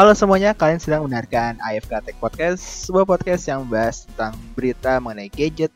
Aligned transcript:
Halo 0.00 0.16
semuanya, 0.16 0.56
kalian 0.56 0.80
sedang 0.80 1.04
mendengarkan 1.04 1.60
AFK 1.60 2.00
Tech 2.00 2.16
Podcast, 2.16 2.88
sebuah 2.88 3.04
podcast 3.04 3.44
yang 3.44 3.68
membahas 3.68 4.08
tentang 4.08 4.32
berita 4.56 4.96
mengenai 4.96 5.28
gadget, 5.28 5.68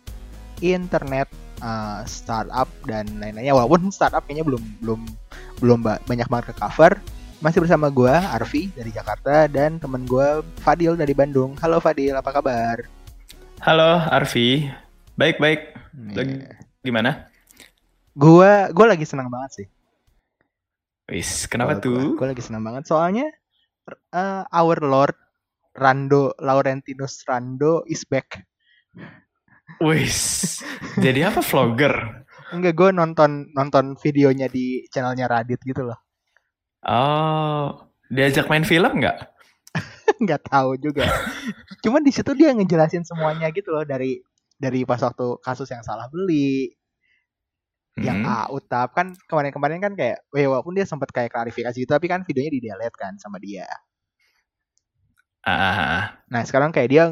internet, 0.65 1.29
uh, 1.61 2.01
startup 2.09 2.65
dan 2.89 3.05
lain-lainnya. 3.21 3.53
Walaupun 3.53 3.93
startup 3.93 4.25
kayaknya 4.25 4.49
belum 4.49 4.65
belum 4.81 5.01
belum 5.61 5.79
banyak 5.85 6.25
banget 6.25 6.45
ke 6.49 6.55
cover. 6.57 6.97
Masih 7.45 7.61
bersama 7.61 7.93
gue 7.93 8.09
Arfi 8.09 8.73
dari 8.73 8.97
Jakarta 8.97 9.45
dan 9.45 9.77
temen 9.77 10.09
gue 10.09 10.41
Fadil 10.65 10.97
dari 10.97 11.13
Bandung. 11.13 11.53
Halo 11.61 11.77
Fadil, 11.77 12.17
apa 12.17 12.33
kabar? 12.33 12.81
Halo 13.61 14.09
Arfi, 14.09 14.73
baik 15.21 15.37
baik. 15.37 15.77
Lagi 16.17 16.49
gimana? 16.81 17.29
Gue 18.17 18.73
gue 18.73 18.87
lagi 18.89 19.05
senang 19.05 19.29
banget 19.29 19.51
sih. 19.53 19.67
Wis, 21.13 21.45
kenapa 21.45 21.77
tuh? 21.77 22.17
Gue 22.17 22.25
lagi 22.33 22.41
senang 22.41 22.65
banget 22.65 22.89
soalnya 22.89 23.29
uh, 24.13 24.45
our 24.49 24.79
Lord 24.81 25.17
Rando 25.75 26.33
Laurentinus 26.39 27.27
Rando 27.27 27.83
is 27.91 28.07
back. 28.07 28.47
Wis, 29.83 30.63
jadi 31.03 31.35
apa 31.35 31.43
vlogger? 31.43 32.25
Enggak, 32.55 32.79
gue 32.79 32.91
nonton 32.95 33.51
nonton 33.51 33.99
videonya 33.99 34.47
di 34.47 34.87
channelnya 34.87 35.27
Radit 35.27 35.59
gitu 35.67 35.83
loh. 35.83 35.99
Oh, 36.87 37.91
diajak 38.07 38.47
main 38.47 38.63
film 38.63 39.03
nggak? 39.03 39.19
nggak 40.23 40.43
tahu 40.47 40.79
juga. 40.79 41.11
Cuman 41.83 42.07
di 42.07 42.13
situ 42.15 42.31
dia 42.39 42.55
ngejelasin 42.55 43.03
semuanya 43.03 43.51
gitu 43.51 43.75
loh 43.75 43.83
dari 43.83 44.23
dari 44.55 44.87
pas 44.87 45.03
waktu 45.03 45.43
kasus 45.43 45.67
yang 45.75 45.83
salah 45.83 46.07
beli, 46.07 46.71
yang 47.95 48.27
hmm. 48.27 48.31
A 48.31 48.51
utap 48.51 48.91
kan 48.91 49.15
kemarin-kemarin 49.31 49.79
kan 49.79 49.95
kayak 49.95 50.27
walaupun 50.35 50.75
dia 50.75 50.83
sempat 50.83 51.15
kayak 51.15 51.31
klarifikasi 51.31 51.79
gitu 51.79 51.91
tapi 51.91 52.11
kan 52.11 52.27
videonya 52.27 52.51
di 52.51 52.61
delete 52.67 52.99
kan 52.99 53.15
sama 53.23 53.39
dia. 53.39 53.71
Ah. 55.47 56.19
Nah 56.27 56.43
sekarang 56.43 56.75
kayak 56.75 56.89
dia 56.91 57.05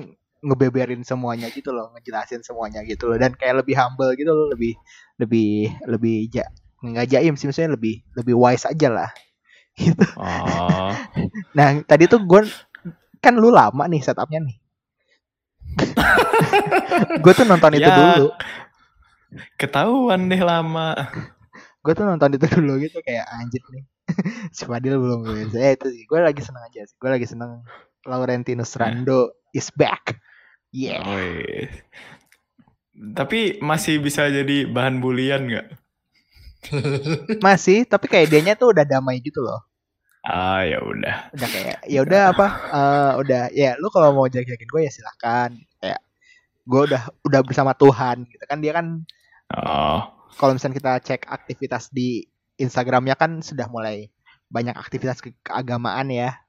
ngebeberin 0.42 1.06
semuanya 1.06 1.46
gitu 1.54 1.70
loh, 1.70 1.94
ngejelasin 1.94 2.42
semuanya 2.42 2.82
gitu 2.82 3.06
loh 3.06 3.14
dan 3.14 3.30
kayak 3.38 3.62
lebih 3.62 3.78
humble 3.78 4.10
gitu 4.18 4.34
loh, 4.34 4.50
lebih 4.50 4.74
lebih 5.22 5.70
lebih 5.86 6.26
ja, 6.34 6.50
nggak 6.82 7.14
jaim 7.14 7.38
sih 7.38 7.46
maksudnya 7.46 7.78
lebih 7.78 8.02
lebih 8.18 8.34
wise 8.34 8.66
aja 8.66 8.90
lah 8.90 9.10
gitu. 9.78 10.02
Oh. 10.18 10.90
nah 11.56 11.78
tadi 11.86 12.10
tuh 12.10 12.26
gue 12.26 12.42
kan 13.22 13.38
lu 13.38 13.54
lama 13.54 13.86
nih 13.86 14.02
setupnya 14.02 14.42
nih. 14.42 14.56
gue 17.22 17.32
tuh 17.32 17.46
nonton 17.46 17.78
itu 17.78 17.86
ya, 17.86 18.18
dulu. 18.18 18.34
Ketahuan 19.56 20.28
deh 20.28 20.42
lama. 20.42 20.94
gue 21.82 21.92
tuh 21.98 22.06
nonton 22.06 22.38
itu 22.38 22.46
dulu 22.46 22.78
gitu 22.78 23.02
kayak 23.02 23.26
anjir 23.26 23.62
nih. 23.74 23.84
si 24.56 24.62
Fadil 24.68 24.98
belum 24.98 25.26
gue. 25.26 25.50
Ya 25.56 25.74
itu 25.74 25.86
sih. 25.90 26.04
Gue 26.06 26.22
lagi 26.22 26.40
seneng 26.44 26.62
aja 26.62 26.86
sih. 26.86 26.96
Gue 27.00 27.10
lagi 27.10 27.26
seneng 27.26 27.66
Laurentinus 28.06 28.74
Rando 28.78 29.34
is 29.50 29.70
back. 29.74 30.18
Yeah. 30.72 31.04
Oh, 31.04 31.18
iya. 31.18 31.68
Tapi 32.92 33.58
masih 33.60 33.98
bisa 33.98 34.28
jadi 34.28 34.68
bahan 34.68 35.00
bulian 35.02 35.48
nggak? 35.48 35.68
Masih, 37.46 37.82
tapi 37.82 38.06
kayak 38.06 38.30
dianya 38.30 38.54
tuh 38.54 38.70
udah 38.70 38.86
damai 38.86 39.18
gitu 39.18 39.42
loh. 39.42 39.66
Ah 40.22 40.62
ya 40.62 40.78
udah. 40.78 41.34
Udah 41.34 41.48
kayak 41.50 41.78
ya 41.90 42.00
udah 42.06 42.22
apa? 42.30 42.46
Uh, 42.70 43.12
udah 43.26 43.42
ya 43.50 43.74
lu 43.74 43.90
kalau 43.90 44.14
mau 44.14 44.30
jaga-jagain 44.30 44.70
gue 44.70 44.82
ya 44.86 44.92
silakan. 44.94 45.58
Kayak 45.82 46.00
gue 46.62 46.80
udah 46.86 47.02
udah 47.26 47.40
bersama 47.42 47.74
Tuhan 47.74 48.22
gitu 48.30 48.44
kan 48.46 48.62
dia 48.62 48.72
kan. 48.78 49.02
Oh. 49.52 50.00
Kalau 50.32 50.56
misalnya 50.56 50.76
kita 50.80 50.92
cek 51.12 51.22
aktivitas 51.28 51.92
di 51.92 52.24
Instagramnya 52.56 53.16
kan 53.16 53.44
sudah 53.44 53.68
mulai 53.68 54.08
banyak 54.48 54.76
aktivitas 54.76 55.20
ke 55.20 55.36
keagamaan 55.44 56.08
ya. 56.12 56.40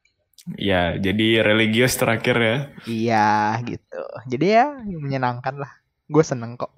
Ya, 0.59 0.99
jadi 0.99 1.39
religius 1.39 1.95
terakhir 1.95 2.35
ya. 2.35 2.57
Iya, 2.83 3.29
gitu. 3.63 4.03
Jadi 4.27 4.45
ya 4.51 4.75
menyenangkan 4.83 5.55
lah. 5.55 5.71
Gue 6.11 6.23
seneng 6.23 6.59
kok. 6.59 6.75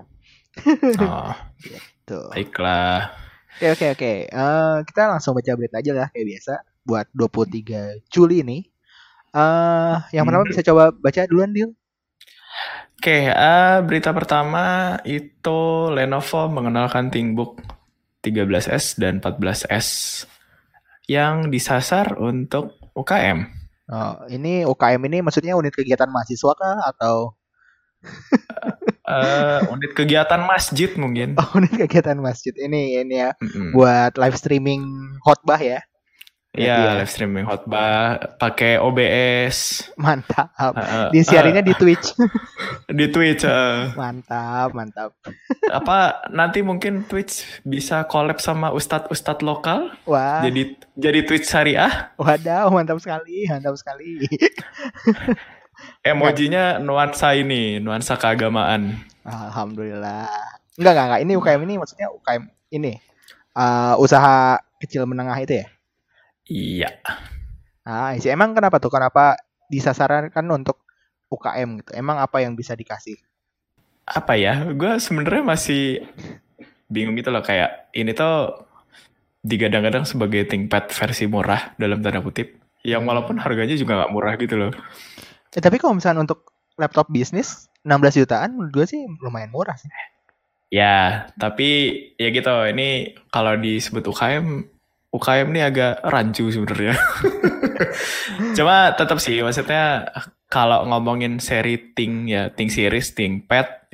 oh, 1.02 1.34
gitu. 1.66 2.19
Baiklah. 2.30 3.09
Oke 3.56 3.72
oke 3.72 3.85
oke. 3.96 4.14
Uh, 4.35 4.78
kita 4.84 5.08
langsung 5.09 5.34
baca 5.34 5.52
berita 5.56 5.80
aja 5.80 5.91
lah 5.96 6.08
kayak 6.12 6.28
biasa 6.28 6.53
buat 6.85 7.08
23 7.16 8.06
Juli 8.12 8.44
ini. 8.46 8.59
Uh, 9.34 10.00
yang 10.16 10.24
pertama 10.28 10.46
hmm. 10.46 10.52
bisa 10.53 10.62
coba 10.64 10.94
baca 10.94 11.22
duluan 11.25 11.52
Dil. 11.56 11.72
Oke, 12.96 13.12
okay, 13.12 13.24
uh, 13.30 13.84
berita 13.84 14.16
pertama 14.16 14.98
itu 15.04 15.92
Lenovo 15.92 16.48
mengenalkan 16.48 17.12
ThinkBook 17.12 17.60
13S 18.24 18.98
dan 18.98 19.22
14S 19.22 19.88
yang 21.06 21.54
disasar 21.54 22.18
untuk 22.18 22.80
UKM. 22.98 23.46
Oh, 23.86 24.26
ini 24.34 24.66
UKM 24.66 25.02
ini 25.06 25.22
maksudnya 25.22 25.54
unit 25.54 25.76
kegiatan 25.76 26.10
mahasiswa 26.10 26.58
kah 26.58 26.78
atau 26.90 27.38
uh, 29.06 29.60
unit 29.78 29.94
kegiatan 29.94 30.42
masjid 30.42 30.90
mungkin. 30.98 31.38
Oh, 31.38 31.62
unit 31.62 31.76
kegiatan 31.76 32.18
masjid 32.18 32.56
ini 32.58 32.98
ini 32.98 33.22
ya 33.22 33.38
mm 33.38 33.46
-hmm. 33.46 33.70
buat 33.78 34.18
live 34.18 34.40
streaming 34.40 34.82
khotbah 35.22 35.62
ya. 35.62 35.86
Iya, 36.56 36.76
ya. 36.80 36.92
live 37.04 37.12
streaming 37.12 37.44
khotbah 37.44 38.16
pakai 38.40 38.80
OBS. 38.80 39.92
Mantap. 40.00 40.56
Uh, 40.56 41.12
Disiarinnya 41.12 41.60
uh, 41.60 41.68
di 41.70 41.74
Twitch. 41.76 42.16
di 42.88 43.06
Twitch. 43.12 43.44
Uh. 43.44 43.92
Mantap, 44.00 44.72
mantap. 44.72 45.12
Apa 45.84 46.24
nanti 46.32 46.64
mungkin 46.64 47.04
Twitch 47.12 47.44
bisa 47.68 48.08
collab 48.08 48.40
sama 48.40 48.72
ustadz-ustadz 48.72 49.44
lokal? 49.44 49.92
Wah. 50.08 50.40
Jadi 50.48 50.80
jadi 50.96 51.28
Twitch 51.28 51.52
syariah? 51.52 52.16
Wadaw, 52.16 52.72
mantap 52.72 53.04
sekali, 53.04 53.52
mantap 53.52 53.76
sekali. 53.76 54.24
Emojinya 56.08 56.80
nuansa 56.80 57.36
ini, 57.36 57.84
nuansa 57.84 58.16
keagamaan. 58.16 58.96
Alhamdulillah. 59.28 60.32
Enggak, 60.80 60.92
enggak, 60.96 61.06
enggak. 61.12 61.22
Ini 61.28 61.34
UKM 61.36 61.62
ini 61.68 61.74
maksudnya 61.76 62.08
UKM 62.16 62.44
ini. 62.72 62.94
Uh, 63.56 64.00
usaha 64.00 64.60
kecil 64.80 65.04
menengah 65.04 65.36
itu 65.40 65.64
ya? 65.64 65.68
Iya. 66.46 66.90
Ah, 67.86 68.14
sih 68.18 68.30
emang 68.30 68.54
kenapa 68.54 68.78
tuh? 68.78 68.94
Kenapa 68.94 69.38
disasarkan 69.70 70.46
untuk 70.54 70.86
UKM 71.30 71.82
gitu? 71.82 71.92
Emang 71.98 72.22
apa 72.22 72.42
yang 72.42 72.54
bisa 72.54 72.78
dikasih? 72.78 73.18
Apa 74.06 74.38
ya? 74.38 74.62
Gue 74.74 74.98
sebenarnya 75.02 75.42
masih 75.46 76.06
bingung 76.86 77.18
gitu 77.18 77.34
loh 77.34 77.42
kayak 77.42 77.90
ini 77.98 78.14
tuh 78.14 78.66
digadang-gadang 79.46 80.06
sebagai 80.06 80.46
ThinkPad 80.50 80.90
versi 80.94 81.26
murah 81.30 81.74
dalam 81.78 82.02
tanda 82.02 82.22
kutip. 82.22 82.58
Yang 82.86 83.02
hmm. 83.02 83.10
walaupun 83.10 83.36
harganya 83.42 83.78
juga 83.78 84.02
nggak 84.02 84.14
murah 84.14 84.34
gitu 84.38 84.56
loh. 84.58 84.72
Eh, 85.54 85.62
tapi 85.62 85.82
kalau 85.82 85.98
misalnya 85.98 86.26
untuk 86.26 86.54
laptop 86.78 87.10
bisnis 87.10 87.70
16 87.88 88.26
jutaan 88.26 88.58
menurut 88.58 88.74
gue 88.74 88.86
sih 88.86 89.02
lumayan 89.22 89.50
murah 89.54 89.78
sih. 89.78 89.90
Ya, 90.74 91.30
tapi 91.38 91.94
ya 92.18 92.34
gitu. 92.34 92.50
Ini 92.50 93.18
kalau 93.30 93.58
disebut 93.58 94.06
UKM 94.10 94.75
UKM 95.16 95.48
ini 95.56 95.62
agak 95.64 96.03
rancu 96.03 96.52
sebenarnya. 96.52 97.00
Cuma 98.58 98.92
tetap 98.94 99.24
sih 99.24 99.40
maksudnya 99.40 100.12
kalau 100.52 100.84
ngomongin 100.92 101.40
seri 101.40 101.96
Ting 101.96 102.28
ya 102.28 102.52
Ting 102.52 102.68
series, 102.68 103.16
Ting 103.16 103.48
Pad 103.48 103.88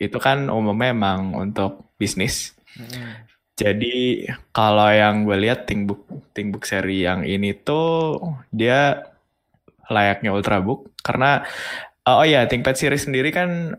itu 0.00 0.18
kan 0.18 0.48
umumnya 0.48 0.96
emang 0.96 1.36
untuk 1.36 1.92
bisnis. 2.00 2.56
Hmm. 2.74 3.28
Jadi 3.52 4.26
kalau 4.50 4.88
yang 4.90 5.28
gue 5.28 5.36
lihat 5.36 5.68
Thinkbook 5.68 6.32
Thinkbook 6.32 6.64
seri 6.64 7.04
yang 7.04 7.22
ini 7.22 7.52
tuh 7.52 8.18
dia 8.48 9.12
layaknya 9.92 10.32
Ultrabook 10.32 10.88
karena 11.04 11.44
oh 12.08 12.24
ya 12.24 12.48
ThinkPad 12.48 12.76
series 12.80 13.06
sendiri 13.06 13.28
kan 13.30 13.76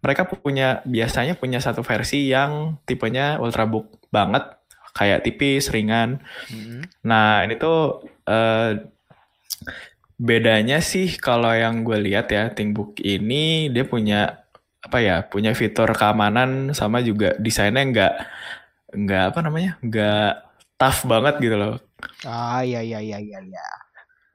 mereka 0.00 0.24
punya 0.30 0.80
biasanya 0.86 1.34
punya 1.34 1.58
satu 1.58 1.82
versi 1.82 2.30
yang 2.30 2.78
tipenya 2.86 3.42
Ultrabook 3.42 4.06
banget 4.08 4.61
kayak 4.92 5.24
tipis, 5.24 5.72
ringan. 5.72 6.20
Mm-hmm. 6.52 6.80
Nah 7.08 7.42
ini 7.44 7.54
tuh 7.56 8.04
uh, 8.28 8.70
bedanya 10.20 10.78
sih 10.78 11.18
kalau 11.18 11.50
yang 11.50 11.82
gue 11.82 11.98
lihat 11.98 12.30
ya 12.30 12.52
ThinkBook 12.52 13.00
ini 13.02 13.72
dia 13.72 13.84
punya 13.88 14.44
apa 14.82 14.98
ya 14.98 15.16
punya 15.26 15.54
fitur 15.54 15.90
keamanan 15.94 16.74
sama 16.74 17.02
juga 17.02 17.34
desainnya 17.38 17.82
nggak 17.86 18.14
nggak 18.92 19.24
apa 19.34 19.38
namanya 19.40 19.78
nggak 19.80 20.32
tough 20.76 21.06
banget 21.08 21.34
gitu 21.40 21.56
loh. 21.58 21.74
Ah 22.26 22.62
iya 22.66 22.82
iya 22.82 22.98
iya 22.98 23.18
iya. 23.18 23.38
iya. 23.40 23.66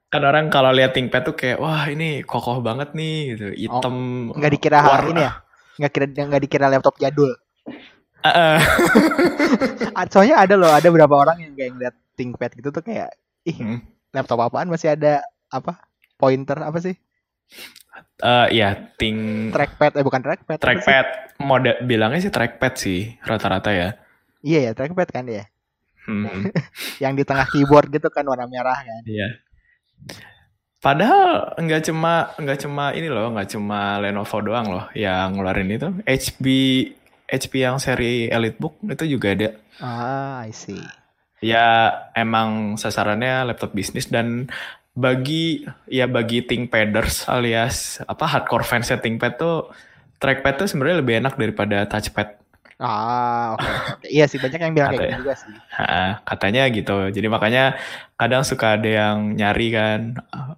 Kan 0.08 0.24
orang 0.24 0.48
kalau 0.48 0.72
lihat 0.72 0.96
ThinkPad 0.96 1.22
tuh 1.28 1.36
kayak 1.36 1.60
wah 1.60 1.84
ini 1.92 2.24
kokoh 2.24 2.64
banget 2.64 2.96
nih 2.96 3.36
gitu 3.36 3.46
hitam. 3.52 3.96
Oh, 4.32 4.36
nggak 4.40 4.52
dikira 4.56 4.78
warna. 4.80 5.08
ini 5.12 5.20
ya? 5.20 5.32
Nggak 5.78 5.90
kira 5.92 6.06
nggak 6.26 6.42
dikira 6.48 6.66
laptop 6.72 6.96
jadul. 6.96 7.32
Uh, 8.22 8.58
Soalnya 10.12 10.42
ada 10.42 10.54
loh, 10.58 10.70
ada 10.70 10.88
beberapa 10.90 11.14
orang 11.14 11.38
yang 11.42 11.52
kayak 11.54 11.70
ngeliat 11.74 11.94
ThinkPad 12.18 12.50
gitu 12.58 12.68
tuh 12.74 12.82
kayak, 12.82 13.14
ih 13.46 13.56
hmm. 13.56 13.78
laptop 14.10 14.42
apaan 14.42 14.66
masih 14.66 14.94
ada 14.94 15.22
apa 15.48 15.78
pointer 16.18 16.58
apa 16.58 16.78
sih? 16.82 16.98
Uh, 18.18 18.50
ya, 18.50 18.90
think 18.98 19.50
trackpad 19.54 19.94
eh 19.94 20.04
bukan 20.04 20.20
trackpad. 20.20 20.58
Trackpad 20.58 21.06
mode 21.38 21.72
bilangnya 21.86 22.26
sih 22.26 22.32
trackpad 22.34 22.74
sih 22.74 23.14
rata-rata 23.22 23.70
ya. 23.70 23.88
Iya 24.42 24.70
ya 24.70 24.72
trackpad 24.74 25.08
kan 25.14 25.24
ya. 25.30 25.46
Hmm. 26.04 26.50
yang 27.02 27.14
di 27.14 27.22
tengah 27.22 27.46
keyboard 27.46 27.94
gitu 27.94 28.10
kan 28.10 28.26
warna 28.26 28.50
merah 28.50 28.82
kan. 28.82 29.02
Iya. 29.06 29.38
Padahal 30.78 31.58
nggak 31.58 31.90
cuma 31.90 32.30
nggak 32.38 32.58
cuma 32.62 32.94
ini 32.94 33.10
loh, 33.10 33.34
nggak 33.34 33.50
cuma 33.50 33.98
Lenovo 33.98 34.38
doang 34.42 34.66
loh 34.70 34.86
yang 34.94 35.34
ngeluarin 35.34 35.74
itu. 35.74 35.88
HP 36.06 36.44
HP 37.28 37.52
yang 37.62 37.76
seri 37.76 38.32
EliteBook 38.32 38.80
itu 38.88 39.04
juga 39.04 39.36
ada. 39.36 39.48
Ah, 39.78 40.42
I 40.48 40.52
see. 40.56 40.80
Ya 41.38 41.94
emang 42.18 42.80
sasarannya 42.80 43.46
laptop 43.46 43.76
bisnis 43.76 44.10
dan 44.10 44.50
bagi 44.98 45.62
ya 45.86 46.10
bagi 46.10 46.42
ThinkPaders 46.42 47.30
alias 47.30 48.02
apa 48.02 48.26
hardcore 48.26 48.66
fans 48.66 48.90
ThinkPad 48.90 49.38
tuh 49.38 49.70
trackpad 50.18 50.66
tuh 50.66 50.66
sebenarnya 50.66 50.98
lebih 50.98 51.14
enak 51.22 51.38
daripada 51.38 51.86
touchpad. 51.86 52.38
Ah, 52.78 53.58
oke. 53.58 53.62
Okay. 53.62 54.14
Iya 54.18 54.24
sih 54.30 54.38
banyak 54.38 54.60
yang 54.62 54.74
bilang 54.74 54.94
kayak 54.94 55.02
gitu 55.02 55.18
juga 55.26 55.34
sih. 55.34 55.54
Katanya 56.22 56.62
gitu. 56.70 56.96
Jadi 57.10 57.26
makanya 57.26 57.64
kadang 58.14 58.46
suka 58.46 58.78
ada 58.78 58.86
yang 58.86 59.34
nyari 59.34 59.74
kan 59.74 59.98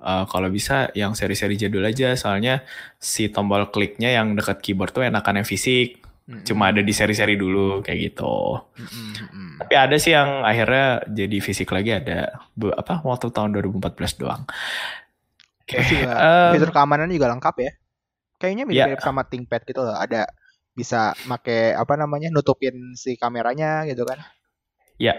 uh, 0.05 0.25
kalau 0.29 0.53
bisa 0.53 0.93
yang 0.93 1.17
seri-seri 1.17 1.57
jadul 1.57 1.81
aja 1.81 2.13
soalnya 2.21 2.61
si 3.01 3.33
tombol 3.33 3.73
kliknya 3.73 4.13
yang 4.13 4.37
dekat 4.37 4.61
keyboard 4.61 4.93
tuh 4.93 5.05
enakan 5.05 5.41
yang 5.41 5.49
fisik. 5.49 6.01
Mm-hmm. 6.31 6.47
Cuma 6.47 6.71
ada 6.71 6.79
di 6.79 6.95
seri-seri 6.95 7.35
dulu 7.35 7.83
kayak 7.83 7.99
gitu. 7.99 8.63
Mm-hmm. 8.79 9.67
Tapi 9.67 9.75
ada 9.75 9.97
sih 9.99 10.15
yang 10.15 10.47
akhirnya 10.47 11.03
jadi 11.11 11.37
fisik 11.43 11.75
lagi 11.75 11.91
ada 11.99 12.39
apa 12.79 13.03
waktu 13.03 13.35
tahun 13.35 13.59
2014 13.59 14.23
doang. 14.23 14.47
Oke. 15.67 15.83
Okay. 15.83 16.07
Uh, 16.07 16.55
fitur 16.55 16.71
keamanan 16.71 17.11
juga 17.11 17.35
lengkap 17.35 17.57
ya. 17.67 17.73
Kayaknya 18.39 18.65
mirip-mirip 18.71 19.03
yeah. 19.03 19.05
sama 19.05 19.27
ThinkPad 19.27 19.63
gitu 19.67 19.83
loh. 19.83 19.99
Ada 19.99 20.31
bisa 20.71 21.13
make 21.27 21.75
apa 21.75 21.95
namanya 21.99 22.31
nutupin 22.31 22.95
si 22.95 23.19
kameranya 23.19 23.85
gitu 23.91 24.07
kan 24.07 24.23
ya 25.01 25.19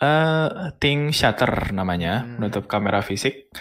uh, 0.00 0.72
Think 0.80 1.12
Shutter 1.12 1.70
namanya 1.70 2.24
hmm. 2.24 2.40
nutup 2.40 2.64
kamera 2.66 3.04
fisik 3.04 3.52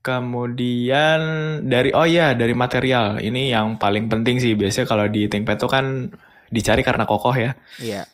kemudian 0.00 1.20
dari 1.66 1.90
oh 1.92 2.06
ya 2.06 2.32
dari 2.38 2.54
material 2.54 3.18
ini 3.18 3.50
yang 3.50 3.76
paling 3.76 4.06
penting 4.06 4.38
sih 4.38 4.54
biasanya 4.54 4.86
kalau 4.86 5.04
di 5.10 5.26
ThinkPad 5.26 5.58
tuh 5.58 5.68
kan 5.68 6.14
dicari 6.48 6.82
karena 6.82 7.04
kokoh 7.04 7.34
ya 7.36 7.56
iya 7.80 8.08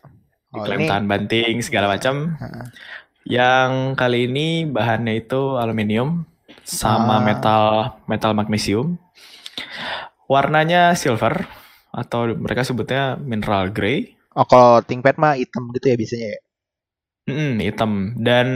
oh, 0.54 0.62
Diklaim 0.62 0.86
tahan 0.86 1.06
banting 1.06 1.62
segala 1.62 1.90
macam 1.90 2.34
yang 3.24 3.96
kali 3.96 4.28
ini 4.28 4.68
bahannya 4.68 5.24
itu 5.24 5.56
aluminium 5.56 6.28
sama 6.64 7.18
ah. 7.18 7.24
metal 7.24 7.64
metal 8.06 8.32
magnesium 8.36 9.00
warnanya 10.28 10.96
silver 10.96 11.46
atau 11.94 12.34
mereka 12.34 12.66
sebutnya 12.66 13.14
mineral 13.22 13.70
grey. 13.70 14.18
Oh, 14.34 14.42
kalau 14.42 14.82
ThinkPad 14.82 15.14
mah 15.14 15.38
hitam 15.38 15.70
gitu 15.78 15.94
ya 15.94 15.96
biasanya 15.96 16.28
ya? 16.34 16.40
Hmm, 17.30 17.52
hitam. 17.62 17.90
Dan... 18.18 18.48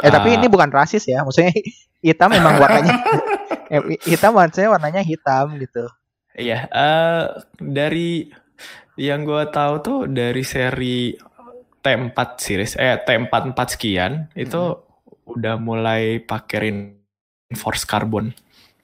Eh, 0.00 0.08
uh, 0.08 0.10
tapi 0.10 0.40
ini 0.40 0.48
bukan 0.48 0.72
rasis 0.72 1.04
ya. 1.04 1.20
Maksudnya 1.20 1.52
hitam 2.06 2.32
memang 2.32 2.56
warnanya... 2.58 2.96
Eh, 3.72 3.80
hitam 4.04 4.36
maksudnya 4.36 4.76
warnanya 4.76 5.00
hitam 5.00 5.56
gitu. 5.56 5.88
Iya. 6.36 6.68
Uh, 6.68 7.40
dari 7.56 8.28
yang 8.94 9.26
gue 9.26 9.42
tahu 9.50 9.74
tuh 9.82 9.98
dari 10.06 10.42
seri 10.46 11.14
T4 11.84 12.18
series, 12.40 12.80
eh 12.80 12.96
T44 13.02 13.58
sekian, 13.76 14.32
hmm. 14.32 14.40
itu 14.40 14.62
udah 15.28 15.60
mulai 15.60 16.22
pakai 16.22 16.56
reinforced 16.70 17.84
carbon. 17.84 18.32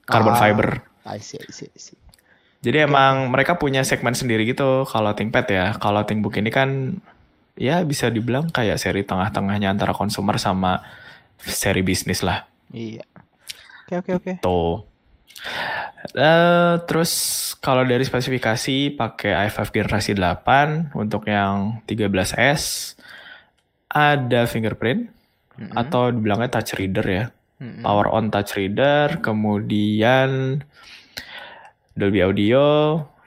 Carbon 0.05 0.35
ah, 0.35 0.39
fiber. 0.39 0.69
I 1.07 1.17
see, 1.17 1.39
I 1.41 1.49
see, 1.49 1.69
I 1.71 1.79
see. 1.79 1.97
Jadi 2.61 2.77
okay. 2.77 2.87
emang 2.89 3.33
mereka 3.33 3.57
punya 3.57 3.81
segmen 3.81 4.13
sendiri 4.13 4.45
gitu 4.45 4.85
kalau 4.85 5.17
ThinkPad 5.17 5.45
ya. 5.49 5.65
Kalau 5.81 6.05
ThinkBook 6.05 6.37
ini 6.37 6.53
kan 6.53 7.01
ya 7.57 7.81
bisa 7.81 8.13
dibilang 8.13 8.53
kayak 8.53 8.77
seri 8.77 9.01
tengah-tengahnya 9.01 9.73
antara 9.73 9.97
konsumer 9.97 10.37
sama 10.37 10.85
seri 11.41 11.81
bisnis 11.81 12.21
lah. 12.21 12.45
Iya. 12.69 13.01
Oke 13.89 13.97
oke 13.97 14.11
oke. 14.13 14.31
Tuh. 14.45 14.90
Uh, 16.11 16.81
terus 16.89 17.11
kalau 17.61 17.85
dari 17.85 18.01
spesifikasi 18.01 18.93
pakai 18.97 19.49
i5 19.49 19.57
generasi 19.69 20.17
8 20.17 20.97
untuk 20.97 21.29
yang 21.29 21.81
13S 21.85 22.93
ada 23.91 24.49
fingerprint 24.49 25.09
mm 25.57 25.69
-hmm. 25.69 25.73
atau 25.77 26.09
dibilangnya 26.09 26.49
touch 26.57 26.77
reader 26.77 27.05
ya. 27.05 27.25
Mm 27.61 27.69
-hmm. 27.69 27.81
Power 27.85 28.07
on 28.09 28.33
touch 28.33 28.57
reader, 28.57 29.21
kemudian 29.21 30.61
Dolby 31.93 32.21
Audio, 32.25 32.65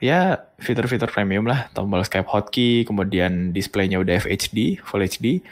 ya 0.03 0.35
fitur-fitur 0.55 1.11
premium 1.11 1.45
lah, 1.45 1.67
tombol 1.75 2.03
Skype 2.07 2.27
hotkey, 2.27 2.87
kemudian 2.87 3.51
displaynya 3.51 3.99
udah 3.99 4.23
FHD, 4.23 4.79
Full 4.79 5.03
HD. 5.03 5.43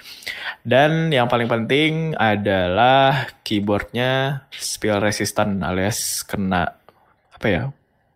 Dan 0.63 1.11
yang 1.11 1.27
paling 1.27 1.51
penting 1.51 2.15
adalah 2.15 3.27
keyboardnya 3.43 4.43
spill 4.55 5.03
resistant 5.03 5.59
alias 5.59 6.23
kena 6.23 6.71
apa 7.35 7.47
ya? 7.47 7.63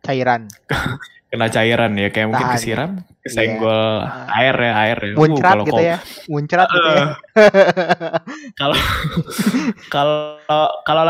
Cairan. 0.08 0.48
kena 1.28 1.48
cairan 1.52 1.92
ya, 2.00 2.08
kayak 2.08 2.28
mungkin 2.32 2.48
kesiram, 2.56 2.92
kesenggol 3.20 4.00
yeah. 4.00 4.40
air 4.40 4.56
ya, 4.56 4.74
air 4.80 4.98
ya. 5.04 5.12
Uh, 5.12 5.20
muncrat 5.20 5.56
uh, 5.60 5.66
gitu 5.68 5.82
ya, 5.84 5.98
muncrat 6.32 6.68
gitu 6.72 6.90
ya. 6.90 7.06
Kalau 8.60 8.78
kalau 9.94 10.20
kalau 10.88 11.04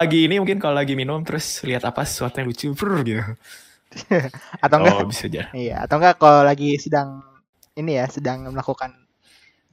lagi 0.00 0.18
ini 0.24 0.38
mungkin 0.38 0.62
kalau 0.62 0.78
lagi 0.78 0.94
minum 0.94 1.20
terus 1.26 1.60
lihat 1.66 1.82
apa 1.82 2.06
sesuatu 2.06 2.40
yang 2.40 2.48
lucu 2.48 2.70
brr, 2.72 3.02
gitu. 3.02 3.22
atau 4.64 4.76
enggak 4.80 4.96
oh, 4.96 5.08
bisa 5.08 5.26
aja. 5.26 5.42
Iya, 5.54 5.76
atau 5.86 5.96
enggak 5.98 6.16
kalau 6.22 6.42
lagi 6.46 6.78
sedang 6.78 7.22
ini 7.74 7.98
ya, 7.98 8.06
sedang 8.06 8.50
melakukan 8.50 8.94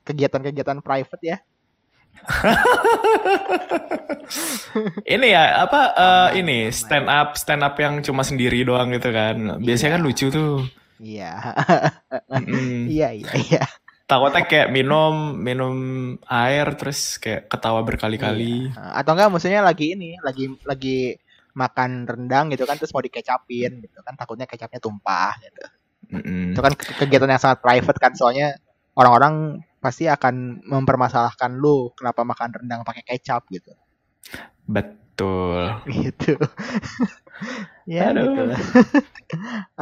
kegiatan-kegiatan 0.07 0.79
private 0.81 1.23
ya. 1.23 1.37
ini 5.13 5.27
ya 5.29 5.63
apa 5.69 5.81
uh, 5.93 6.29
ini 6.33 6.73
stand 6.73 7.05
up 7.05 7.37
stand 7.37 7.61
up 7.61 7.77
yang 7.77 8.01
cuma 8.01 8.25
sendiri 8.25 8.65
doang 8.65 8.89
gitu 8.95 9.13
kan. 9.13 9.61
Biasanya 9.61 9.89
iya. 9.93 9.95
kan 9.95 10.01
lucu 10.03 10.25
tuh. 10.33 10.65
Iya. 10.97 11.31
Iya, 12.89 13.13
iya, 13.13 13.31
iya 13.37 13.63
takutnya 14.07 14.47
kayak 14.47 14.71
minum 14.71 15.35
minum 15.35 15.75
air 16.31 16.65
terus 16.79 17.19
kayak 17.19 17.51
ketawa 17.51 17.83
berkali-kali 17.83 18.71
iya. 18.71 19.03
atau 19.03 19.11
enggak 19.13 19.29
maksudnya 19.35 19.59
lagi 19.59 19.99
ini 19.99 20.15
lagi 20.23 20.47
lagi 20.63 21.19
makan 21.57 22.06
rendang 22.06 22.54
gitu 22.54 22.69
kan 22.69 22.77
terus 22.77 22.94
mau 22.94 23.01
dikecapin 23.01 23.81
gitu 23.81 24.00
kan 24.06 24.13
takutnya 24.13 24.45
kecapnya 24.45 24.77
tumpah 24.77 25.33
gitu 25.42 25.63
mm-hmm. 26.13 26.53
itu 26.53 26.60
kan 26.62 26.74
kegiatan 26.77 27.34
yang 27.34 27.41
sangat 27.41 27.60
private 27.65 27.98
kan 27.98 28.13
soalnya 28.13 28.62
orang-orang 28.93 29.65
pasti 29.81 30.05
akan 30.05 30.62
mempermasalahkan 30.62 31.58
lu 31.58 31.89
kenapa 31.98 32.22
makan 32.22 32.62
rendang 32.62 32.86
pakai 32.86 33.01
kecap 33.01 33.50
gitu 33.50 33.74
betul 34.70 35.81
gitu 36.05 36.38
ya 37.89 38.13
Aduh. 38.13 38.22
gitu 38.22 38.43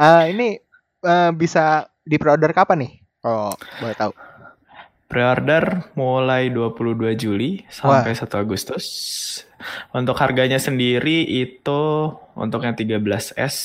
uh, 0.00 0.24
ini 0.32 0.56
uh, 1.04 1.30
bisa 1.36 1.92
diperorder 2.08 2.56
kapan 2.56 2.88
nih 2.88 2.92
Oh, 3.26 3.50
boleh 3.82 3.96
tahu. 3.98 4.14
Pre-order 5.06 5.94
mulai 5.94 6.50
22 6.50 7.14
Juli 7.14 7.62
sampai 7.70 8.10
Wah. 8.10 8.26
1 8.26 8.42
Agustus. 8.42 8.84
Untuk 9.94 10.18
harganya 10.18 10.58
sendiri 10.58 11.22
itu 11.22 12.10
untuk 12.34 12.66
yang 12.66 12.74
13S 12.74 13.56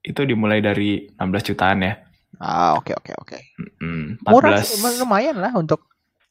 itu 0.00 0.20
dimulai 0.24 0.62
dari 0.62 1.10
16 1.18 1.48
jutaan 1.52 1.84
ya. 1.84 1.94
Ah, 2.40 2.78
oke 2.78 2.94
okay, 2.94 2.94
oke 2.96 3.12
okay, 3.12 3.14
oke. 3.18 3.38
Okay. 3.82 4.24
Murah 4.24 4.62
lumayan 5.02 5.36
lah 5.42 5.52
untuk 5.58 5.84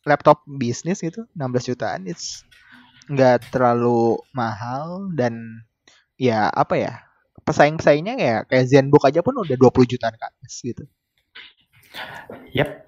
laptop 0.08 0.42
bisnis 0.48 1.04
gitu, 1.04 1.28
16 1.38 1.76
jutaan. 1.76 2.08
It's 2.10 2.48
nggak 3.12 3.54
terlalu 3.54 4.18
mahal 4.34 5.12
dan 5.14 5.66
ya 6.18 6.50
apa 6.50 6.80
ya? 6.80 6.94
Pesaing-pesaingnya 7.46 8.16
ya 8.18 8.36
kayak 8.46 8.66
Zenbook 8.70 9.06
aja 9.06 9.20
pun 9.20 9.38
udah 9.38 9.58
20 9.58 9.92
jutaan 9.92 10.16
kan 10.18 10.32
gitu. 10.48 10.86
Yap. 12.54 12.88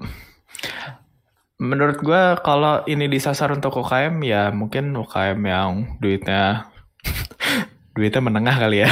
Menurut 1.61 2.01
gue 2.01 2.23
kalau 2.41 2.81
ini 2.89 3.05
disasar 3.05 3.53
untuk 3.53 3.77
UKM 3.85 4.17
ya 4.25 4.49
mungkin 4.49 4.97
UKM 4.97 5.37
yang 5.45 5.71
duitnya 6.01 6.65
duitnya 7.95 8.21
menengah 8.25 8.55
kali 8.57 8.81
ya. 8.81 8.89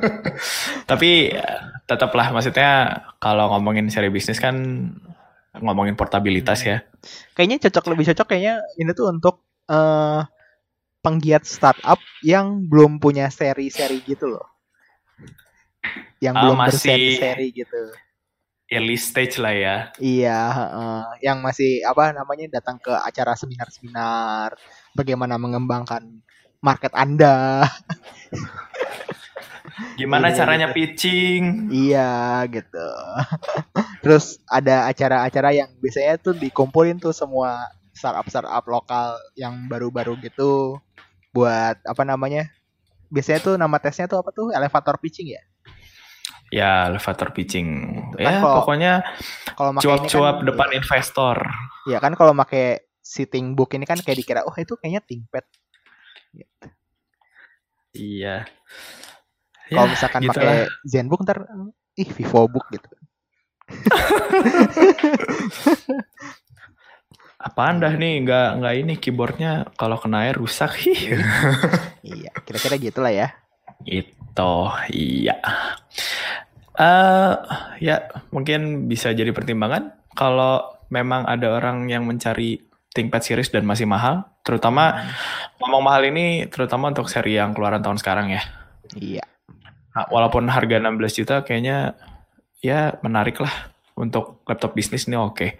Tapi 0.90 1.36
tetaplah 1.84 2.32
maksudnya 2.32 3.04
kalau 3.20 3.52
ngomongin 3.52 3.92
seri 3.92 4.08
bisnis 4.08 4.40
kan 4.40 4.56
ngomongin 5.60 5.92
portabilitas 5.92 6.64
ya. 6.64 6.80
Kayaknya 7.36 7.68
cocok 7.68 7.84
lebih 7.92 8.04
cocok 8.16 8.26
kayaknya 8.32 8.64
ini 8.80 8.90
tuh 8.96 9.12
untuk 9.12 9.44
uh, 9.68 10.24
penggiat 11.04 11.44
startup 11.44 12.00
yang 12.24 12.64
belum 12.64 12.96
punya 12.96 13.28
seri-seri 13.28 14.00
gitu 14.08 14.32
loh. 14.32 14.48
Yang 16.16 16.34
uh, 16.34 16.40
belum 16.48 16.56
masih... 16.56 16.72
berseri-seri 16.80 17.48
gitu 17.52 18.03
early 18.72 18.96
stage 18.96 19.36
lah 19.36 19.54
ya. 19.54 19.76
Iya, 20.00 20.40
uh, 20.72 21.04
yang 21.20 21.44
masih 21.44 21.84
apa 21.84 22.12
namanya 22.16 22.60
datang 22.60 22.80
ke 22.80 22.92
acara 22.92 23.36
seminar-seminar, 23.36 24.56
bagaimana 24.96 25.36
mengembangkan 25.36 26.24
market 26.64 26.92
Anda. 26.96 27.68
Gimana 29.98 30.30
iya, 30.30 30.36
caranya 30.38 30.68
gitu. 30.70 30.76
pitching? 30.76 31.42
Iya, 31.70 32.46
gitu. 32.46 32.88
Terus 34.04 34.38
ada 34.46 34.86
acara-acara 34.86 35.50
yang 35.50 35.70
biasanya 35.82 36.14
tuh 36.22 36.34
dikumpulin 36.38 37.02
tuh 37.02 37.10
semua 37.10 37.68
startup-startup 37.94 38.64
lokal 38.66 39.18
yang 39.34 39.66
baru-baru 39.66 40.18
gitu. 40.22 40.78
buat 41.34 41.82
apa 41.82 42.06
namanya? 42.06 42.46
Biasanya 43.10 43.42
tuh 43.42 43.54
nama 43.58 43.82
tesnya 43.82 44.06
tuh 44.06 44.22
apa 44.22 44.30
tuh? 44.30 44.54
Elevator 44.54 44.94
pitching 45.02 45.34
ya? 45.34 45.42
Ya, 46.54 46.86
elevator 46.86 47.34
pitching. 47.34 47.68
Kan 48.14 48.22
ya, 48.22 48.38
kalau- 48.38 48.62
pokoknya 48.62 48.92
Kalau 49.58 49.70
cuap-cuap 49.82 50.36
kan, 50.38 50.46
depan 50.46 50.68
investor. 50.70 51.36
Ya 51.90 51.98
kan 51.98 52.14
kalau 52.14 52.30
pakai 52.32 52.86
sitting 53.02 53.52
book 53.52 53.74
ini 53.74 53.82
kan 53.82 53.98
kayak 53.98 54.16
dikira 54.16 54.40
oh 54.46 54.54
itu 54.54 54.78
kayaknya 54.78 55.02
ThinkPad. 55.02 55.44
Iya. 57.92 58.46
Kalau 59.66 59.86
Ya, 59.86 59.90
misalkan 59.90 60.20
gitu 60.22 60.38
pakai. 60.38 60.70
ZenBook 60.86 61.26
ntar 61.26 61.42
ih 61.94 62.06
VivoBook 62.06 62.66
gitu. 62.70 62.86
Apaan 67.40 67.76
dah 67.76 67.92
nih? 67.92 68.24
Nggak, 68.24 68.48
nggak 68.60 68.74
ini 68.78 68.94
keyboardnya 68.96 69.52
kalau 69.76 69.98
kena 69.98 70.28
air 70.28 70.36
rusak. 70.38 70.72
Iya, 72.04 72.28
kira-kira 72.44 72.76
gitulah 72.76 73.08
ya. 73.08 73.32
Itu, 73.88 74.68
iya. 74.92 75.40
Eh 76.74 77.34
ya, 77.80 77.96
mungkin 78.34 78.90
bisa 78.90 79.14
jadi 79.14 79.30
pertimbangan 79.30 79.94
kalau 80.14 80.74
memang 80.90 81.26
ada 81.26 81.58
orang 81.58 81.86
yang 81.90 82.06
mencari 82.06 82.62
ThinkPad 82.94 83.22
series 83.26 83.50
dan 83.50 83.66
masih 83.66 83.90
mahal, 83.90 84.22
terutama 84.46 85.10
ngomong 85.58 85.82
mahal 85.82 86.06
ini 86.06 86.46
terutama 86.46 86.94
untuk 86.94 87.10
seri 87.10 87.34
yang 87.34 87.50
keluaran 87.50 87.82
tahun 87.82 87.98
sekarang 87.98 88.30
ya. 88.30 88.42
Iya. 88.94 89.26
Nah, 89.94 90.06
walaupun 90.10 90.46
harga 90.46 90.78
16 90.78 91.18
juta 91.18 91.42
kayaknya 91.42 91.98
ya 92.62 92.94
menarik 93.02 93.38
lah 93.42 93.74
untuk 93.98 94.42
laptop 94.46 94.74
bisnis 94.78 95.06
ini 95.10 95.18
oke. 95.18 95.58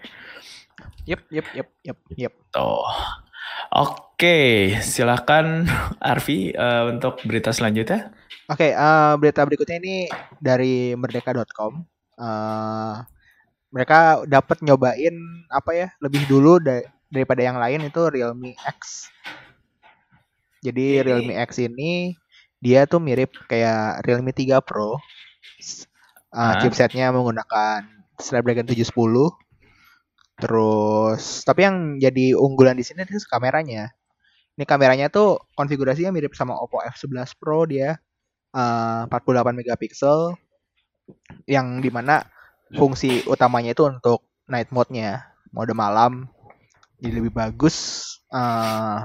Yep, 1.05 1.21
yep, 1.29 1.47
yep, 1.53 1.69
yep, 1.83 1.99
yep. 2.15 2.33
Tuh. 2.49 2.87
Oke, 3.75 4.71
silakan 4.79 5.67
Arfi 5.99 6.55
eh, 6.55 6.83
untuk 6.87 7.19
berita 7.27 7.51
selanjutnya. 7.51 8.15
Oke, 8.47 8.71
eh, 8.71 9.13
berita 9.19 9.43
berikutnya 9.43 9.77
ini 9.83 10.07
dari 10.39 10.95
merdeka.com. 10.95 11.83
Eh, 12.15 12.95
mereka 13.75 14.23
dapat 14.23 14.63
nyobain 14.63 15.15
apa 15.51 15.71
ya 15.75 15.87
lebih 15.99 16.23
dulu 16.31 16.63
da- 16.63 16.87
daripada 17.11 17.43
yang 17.43 17.59
lain 17.59 17.83
itu 17.91 17.99
Realme 18.07 18.55
X. 18.63 19.11
Jadi 20.63 21.03
Realme 21.03 21.35
X 21.35 21.59
ini 21.59 22.15
dia 22.63 22.87
tuh 22.87 23.03
mirip 23.03 23.35
kayak 23.51 24.07
Realme 24.07 24.31
3 24.31 24.63
Pro. 24.63 24.95
Eh, 24.95 24.99
Hah? 26.31 26.63
chipsetnya 26.63 27.11
menggunakan 27.11 27.83
Snapdragon 28.23 28.71
710. 28.71 29.35
Terus, 30.35 31.47
tapi 31.47 31.63
yang 31.63 31.95
jadi 31.95 32.35
unggulan 32.35 32.75
di 32.75 32.83
sini 32.83 33.07
itu 33.07 33.23
kameranya. 33.31 33.95
Ini 34.55 34.63
kameranya 34.67 35.07
tuh 35.11 35.39
konfigurasinya 35.55 36.11
mirip 36.15 36.35
sama 36.35 36.55
Oppo 36.55 36.79
F11 36.83 37.35
Pro 37.39 37.67
dia 37.67 37.99
eh, 38.55 39.01
48 39.07 39.59
megapiksel 39.59 40.35
yang 41.47 41.79
di 41.83 41.91
mana 41.91 42.23
fungsi 42.75 43.23
utamanya 43.27 43.75
itu 43.75 43.83
untuk 43.87 44.25
night 44.51 44.71
mode-nya, 44.75 45.23
mode 45.55 45.71
malam. 45.75 46.27
Jadi 46.99 47.11
lebih 47.19 47.31
bagus 47.35 47.75
eh, 48.31 48.99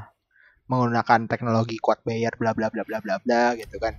menggunakan 0.71 1.27
teknologi 1.27 1.79
quad 1.83 2.03
layer 2.07 2.35
bla 2.39 2.55
bla 2.55 2.71
bla 2.71 2.83
bla 2.87 2.99
bla 3.03 3.17
bla 3.23 3.43
gitu 3.59 3.79
kan. 3.83 3.95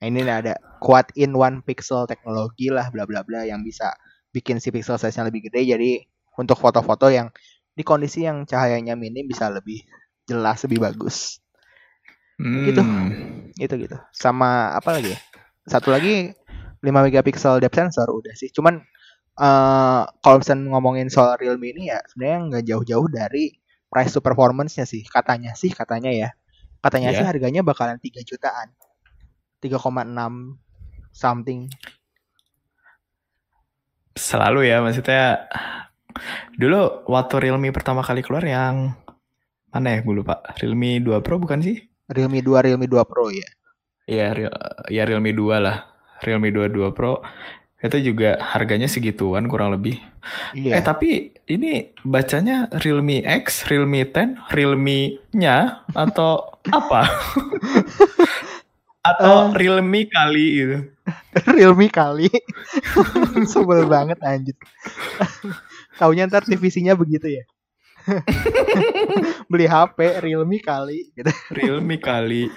Nah, 0.00 0.06
ini 0.08 0.24
ada 0.24 0.56
quad 0.80 1.12
in 1.12 1.36
one 1.36 1.60
pixel 1.60 2.08
teknologi 2.08 2.72
lah 2.72 2.88
bla 2.88 3.04
bla 3.04 3.20
bla 3.20 3.44
yang 3.44 3.60
bisa 3.60 3.92
bikin 4.32 4.56
si 4.56 4.72
pixel 4.72 4.96
size-nya 4.96 5.28
lebih 5.28 5.52
gede 5.52 5.76
jadi 5.76 5.92
untuk 6.40 6.56
foto-foto 6.56 7.12
yang 7.12 7.28
di 7.76 7.84
kondisi 7.84 8.24
yang 8.24 8.48
cahayanya 8.48 8.96
minim 8.96 9.28
bisa 9.28 9.52
lebih 9.52 9.84
jelas 10.24 10.64
lebih 10.64 10.80
bagus. 10.80 11.38
Gitu. 12.40 12.80
Hmm. 12.80 13.52
itu 13.60 13.74
gitu 13.76 14.00
sama 14.16 14.72
apa 14.72 14.96
lagi 14.96 15.12
ya? 15.12 15.20
Satu 15.68 15.92
lagi 15.92 16.32
5 16.80 16.88
megapiksel 16.88 17.60
depth 17.60 17.76
sensor 17.76 18.08
udah 18.08 18.32
sih. 18.32 18.48
Cuman 18.48 18.80
eh 19.36 20.02
kalau 20.24 20.36
misalnya 20.40 20.72
ngomongin 20.72 21.12
soal 21.12 21.36
Realme 21.36 21.68
ini 21.76 21.92
ya 21.92 22.00
sebenarnya 22.08 22.38
nggak 22.48 22.64
jauh-jauh 22.64 23.08
dari 23.12 23.52
price 23.92 24.16
to 24.16 24.24
performance-nya 24.24 24.88
sih. 24.88 25.04
Katanya 25.04 25.52
sih 25.52 25.68
katanya 25.68 26.08
ya. 26.08 26.32
Katanya 26.80 27.12
Iya. 27.12 27.18
sih 27.20 27.26
harganya 27.28 27.60
bakalan 27.60 28.00
3 28.00 28.24
jutaan. 28.24 28.72
3,6 29.60 30.56
something. 31.12 31.68
Selalu 34.16 34.72
ya, 34.72 34.80
maksudnya 34.80 35.46
dulu 36.54 37.04
waktu 37.06 37.34
Realme 37.40 37.70
pertama 37.70 38.00
kali 38.00 38.20
keluar 38.20 38.42
yang 38.42 38.94
mana 39.70 39.94
ya 39.94 39.98
gue 40.00 40.14
lupa. 40.14 40.42
Realme 40.56 40.98
2 40.98 41.20
Pro 41.20 41.38
bukan 41.38 41.60
sih? 41.60 41.78
Realme 42.06 42.40
2 42.40 42.66
Realme 42.66 42.86
2 42.86 43.00
Pro 43.04 43.30
ya 43.30 43.46
Iya, 44.04 44.26
Real- 44.34 44.58
ya 44.90 45.02
Realme 45.04 45.30
2 45.30 45.58
lah. 45.58 45.86
Realme 46.20 46.50
2 46.50 46.66
2 46.66 46.90
Pro 46.90 47.22
itu 47.80 48.12
juga 48.12 48.36
harganya 48.36 48.84
segituan 48.84 49.48
kurang 49.48 49.72
lebih. 49.72 49.96
Eh 50.52 50.68
iya 50.68 50.84
tapi 50.84 51.32
ini 51.48 51.96
bacanya 52.02 52.68
Realme 52.76 53.24
X, 53.24 53.64
Realme 53.64 54.04
10, 54.04 54.52
Realme-nya 54.52 55.56
atau 55.88 56.44
apa? 56.68 57.08
atau 59.00 59.56
Realme 59.56 60.04
kali 60.06 60.46
gitu. 60.60 60.76
Realme 61.56 61.88
kali 61.88 62.28
sebel 63.52 63.88
banget 63.88 64.20
anjir 64.20 64.52
taunya 66.00 66.24
ntar 66.24 66.48
TVC-nya 66.48 66.96
begitu 66.96 67.28
ya 67.28 67.44
beli 69.52 69.68
HP 69.68 70.24
Realme 70.24 70.56
kali 70.64 71.12
gitu 71.12 71.28
Realme 71.52 72.00
kali. 72.00 72.48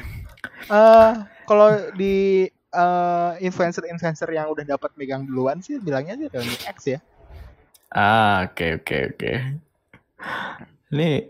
eh 0.71 1.11
kalau 1.43 1.91
di 1.99 2.47
eh, 2.71 3.31
influencer-influencer 3.43 4.31
yang 4.31 4.47
udah 4.49 4.63
dapat 4.63 4.95
megang 4.95 5.27
duluan 5.27 5.59
sih 5.59 5.77
bilangnya 5.83 6.15
sih 6.15 6.27
Realme 6.31 6.57
X 6.63 6.77
ya. 6.87 6.99
Ah, 7.93 8.49
oke 8.49 8.81
oke 8.81 8.97
oke. 9.13 9.33
Ini 10.89 11.27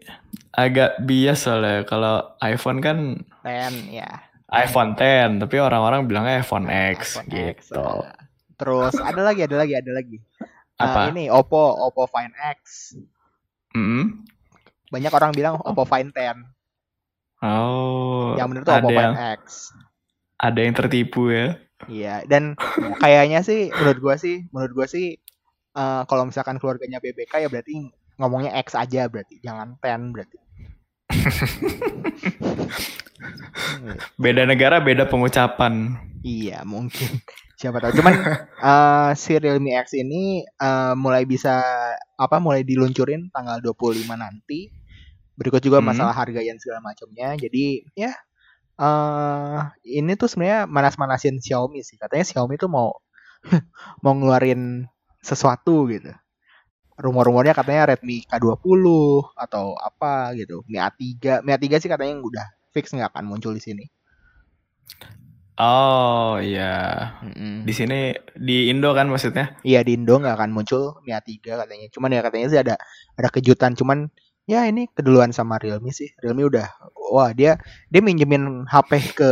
agak 0.53 1.01
bias 1.03 1.49
soalnya 1.49 1.83
kalau 1.83 2.37
iPhone 2.39 2.79
kan 2.79 3.19
Ten 3.43 3.73
ya. 3.91 4.07
iPhone 4.53 4.93
10, 4.95 5.41
tapi 5.41 5.55
orang-orang 5.57 6.05
bilangnya 6.05 6.39
iPhone 6.39 6.69
X 6.69 7.17
iPhone 7.17 7.31
X, 7.33 7.57
gitu. 7.67 7.81
eh. 7.81 8.15
Terus 8.55 8.93
ada 9.01 9.21
lagi, 9.25 9.41
ada 9.43 9.57
lagi, 9.59 9.73
ada 9.75 9.91
lagi. 9.91 10.17
Eh, 10.73 10.83
Apa? 10.83 11.13
ini 11.13 11.29
Oppo, 11.29 11.59
Oppo 11.77 12.09
Find 12.09 12.33
X. 12.33 12.93
Mm-mm. 13.77 14.25
Banyak 14.89 15.13
orang 15.13 15.31
bilang 15.33 15.55
Oppo 15.61 15.85
Find 15.85 16.09
10. 16.13 16.41
Oh, 17.43 18.33
Yang 18.39 18.47
bener 18.49 18.61
tuh 18.63 18.73
Oppo 18.79 18.89
yang 18.89 19.13
Find 19.13 19.37
X. 19.41 19.69
ada 20.39 20.59
yang 20.59 20.73
tertipu 20.75 21.29
ya. 21.31 21.55
Iya, 21.87 22.23
dan 22.27 22.55
kayaknya 22.97 23.43
sih 23.43 23.67
menurut 23.69 23.99
gua 23.99 24.15
sih, 24.15 24.47
menurut 24.51 24.71
gua 24.73 24.87
sih 24.87 25.19
eh, 25.73 26.01
kalau 26.07 26.23
misalkan 26.23 26.55
keluarganya 26.57 27.03
BBK 27.03 27.43
ya 27.43 27.49
berarti 27.51 27.91
ngomongnya 28.17 28.55
X 28.63 28.73
aja 28.75 29.07
berarti, 29.11 29.39
jangan 29.43 29.75
10 29.79 30.13
berarti. 30.15 30.37
Beda 34.15 34.43
negara 34.47 34.79
beda 34.79 35.07
pengucapan. 35.07 35.97
Iya 36.23 36.63
mungkin 36.63 37.19
siapa 37.63 37.79
tahu. 37.79 37.95
Cuman 38.03 38.13
eh, 38.67 39.11
si 39.15 39.31
Realme 39.39 39.71
X 39.79 39.95
ini 39.95 40.43
eh, 40.43 40.93
mulai 40.99 41.23
bisa 41.23 41.63
apa 42.19 42.37
mulai 42.43 42.67
diluncurin 42.67 43.31
tanggal 43.31 43.63
25 43.63 44.03
nanti. 44.19 44.67
Berikut 45.39 45.63
juga 45.63 45.79
Hmm. 45.79 45.87
masalah 45.95 46.13
harga 46.13 46.43
dan 46.43 46.59
segala 46.59 46.79
macamnya. 46.83 47.33
Jadi 47.39 47.87
ya 47.95 48.11
eh 48.73 49.59
ini 49.85 50.11
tuh 50.19 50.27
sebenarnya 50.27 50.65
manas-manasin 50.67 51.39
Xiaomi 51.39 51.81
sih. 51.85 51.95
Katanya 51.95 52.25
Xiaomi 52.27 52.55
tuh 52.59 52.69
mau 52.69 52.91
mau 54.03 54.13
ngeluarin 54.17 54.85
sesuatu 55.23 55.87
gitu. 55.89 56.11
Rumor-rumornya 56.93 57.57
katanya 57.57 57.95
Redmi 57.97 58.21
K20 58.29 58.85
atau 59.33 59.73
apa 59.81 60.33
gitu. 60.37 60.61
Mi 60.69 60.77
A3, 60.77 61.41
Mi 61.41 61.49
A3 61.55 61.65
sih 61.81 61.89
katanya 61.89 62.21
udah 62.21 62.45
fix 62.73 62.93
nggak 62.93 63.09
akan 63.13 63.25
muncul 63.25 63.53
di 63.57 63.61
sini. 63.63 63.85
Oh 65.53 66.41
iya, 66.41 67.13
Mm-mm. 67.21 67.61
di 67.61 67.73
sini 67.77 68.09
di 68.33 68.73
Indo 68.73 68.89
kan 68.97 69.05
maksudnya? 69.05 69.53
Iya 69.61 69.85
di 69.85 69.93
Indo 69.93 70.17
nggak 70.17 70.33
akan 70.41 70.49
muncul 70.49 70.97
Mi 71.05 71.13
A3 71.13 71.29
katanya. 71.45 71.87
Cuman 71.93 72.09
ya 72.09 72.25
katanya 72.25 72.47
sih 72.49 72.59
ada 72.59 72.75
ada 73.13 73.29
kejutan. 73.29 73.77
Cuman 73.77 74.09
ya 74.49 74.65
ini 74.65 74.89
keduluan 74.89 75.29
sama 75.29 75.61
Realme 75.61 75.93
sih. 75.93 76.09
Realme 76.25 76.49
udah 76.49 76.65
wah 77.13 77.29
dia 77.37 77.61
dia 77.93 78.01
minjemin 78.01 78.65
HP 78.65 79.13
ke 79.13 79.31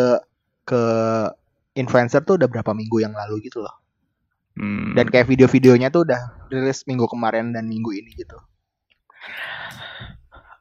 ke 0.62 0.82
influencer 1.74 2.22
tuh 2.22 2.38
udah 2.38 2.46
berapa 2.46 2.70
minggu 2.70 3.02
yang 3.02 3.18
lalu 3.18 3.50
gitu 3.50 3.66
loh. 3.66 3.82
Hmm. 4.54 4.94
Dan 4.94 5.10
kayak 5.10 5.26
video-videonya 5.26 5.90
tuh 5.90 6.06
udah 6.06 6.52
rilis 6.54 6.86
minggu 6.86 7.10
kemarin 7.10 7.50
dan 7.50 7.66
minggu 7.66 7.98
ini 7.98 8.14
gitu. 8.14 8.38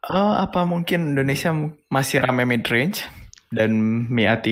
Oh, 0.09 0.33
apa 0.41 0.65
mungkin 0.65 1.13
Indonesia 1.13 1.53
masih 1.93 2.25
rame 2.25 2.49
mid 2.49 2.65
range 2.65 3.05
dan 3.53 3.71
Mi 4.09 4.25
A3 4.25 4.49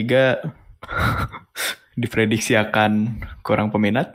diprediksi 2.00 2.54
akan 2.54 3.22
kurang 3.42 3.68
peminat? 3.74 4.14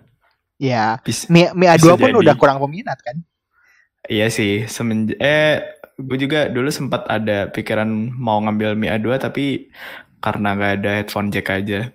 Ya, 0.61 1.01
Mi, 1.27 1.49
Mi 1.57 1.67
A2 1.67 1.83
Bisa 1.83 1.93
pun 1.99 2.11
jadi. 2.13 2.19
udah 2.23 2.35
kurang 2.39 2.57
peminat 2.63 2.99
kan? 3.03 3.17
iya 4.11 4.27
sih, 4.27 4.67
semenj 4.67 5.15
eh 5.19 5.63
gue 5.95 6.17
juga 6.19 6.51
dulu 6.51 6.67
sempat 6.71 7.07
ada 7.07 7.47
pikiran 7.51 7.87
mau 8.15 8.39
ngambil 8.43 8.75
Mi 8.75 8.87
A2 8.91 9.15
tapi 9.19 9.71
karena 10.23 10.55
nggak 10.55 10.73
ada 10.79 10.91
headphone 11.03 11.31
jack 11.31 11.51
aja. 11.51 11.91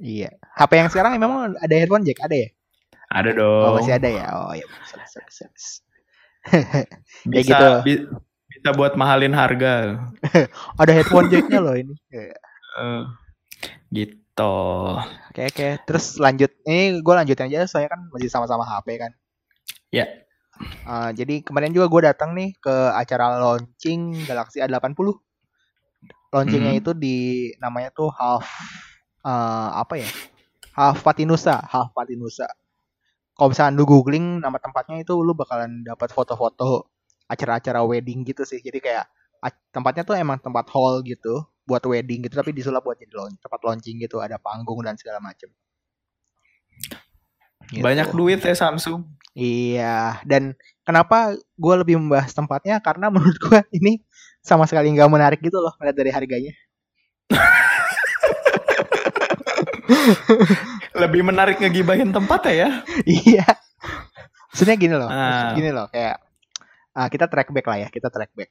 Iya. 0.00 0.30
HP 0.56 0.70
yang 0.76 0.90
sekarang 0.92 1.16
memang 1.16 1.56
ada 1.56 1.74
headphone 1.76 2.04
jack 2.04 2.20
ada 2.24 2.36
ya? 2.36 2.48
Ada 3.10 3.30
dong. 3.36 3.64
Oh 3.64 3.72
masih 3.80 3.94
ada 3.96 4.08
ya. 4.08 4.26
Oh 4.36 4.52
ya. 4.60 4.64
Sorry, 4.88 5.06
sorry, 5.08 5.30
sorry. 5.32 5.52
bisa, 7.28 7.56
gitu. 7.56 7.68
bi- 7.84 8.06
bisa 8.48 8.70
buat 8.76 8.96
mahalin 8.96 9.32
harga. 9.36 10.00
Ada 10.80 10.92
headphone 10.92 11.28
jacknya 11.28 11.60
loh 11.60 11.76
ini. 11.76 11.92
Iya. 12.08 12.36
Gitu. 13.90 14.54
Oke 15.30 15.42
oke. 15.50 15.68
Terus 15.84 16.16
lanjut. 16.22 16.50
Ini 16.64 17.02
gue 17.02 17.14
lanjutin 17.14 17.50
aja. 17.50 17.66
Saya 17.66 17.90
kan 17.90 18.06
masih 18.14 18.30
sama-sama 18.30 18.62
HP 18.64 18.96
kan. 18.96 19.12
Ya. 19.90 20.06
Uh, 20.86 21.10
jadi 21.16 21.40
kemarin 21.40 21.72
juga 21.72 21.88
gue 21.88 22.00
datang 22.06 22.36
nih 22.36 22.54
ke 22.60 22.74
acara 22.94 23.40
launching 23.40 24.14
Galaxy 24.24 24.62
A80. 24.62 25.18
Launchingnya 26.30 26.78
Mhm. 26.78 26.80
itu 26.80 26.90
di 26.94 27.16
namanya 27.58 27.90
tuh 27.90 28.12
Half 28.14 28.46
uh, 29.26 29.74
apa 29.74 29.98
ya? 29.98 30.08
Half 30.76 31.02
Patinusa, 31.02 31.58
Half 31.66 31.90
Patinusa. 31.90 32.46
Kalau 33.34 33.50
misalnya 33.50 33.72
lu 33.74 33.88
googling 33.88 34.38
nama 34.38 34.60
tempatnya 34.60 35.00
itu 35.02 35.16
lu 35.18 35.32
bakalan 35.34 35.82
dapat 35.82 36.12
foto-foto 36.12 36.86
acara-acara 37.26 37.82
wedding 37.82 38.22
gitu 38.22 38.44
sih. 38.46 38.60
Jadi 38.62 38.78
kayak 38.78 39.08
tempatnya 39.72 40.04
tuh 40.04 40.14
emang 40.14 40.36
tempat 40.38 40.68
hall 40.70 41.00
gitu 41.02 41.40
buat 41.70 41.86
wedding 41.86 42.26
gitu 42.26 42.34
tapi 42.34 42.50
disulap 42.50 42.82
buat 42.82 42.98
jadi 42.98 43.14
launch, 43.14 43.38
tempat 43.38 43.60
launching 43.62 44.02
gitu, 44.02 44.18
ada 44.18 44.42
panggung 44.42 44.82
dan 44.82 44.98
segala 44.98 45.22
macem. 45.22 45.46
Gitu. 47.70 47.86
Banyak 47.86 48.10
duit 48.10 48.42
ya 48.42 48.54
Samsung. 48.58 49.06
Iya, 49.38 50.18
dan 50.26 50.58
kenapa 50.82 51.38
gue 51.38 51.74
lebih 51.78 51.94
membahas 52.02 52.34
tempatnya 52.34 52.82
karena 52.82 53.06
menurut 53.14 53.38
gue 53.38 53.62
ini 53.78 54.02
sama 54.42 54.66
sekali 54.66 54.90
nggak 54.90 55.06
menarik 55.06 55.38
gitu 55.38 55.62
loh 55.62 55.70
melihat 55.78 55.96
dari 56.02 56.10
harganya. 56.10 56.52
Lebih 60.90 61.22
menarik 61.22 61.62
ngegibahin 61.62 62.10
tempat 62.10 62.50
ya. 62.50 62.82
iya. 63.06 63.46
Maksudnya 64.50 64.74
gini 64.74 64.94
loh, 64.98 65.06
Ah. 65.06 65.54
gini 65.54 65.70
loh 65.70 65.86
kayak 65.94 66.18
ah, 66.90 67.06
kita 67.06 67.30
track 67.30 67.54
back 67.54 67.66
lah 67.70 67.86
ya, 67.86 67.88
kita 67.88 68.10
track 68.10 68.34
back. 68.34 68.50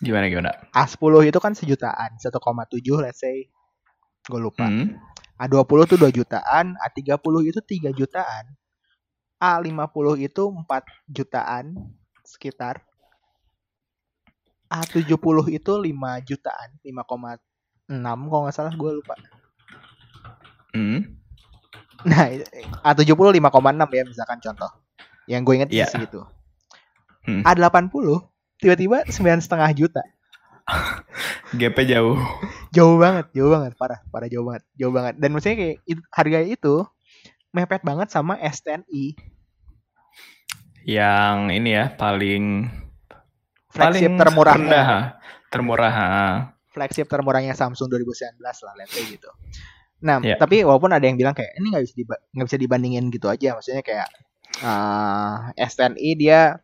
Gimana 0.00 0.32
gimana? 0.32 0.50
A10 0.72 1.28
itu 1.28 1.38
kan 1.38 1.52
sejutaan, 1.52 2.16
1,7 2.16 3.04
let's 3.04 3.20
say. 3.20 3.52
Gue 4.24 4.40
lupa. 4.40 4.64
Hmm. 4.64 4.96
A20 5.36 5.96
tuh 5.96 5.98
2 6.00 6.12
jutaan, 6.12 6.76
A30 6.80 7.20
itu 7.48 7.60
3 7.60 7.92
jutaan. 7.92 8.44
A50 9.40 10.20
itu 10.20 10.44
4 10.52 10.64
jutaan 11.08 11.64
sekitar. 12.24 12.84
A70 14.72 15.16
itu 15.52 15.72
5 15.72 16.28
jutaan, 16.28 16.68
5,6 16.84 18.28
kalau 18.28 18.42
nggak 18.44 18.54
salah 18.56 18.72
gue 18.72 18.90
lupa. 19.00 19.16
Hmm. 20.76 21.18
Nah, 22.08 22.32
A70 22.88 23.36
5,6 23.36 23.96
ya 23.96 24.04
misalkan 24.08 24.38
contoh. 24.40 24.70
Yang 25.28 25.40
gue 25.44 25.54
inget 25.60 25.68
sih 25.68 25.88
segitu. 25.88 26.24
Hmm. 27.24 27.44
A80 27.44 28.29
tiba-tiba 28.60 29.02
9,5 29.04 29.48
juta. 29.74 30.02
GP 31.50 31.76
jauh. 31.88 32.14
Jauh 32.70 32.94
banget, 32.94 33.26
jauh 33.34 33.50
banget, 33.50 33.74
parah, 33.74 33.98
parah 34.06 34.30
jauh 34.30 34.46
banget, 34.46 34.62
jauh 34.76 34.94
banget. 34.94 35.14
Dan 35.18 35.34
maksudnya 35.34 35.56
kayak 35.58 35.76
itu, 35.82 36.00
harga 36.08 36.40
itu 36.40 36.74
mepet 37.50 37.82
banget 37.82 38.08
sama 38.08 38.38
S10i 38.38 39.18
Yang 40.80 41.36
ini 41.50 41.70
ya 41.74 41.90
paling 41.90 42.70
flagship 43.68 44.06
paling 44.06 44.20
termurahnya. 44.22 44.62
rendah, 44.62 44.88
termurah. 45.50 45.94
flagship 46.70 47.10
termurahnya 47.10 47.52
Samsung 47.52 47.90
2019 47.90 48.38
lah 48.40 48.74
let's 48.78 48.94
say 48.94 49.02
gitu. 49.04 49.26
Nah, 50.00 50.22
Iya. 50.22 50.38
tapi 50.38 50.62
walaupun 50.62 50.94
ada 50.94 51.02
yang 51.02 51.18
bilang 51.18 51.34
kayak 51.34 51.58
ini 51.58 51.74
nggak 51.74 51.84
bisa 51.84 51.94
diba- 51.98 52.22
nggak 52.30 52.46
bisa 52.46 52.58
dibandingin 52.62 53.04
gitu 53.10 53.26
aja, 53.26 53.58
maksudnya 53.58 53.82
kayak 53.82 54.08
uh, 54.62 55.50
S10i 55.58 56.10
dia 56.14 56.56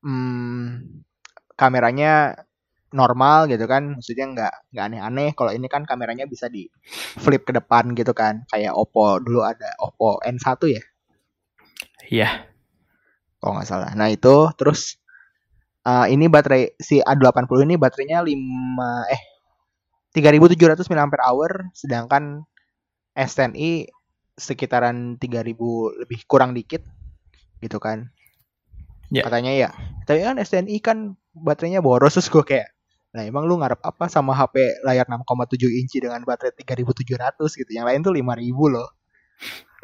hmm, 0.00 1.04
kameranya 1.58 2.38
normal 2.94 3.50
gitu 3.52 3.66
kan, 3.68 3.98
maksudnya 3.98 4.26
nggak 4.32 4.54
nggak 4.72 4.84
aneh-aneh. 4.88 5.28
Kalau 5.36 5.52
ini 5.52 5.66
kan 5.68 5.84
kameranya 5.84 6.24
bisa 6.24 6.48
di 6.48 6.70
flip 7.20 7.44
ke 7.44 7.52
depan 7.52 7.92
gitu 7.98 8.14
kan, 8.16 8.46
kayak 8.48 8.72
Oppo 8.72 9.18
dulu 9.20 9.44
ada 9.44 9.74
Oppo 9.82 10.22
N1 10.24 10.60
ya, 10.70 10.82
Iya. 12.08 12.28
kalau 13.38 13.60
nggak 13.60 13.68
salah. 13.68 13.90
Nah 13.94 14.08
itu 14.10 14.50
terus 14.58 14.96
uh, 15.86 16.06
ini 16.10 16.26
baterai 16.26 16.74
si 16.80 16.98
A80 17.04 17.68
ini 17.68 17.74
baterainya 17.78 18.24
5 18.24 19.14
eh 19.14 19.22
3700 20.16 20.88
mAh 20.90 21.06
sedangkan 21.76 22.42
S10i 23.14 23.86
sekitaran 24.38 25.18
3000 25.18 25.54
lebih 26.06 26.20
kurang 26.30 26.54
dikit 26.54 26.82
gitu 27.62 27.78
kan. 27.82 28.10
Ya. 29.10 29.22
Katanya 29.26 29.52
ya. 29.54 29.70
Tapi 30.06 30.22
kan 30.22 30.38
S10i 30.38 30.78
kan 30.82 31.18
baterainya 31.40 31.80
boros 31.80 32.18
terus 32.18 32.28
gue 32.28 32.44
kayak 32.44 32.68
Nah 33.08 33.24
emang 33.24 33.48
lu 33.48 33.56
ngarep 33.56 33.80
apa 33.80 34.04
sama 34.12 34.36
HP 34.36 34.84
layar 34.84 35.08
6,7 35.08 35.80
inci 35.80 35.96
dengan 35.96 36.20
baterai 36.28 36.52
3700 36.52 37.40
gitu. 37.56 37.70
Yang 37.72 37.86
lain 37.88 38.00
tuh 38.04 38.12
5000 38.12 38.68
loh. 38.68 38.88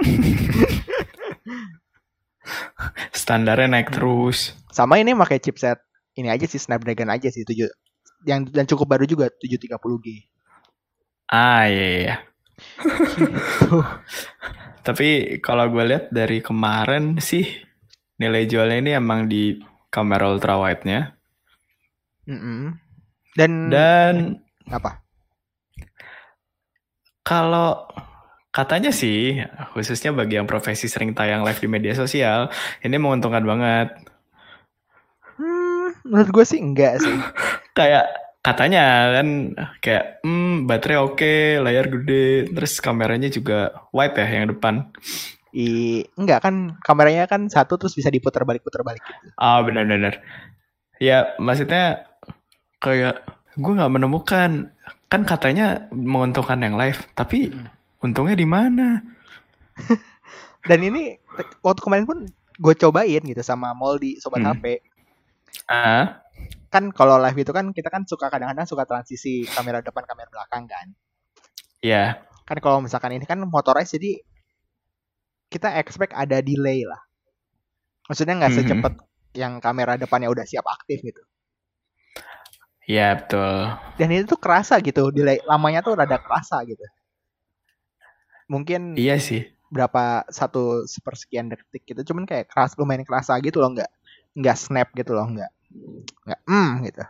Standarnya 3.25 3.69
naik 3.73 3.97
terus. 3.97 4.53
Sama 4.69 5.01
ini 5.01 5.17
pakai 5.17 5.41
chipset 5.41 5.81
ini 6.15 6.29
aja 6.29 6.45
sih 6.45 6.61
Snapdragon 6.61 7.09
aja 7.09 7.33
sih 7.33 7.49
7 7.49 7.65
yang 8.29 8.45
dan 8.49 8.65
cukup 8.69 8.93
baru 8.93 9.09
juga 9.09 9.33
730G. 9.41 10.29
Ah 11.33 11.65
iya 11.65 11.89
iya. 11.97 12.17
Gitu. 12.85 13.81
Tapi 14.87 15.41
kalau 15.41 15.65
gue 15.73 15.81
lihat 15.81 16.13
dari 16.13 16.45
kemarin 16.45 17.17
sih 17.17 17.49
nilai 18.21 18.45
jualnya 18.45 18.85
ini 18.85 18.93
emang 18.93 19.33
di 19.33 19.65
kamera 19.89 20.29
ultra 20.29 20.61
wide-nya 20.61 21.14
Mm-mm. 22.25 22.77
Dan, 23.35 23.69
dan 23.69 24.15
apa? 24.71 25.05
kalau 27.25 27.89
katanya 28.55 28.93
sih 28.93 29.41
khususnya 29.73 30.15
bagi 30.15 30.39
yang 30.39 30.47
profesi 30.47 30.87
sering 30.87 31.17
tayang 31.17 31.43
live 31.43 31.59
di 31.59 31.67
media 31.67 31.97
sosial 31.97 32.53
ini 32.85 32.95
menguntungkan 33.01 33.43
banget. 33.43 33.89
Hmm, 35.35 35.91
menurut 36.07 36.31
gue 36.31 36.45
sih 36.47 36.61
enggak 36.61 37.03
sih. 37.03 37.17
Kayak 37.79 38.07
katanya 38.45 39.19
kan 39.19 39.29
kayak 39.81 40.21
hmm, 40.23 40.69
baterai 40.69 41.01
oke, 41.01 41.35
layar 41.65 41.89
gede, 41.91 42.53
terus 42.53 42.79
kameranya 42.79 43.33
juga 43.33 43.73
wide 43.91 44.15
ya 44.21 44.27
yang 44.31 44.53
depan. 44.53 44.95
I, 45.51 46.05
enggak 46.15 46.45
kan 46.45 46.77
kameranya 46.85 47.25
kan 47.27 47.49
satu 47.51 47.81
terus 47.81 47.97
bisa 47.99 48.13
diputar 48.13 48.47
balik 48.47 48.63
putar 48.63 48.87
balik 48.87 49.03
gitu. 49.03 49.33
Ah 49.41 49.59
benar-benar. 49.65 50.23
Ya 51.03 51.35
maksudnya 51.41 52.07
kayak 52.85 53.25
gue 53.57 53.73
nggak 53.73 53.93
menemukan 53.97 54.51
kan 55.09 55.23
katanya 55.25 55.89
menguntungkan 55.89 56.61
yang 56.61 56.77
live, 56.77 57.01
tapi 57.17 57.49
untungnya 58.05 58.37
di 58.37 58.45
mana? 58.45 59.01
Dan 60.69 60.81
ini 60.85 61.17
waktu 61.65 61.81
kemarin 61.81 62.05
pun 62.05 62.19
gue 62.55 62.75
cobain 62.77 63.23
gitu 63.25 63.43
sama 63.43 63.73
Moldi 63.73 64.21
sobat 64.21 64.45
Hmm. 64.45 64.53
HP. 64.53 64.65
Ah, 65.67 66.21
Kan 66.69 66.91
kalau 66.91 67.17
live 67.23 67.39
itu 67.39 67.53
kan 67.55 67.71
kita 67.71 67.89
kan 67.89 68.03
suka 68.05 68.27
kadang-kadang 68.29 68.67
suka 68.67 68.83
transisi 68.85 69.47
kamera 69.47 69.79
depan 69.81 70.03
kamera 70.05 70.29
belakang 70.29 70.67
kan. 70.67 70.87
ya, 71.81 72.19
Kan 72.45 72.59
kalau 72.61 72.81
misalkan 72.85 73.15
ini 73.17 73.25
kan 73.25 73.39
motorized 73.45 73.95
jadi 73.97 74.21
kita 75.49 75.79
expect 75.79 76.13
ada 76.13 76.43
delay 76.43 76.83
lah. 76.83 76.99
Maksudnya 78.11 78.35
nggak 78.37 78.53
Mhm. 78.53 78.59
secepat 78.59 78.95
yang 79.35 79.63
kamera 79.63 79.95
depannya 79.97 80.29
udah 80.29 80.45
siap 80.45 80.67
aktif 80.67 81.01
gitu. 81.01 81.23
Ya 82.85 83.17
betul. 83.17 83.73
Dan 83.97 84.09
itu 84.13 84.25
tuh 84.29 84.41
kerasa 84.41 84.77
gitu, 84.81 85.09
delay 85.11 85.41
lamanya 85.45 85.81
tuh 85.81 85.97
rada 85.97 86.19
kerasa 86.21 86.61
gitu. 86.65 86.83
Mungkin 88.47 88.95
Iya 88.95 89.17
sih. 89.17 89.49
berapa 89.73 90.23
satu 90.29 90.85
sepersekian 90.87 91.49
detik 91.51 91.83
gitu, 91.89 92.13
cuman 92.13 92.29
kayak 92.29 92.47
keras 92.47 92.77
lumayan 92.77 93.03
kerasa 93.03 93.35
gitu 93.41 93.59
loh, 93.59 93.73
nggak 93.75 93.91
nggak 94.37 94.57
snap 94.59 94.89
gitu 94.95 95.17
loh, 95.17 95.27
nggak 95.27 95.51
nggak 96.29 96.41
hmm 96.47 96.71
gitu. 96.87 97.05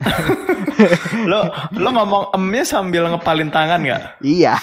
Lo 1.30 1.52
lo 1.76 1.88
ngomong 1.92 2.32
emnya 2.32 2.64
sambil 2.64 3.04
ngepalin 3.10 3.52
tangan 3.52 3.84
nggak? 3.84 4.02
Iya, 4.24 4.56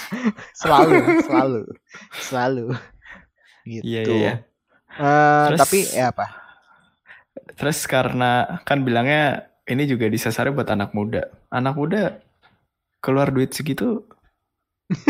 selalu, 0.57 1.21
selalu, 1.29 1.61
selalu. 2.17 2.65
Gitu. 3.67 3.85
Iya 3.85 4.01
iya. 4.01 4.15
iya. 4.15 4.33
Eh, 4.97 5.45
Terus- 5.53 5.59
tapi 5.61 5.79
ya 5.93 6.09
apa? 6.09 6.25
Terus 7.53 7.79
karena 7.85 8.61
kan 8.65 8.81
bilangnya 8.81 9.45
ini 9.67 9.83
juga 9.83 10.07
disasarnya 10.07 10.55
buat 10.55 10.69
anak 10.71 10.95
muda. 10.95 11.27
Anak 11.51 11.75
muda 11.75 12.01
keluar 13.03 13.29
duit 13.29 13.51
segitu. 13.53 14.07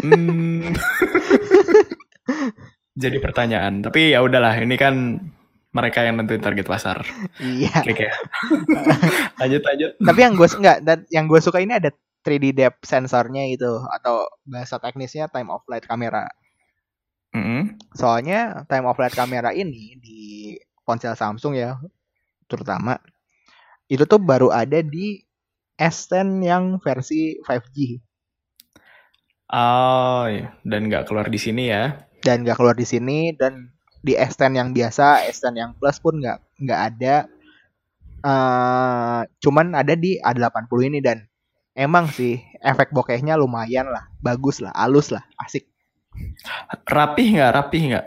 Hmm, 0.02 0.74
jadi 3.02 3.18
pertanyaan. 3.22 3.86
Tapi 3.86 4.18
ya 4.18 4.26
udahlah, 4.26 4.58
ini 4.58 4.74
kan 4.74 5.22
mereka 5.70 6.02
yang 6.02 6.18
nentuin 6.18 6.42
target 6.42 6.66
pasar. 6.66 7.06
Iya. 7.38 7.86
Oke, 7.86 7.94
oke. 7.94 8.08
lanjut 9.46 9.62
lanjut. 9.62 9.92
Tapi 10.02 10.20
yang 10.26 10.34
gue 10.34 10.50
enggak 10.58 10.78
dan 10.82 11.00
yang 11.14 11.26
gue 11.30 11.38
suka 11.38 11.62
ini 11.62 11.78
ada 11.78 11.94
3D 12.26 12.58
depth 12.58 12.90
sensornya 12.90 13.46
itu 13.46 13.70
atau 13.94 14.26
bahasa 14.42 14.82
teknisnya 14.82 15.30
time 15.30 15.54
of 15.54 15.62
flight 15.70 15.86
kamera. 15.86 16.26
Mm-mm. 17.38 17.78
Soalnya 17.94 18.66
time 18.66 18.90
of 18.90 18.98
flight 18.98 19.14
kamera 19.14 19.54
ini 19.54 19.94
di 20.02 20.58
ponsel 20.82 21.14
Samsung 21.14 21.54
ya 21.54 21.78
terutama 22.48 22.98
itu 23.88 24.04
tuh 24.04 24.20
baru 24.20 24.52
ada 24.52 24.80
di 24.80 25.24
S10 25.76 26.44
yang 26.44 26.64
versi 26.80 27.40
5G 27.40 28.04
Oh, 29.48 30.28
iya. 30.28 30.52
dan 30.68 30.92
nggak 30.92 31.08
keluar 31.08 31.32
di 31.32 31.40
sini 31.40 31.72
ya. 31.72 32.04
dan 32.20 32.44
nggak 32.44 32.60
keluar 32.60 32.76
di 32.76 32.84
sini 32.84 33.32
dan 33.32 33.72
di 34.04 34.12
S10 34.12 34.52
yang 34.52 34.70
biasa, 34.76 35.24
S10 35.32 35.56
yang 35.56 35.72
plus 35.80 36.04
pun 36.04 36.20
nggak 36.20 36.38
nggak 36.60 36.82
ada. 36.94 37.16
eh 38.18 39.22
cuman 39.40 39.78
ada 39.78 39.94
di 39.94 40.18
A80 40.20 40.80
ini 40.90 41.00
dan 41.00 41.24
emang 41.78 42.10
sih 42.10 42.42
efek 42.60 42.92
bokehnya 42.92 43.38
lumayan 43.38 43.88
lah, 43.88 44.10
bagus 44.20 44.60
lah, 44.60 44.74
halus 44.76 45.14
lah, 45.14 45.24
asik. 45.40 45.64
Rapih 46.84 47.38
nggak? 47.40 47.52
Rapih 47.54 47.82
nggak? 47.94 48.06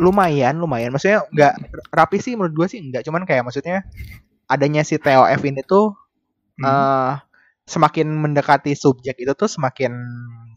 Lumayan, 0.00 0.58
lumayan. 0.58 0.90
Maksudnya 0.90 1.22
nggak 1.28 1.54
rapi 1.92 2.18
sih 2.18 2.34
menurut 2.34 2.54
gue 2.56 2.66
sih 2.66 2.80
nggak. 2.82 3.04
Cuman 3.06 3.22
kayak 3.28 3.44
maksudnya 3.46 3.84
adanya 4.48 4.82
si 4.82 4.96
TOF 4.98 5.40
ini 5.44 5.62
tuh 5.64 5.94
Hmm. 6.58 6.66
eh 6.66 7.12
semakin 7.68 8.08
mendekati 8.08 8.74
subjek 8.74 9.14
itu 9.20 9.32
tuh 9.38 9.46
semakin 9.46 9.92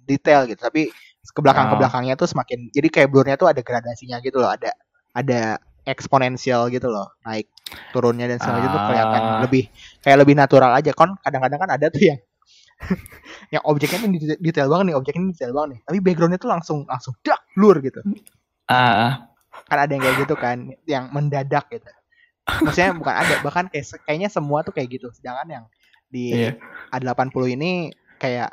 detail 0.09 0.49
gitu. 0.49 0.57
Tapi 0.57 0.89
ke 1.21 1.39
belakang 1.43 1.69
ke 1.69 1.75
Oh. 1.75 1.79
belakangnya 1.79 2.15
tuh 2.17 2.25
semakin 2.25 2.71
jadi 2.73 2.87
kayak 2.89 3.09
blurnya 3.13 3.35
tuh 3.37 3.51
ada 3.51 3.61
gradasinya 3.61 4.17
gitu 4.25 4.41
loh. 4.41 4.49
Ada 4.49 4.73
ada 5.13 5.41
eksponensial 5.85 6.71
gitu 6.73 6.89
loh. 6.89 7.13
Naik 7.27 7.51
turunnya 7.93 8.25
dan 8.31 8.41
segala 8.41 8.57
itu 8.65 8.69
tuh 8.73 8.81
kelihatan 8.89 9.21
Ah. 9.21 9.39
lebih 9.45 9.63
kayak 10.01 10.17
lebih 10.25 10.35
natural 10.39 10.71
aja. 10.73 10.91
Kon 10.97 11.13
kadang-kadang 11.21 11.59
kan 11.61 11.69
ada 11.77 11.85
tuh 11.93 12.01
yang 12.01 12.19
yang 13.53 13.63
objeknya 13.69 13.97
tuh 14.01 14.09
detail, 14.41 14.67
banget 14.73 14.85
nih, 14.89 14.95
objeknya 14.97 15.23
detail 15.29 15.51
banget 15.53 15.69
nih. 15.77 15.79
Tapi 15.85 15.97
backgroundnya 16.01 16.39
tuh 16.41 16.49
langsung 16.49 16.77
langsung 16.89 17.13
dak 17.21 17.39
blur 17.53 17.77
gitu. 17.85 18.01
Ah, 18.65 18.77
ah. 18.89 19.13
Kan 19.69 19.77
ada 19.77 19.91
yang 19.93 20.01
kayak 20.01 20.17
gitu 20.25 20.35
kan, 20.39 20.57
yang 20.89 21.13
mendadak 21.13 21.69
gitu. 21.69 21.85
Maksudnya 22.59 22.91
bukan 22.91 23.15
ada, 23.15 23.35
bahkan 23.39 23.65
kayak 23.67 23.85
kayaknya 24.03 24.27
semua 24.27 24.59
tuh 24.61 24.75
kayak 24.75 24.99
gitu. 24.99 25.07
Sedangkan 25.15 25.47
yang 25.47 25.65
di 26.11 26.35
Iya. 26.35 26.59
A80 26.91 27.55
ini 27.55 27.71
kayak 28.19 28.51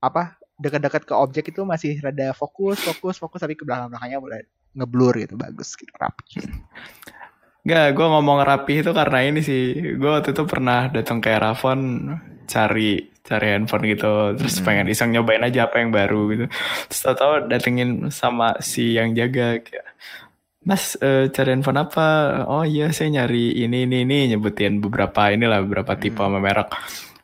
apa 0.00 0.34
dekat-dekat 0.56 1.04
ke 1.04 1.12
objek 1.12 1.44
itu 1.52 1.60
masih 1.62 2.00
rada 2.00 2.32
fokus 2.32 2.80
fokus 2.80 3.20
fokus 3.20 3.44
tapi 3.44 3.52
ke 3.52 3.68
belakang 3.68 3.92
belakangnya 3.92 4.16
mulai 4.16 4.40
ngeblur 4.72 5.12
gitu 5.20 5.36
bagus 5.36 5.76
gitu 5.76 5.92
rapi 6.00 6.48
Nggak, 7.66 7.98
gue 7.98 8.06
ngomong 8.06 8.46
rapi 8.46 8.78
itu 8.78 8.94
karena 8.94 9.18
ini 9.26 9.42
sih. 9.42 9.74
Gue 9.98 10.06
waktu 10.06 10.30
itu 10.30 10.46
pernah 10.46 10.86
datang 10.86 11.18
ke 11.18 11.34
Erafon 11.34 12.14
cari 12.46 13.10
cari 13.26 13.46
handphone 13.50 13.90
gitu, 13.90 14.38
terus 14.38 14.62
Hmm. 14.62 14.66
pengen 14.70 14.86
iseng 14.86 15.10
nyobain 15.10 15.42
aja 15.42 15.66
apa 15.66 15.82
yang 15.82 15.90
baru 15.90 16.30
gitu. 16.30 16.44
Terus 16.86 17.00
tau 17.18 17.42
datengin 17.42 18.06
sama 18.14 18.54
si 18.62 18.94
yang 18.94 19.18
jaga 19.18 19.58
kayak, 19.58 19.82
Mas 20.66 20.98
eh, 20.98 21.30
cari 21.30 21.54
handphone 21.54 21.78
apa? 21.78 22.42
Oh 22.50 22.66
iya 22.66 22.90
saya 22.90 23.22
nyari 23.22 23.54
ini 23.54 23.86
ini 23.86 24.02
ini 24.02 24.34
nyebutin 24.34 24.82
beberapa 24.82 25.30
inilah 25.30 25.62
beberapa 25.62 25.94
tipe 25.94 26.18
Hmm. 26.18 26.34
sama 26.34 26.38
merek. 26.42 26.68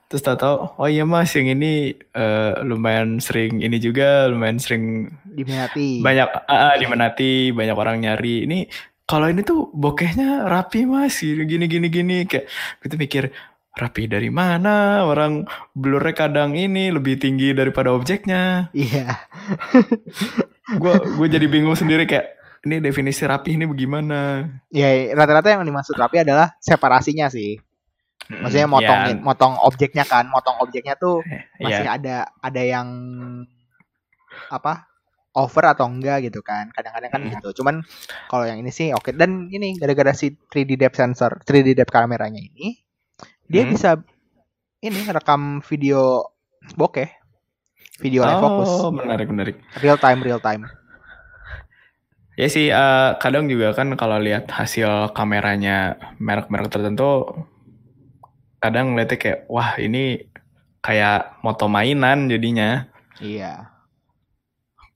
Terus 0.07 0.23
tahu 0.29 0.77
oh 0.77 0.89
iya 0.93 1.09
mas 1.09 1.33
yang 1.33 1.57
ini 1.57 1.97
eh, 1.97 2.53
lumayan 2.63 3.17
sering 3.17 3.65
ini 3.65 3.81
juga 3.81 4.29
lumayan 4.29 4.61
sering 4.61 5.09
diminati 5.25 6.05
banyak 6.05 6.29
ah, 6.47 6.77
diminati 6.77 7.49
banyak 7.49 7.73
orang 7.73 8.05
nyari 8.05 8.45
ini 8.45 8.69
kalau 9.09 9.33
ini 9.33 9.41
tuh 9.41 9.73
bokehnya 9.73 10.45
rapi 10.45 10.85
mas 10.85 11.17
gini 11.17 11.49
gini 11.49 11.65
gini 11.65 11.89
gini 11.89 12.17
kayak 12.29 12.45
gitu 12.85 12.95
mikir 13.01 13.25
rapi 13.73 14.05
dari 14.05 14.29
mana 14.29 15.01
orang 15.09 15.49
blurnya 15.73 16.13
kadang 16.13 16.61
ini 16.61 16.93
lebih 16.93 17.17
tinggi 17.17 17.57
daripada 17.57 17.89
objeknya 17.97 18.69
iya 18.77 19.17
gue 20.77 20.95
gue 21.17 21.27
jadi 21.33 21.47
bingung 21.49 21.73
sendiri 21.73 22.05
kayak 22.05 22.37
ini 22.63 22.79
definisi 22.79 23.27
rapi 23.27 23.59
ini 23.59 23.67
bagaimana? 23.67 24.47
Ya 24.71 25.13
rata-rata 25.19 25.51
yang 25.51 25.67
dimaksud 25.67 25.99
rapi 25.99 26.23
adalah 26.23 26.55
separasinya 26.63 27.27
sih. 27.27 27.59
Maksudnya 28.31 28.71
Hmm, 28.71 28.75
motongin 28.79 29.17
ya, 29.19 29.25
motong 29.27 29.55
objeknya 29.67 30.05
kan. 30.07 30.31
Motong 30.31 30.63
objeknya 30.63 30.95
tuh 30.95 31.27
masih 31.59 31.87
ya. 31.87 31.99
ada 31.99 32.17
ada 32.39 32.63
yang 32.63 32.87
apa 34.49 34.87
over 35.35 35.65
atau 35.75 35.91
enggak 35.91 36.31
gitu 36.31 36.39
kan. 36.45 36.71
Kadang-kadang 36.71 37.11
kan 37.11 37.21
Hmm. 37.27 37.31
gitu. 37.35 37.49
Cuman 37.61 37.83
kalau 38.31 38.47
yang 38.47 38.63
ini 38.63 38.71
sih 38.71 38.95
oke. 38.95 39.11
Dan 39.11 39.51
ini 39.51 39.75
gara-gara 39.75 40.15
si 40.15 40.31
3D 40.31 40.79
depth 40.79 41.03
sensor 41.03 41.43
3D 41.43 41.75
depth 41.75 41.91
kameranya 41.91 42.39
ini 42.39 42.79
dia 43.51 43.67
Hmm. 43.67 43.75
bisa 43.75 43.91
ini 44.79 45.03
rekam 45.11 45.59
video 45.67 46.31
bokeh. 46.79 47.11
Video 47.99 48.23
oh 48.23 48.91
menarik 48.95 49.27
menarik. 49.31 49.57
Real 49.83 49.99
time 49.99 50.23
real 50.23 50.39
time 50.39 50.63
Ya 52.43 52.49
sih, 52.51 52.67
eh, 52.75 53.11
kadang 53.23 53.47
juga 53.47 53.71
kan 53.71 53.95
kalau 53.95 54.19
lihat 54.19 54.51
hasil 54.51 55.15
kameranya 55.15 55.95
merek-merek 56.19 56.75
tertentu, 56.75 57.23
kadang 58.59 58.99
ngeliatnya 58.99 59.19
kayak, 59.23 59.41
wah 59.47 59.79
ini 59.79 60.27
kayak 60.83 61.39
moto 61.47 61.71
mainan 61.71 62.27
jadinya. 62.27 62.91
iya. 63.23 63.71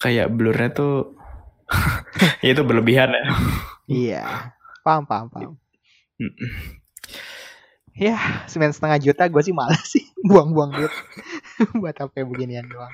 Kayak 0.03 0.35
blurnya 0.35 0.75
tuh, 0.75 1.15
ya 2.43 2.51
itu 2.51 2.67
berlebihan 2.67 3.15
ya. 3.15 3.25
iya. 3.87 4.25
Paham 4.83 5.07
paham 5.07 5.31
paham. 5.31 5.55
Ya 7.97 8.45
sembilan 8.45 8.77
setengah 8.77 8.99
juta 9.01 9.25
gue 9.25 9.41
sih 9.41 9.57
malas 9.57 9.81
sih 9.89 10.05
buang-buang 10.29 10.77
duit 10.77 10.93
buat 11.81 11.97
apa 11.97 12.29
beginian 12.29 12.69
doang 12.69 12.93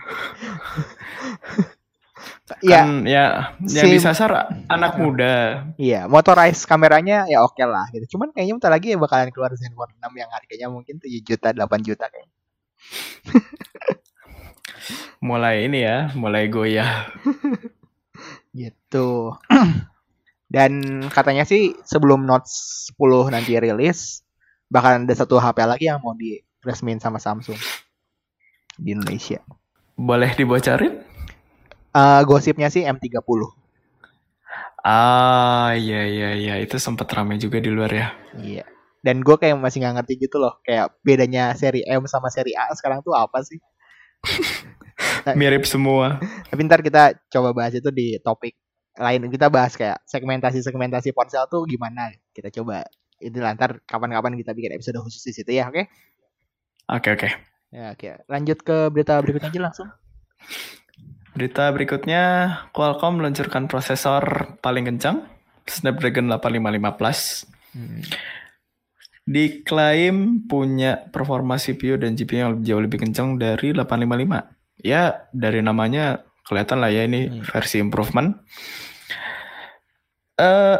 Kan 2.60 3.08
ya, 3.08 3.56
yang 3.64 3.86
Si- 3.88 3.94
disasar 3.96 4.52
anak 4.68 5.00
muda. 5.00 5.64
Iya, 5.80 6.04
motorized 6.10 6.68
kameranya 6.68 7.24
ya 7.30 7.40
oke 7.40 7.62
lah 7.64 7.88
gitu. 7.94 8.16
Cuman 8.18 8.34
kayaknya 8.34 8.54
bentar 8.60 8.72
lagi 8.74 8.92
ya 8.92 8.98
bakalan 9.00 9.32
keluar 9.32 9.54
Zenfone 9.56 9.96
6 9.96 10.12
yang 10.12 10.30
harganya 10.34 10.66
mungkin 10.68 11.00
7 11.00 11.08
juta, 11.24 11.54
8 11.54 11.80
juta 11.80 12.06
kayaknya. 12.10 12.34
Mulai 15.22 15.70
ini 15.70 15.86
ya, 15.86 16.10
mulai 16.18 16.50
goyah. 16.50 17.06
Gitu. 18.52 19.32
Dan 20.52 20.72
katanya 21.08 21.46
sih 21.48 21.72
sebelum 21.86 22.28
Note 22.28 22.44
10 22.44 22.98
nanti 23.32 23.56
rilis 23.56 24.20
bakalan 24.68 25.08
ada 25.08 25.14
satu 25.16 25.40
HP 25.40 25.58
lagi 25.64 25.86
yang 25.88 26.02
mau 26.04 26.12
diresmiin 26.12 27.00
sama 27.00 27.16
Samsung 27.16 27.56
di 28.76 28.92
Indonesia. 28.92 29.40
Boleh 29.96 30.34
dibocorin? 30.36 31.00
Eh 31.92 32.20
gosipnya 32.24 32.72
sih 32.72 32.88
M30. 32.88 33.20
Ah, 34.82 35.78
iya, 35.78 36.02
iya, 36.08 36.30
iya. 36.34 36.54
Itu 36.58 36.80
sempat 36.80 37.06
ramai 37.14 37.38
juga 37.38 37.62
di 37.62 37.70
luar 37.70 37.92
ya. 37.92 38.08
Iya. 38.34 38.64
Dan 39.02 39.22
gue 39.22 39.34
kayak 39.34 39.58
masih 39.58 39.82
nggak 39.82 39.94
ngerti 40.02 40.14
gitu 40.26 40.38
loh, 40.38 40.62
kayak 40.62 40.94
bedanya 41.02 41.50
seri 41.58 41.82
M 41.86 42.06
sama 42.06 42.30
seri 42.30 42.54
A 42.54 42.70
sekarang 42.74 43.02
tuh 43.02 43.14
apa 43.18 43.42
sih? 43.42 43.58
Mirip 45.38 45.66
semua. 45.66 46.22
Tapi 46.46 46.60
ntar 46.66 46.86
kita 46.86 47.18
coba 47.30 47.50
bahas 47.50 47.74
itu 47.74 47.90
di 47.90 48.18
topik 48.22 48.54
lain. 48.94 49.26
Kita 49.26 49.50
bahas 49.50 49.74
kayak 49.74 50.06
segmentasi-segmentasi 50.06 51.10
ponsel 51.14 51.46
tuh 51.50 51.66
gimana. 51.66 52.14
Kita 52.30 52.50
coba 52.54 52.86
itu 53.18 53.38
ntar 53.38 53.82
kapan-kapan 53.86 54.38
kita 54.38 54.54
bikin 54.54 54.74
episode 54.78 54.98
khusus 55.02 55.22
di 55.22 55.32
situ 55.34 55.50
ya, 55.50 55.66
oke? 55.70 55.82
Oke, 56.90 57.08
oke. 57.14 57.28
Ya, 57.74 57.94
oke. 57.94 58.22
Lanjut 58.30 58.58
ke 58.62 58.90
berita 58.90 59.18
berikutnya 59.18 59.50
aja 59.50 59.60
langsung. 59.62 59.88
Berita 61.32 61.72
berikutnya, 61.72 62.22
Qualcomm 62.76 63.16
meluncurkan 63.16 63.64
prosesor 63.64 64.20
paling 64.60 64.84
kencang, 64.84 65.24
Snapdragon 65.64 66.28
855 66.28 66.98
Plus. 67.00 67.20
Hmm. 67.72 68.04
Diklaim 69.24 70.44
punya 70.44 71.08
performa 71.08 71.56
CPU 71.56 71.96
dan 71.96 72.12
GPU 72.12 72.36
yang 72.36 72.52
jauh 72.60 72.82
lebih 72.82 73.00
kencang 73.00 73.38
dari 73.38 73.72
855. 73.72 74.50
Ya, 74.82 75.24
dari 75.32 75.62
namanya 75.62 76.20
kelihatan 76.42 76.82
lah 76.82 76.90
ya 76.90 77.06
ini 77.06 77.30
Hmm. 77.30 77.40
versi 77.42 77.80
improvement. 77.80 78.36
Eh, 80.36 80.78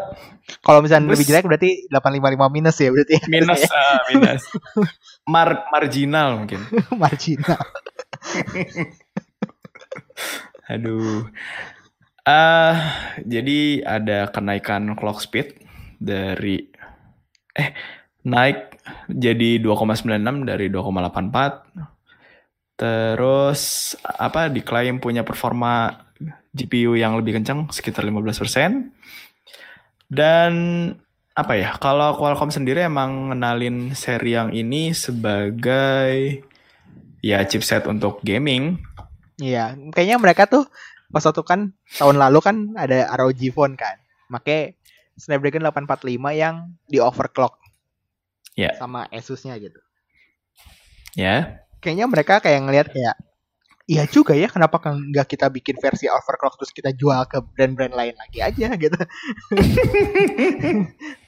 Kalau 0.59 0.83
misalnya 0.83 1.15
lebih 1.15 1.23
jelek 1.23 1.47
berarti 1.47 1.87
855 1.87 2.51
minus 2.51 2.77
ya 2.77 2.91
berarti. 2.91 3.15
ya. 3.15 3.25
minus, 3.31 3.63
ah, 3.73 4.03
minus. 4.11 4.43
Mar- 5.25 5.65
marginal 5.71 6.43
mungkin. 6.43 6.61
marginal. 7.03 7.63
Aduh. 10.73 11.29
Ah, 12.23 12.95
jadi 13.27 13.83
ada 13.83 14.31
kenaikan 14.31 14.95
clock 14.95 15.19
speed 15.19 15.59
dari 15.99 16.71
eh 17.53 17.75
naik 18.23 18.79
jadi 19.11 19.59
2,96 19.59 20.47
dari 20.47 20.67
2,84. 20.71 21.67
Terus 22.79 23.95
apa 24.03 24.51
diklaim 24.51 24.99
punya 24.99 25.23
performa 25.27 26.03
GPU 26.53 26.95
yang 26.95 27.19
lebih 27.19 27.39
kencang 27.41 27.71
sekitar 27.71 28.05
15%. 28.07 28.91
Dan 30.13 30.53
apa 31.33 31.53
ya? 31.57 31.73
Kalau 31.81 32.13
Qualcomm 32.21 32.53
sendiri 32.53 32.85
emang 32.85 33.33
ngenalin 33.33 33.97
seri 33.97 34.37
yang 34.37 34.53
ini 34.53 34.93
sebagai 34.93 36.45
ya 37.25 37.41
chipset 37.49 37.89
untuk 37.89 38.21
gaming. 38.21 38.77
Iya, 39.43 39.75
kayaknya 39.91 40.17
mereka 40.23 40.47
tuh 40.47 40.71
pas 41.11 41.27
waktu 41.27 41.43
kan 41.43 41.75
tahun 41.99 42.17
lalu 42.17 42.39
kan 42.39 42.57
ada 42.79 43.11
ROG 43.19 43.43
Phone 43.51 43.75
kan. 43.75 43.99
Make 44.31 44.79
Snapdragon 45.19 45.67
845 45.67 46.39
yang 46.39 46.71
di 46.87 47.03
overclock. 47.03 47.59
Ya. 48.55 48.79
Sama 48.79 49.11
Asusnya 49.11 49.59
gitu. 49.59 49.83
Ya. 51.19 51.67
Kayaknya 51.83 52.07
mereka 52.07 52.39
kayak 52.39 52.61
ngelihat 52.63 52.89
kayak 52.95 53.19
Iya 53.83 54.07
juga 54.07 54.39
ya, 54.39 54.47
kenapa 54.47 54.79
nggak 54.79 55.27
kita 55.27 55.51
bikin 55.51 55.75
versi 55.83 56.07
overclock 56.07 56.55
terus 56.55 56.71
kita 56.71 56.95
jual 56.95 57.19
ke 57.27 57.43
brand-brand 57.43 57.91
lain 57.91 58.15
lagi 58.15 58.39
aja 58.39 58.79
gitu. 58.79 58.95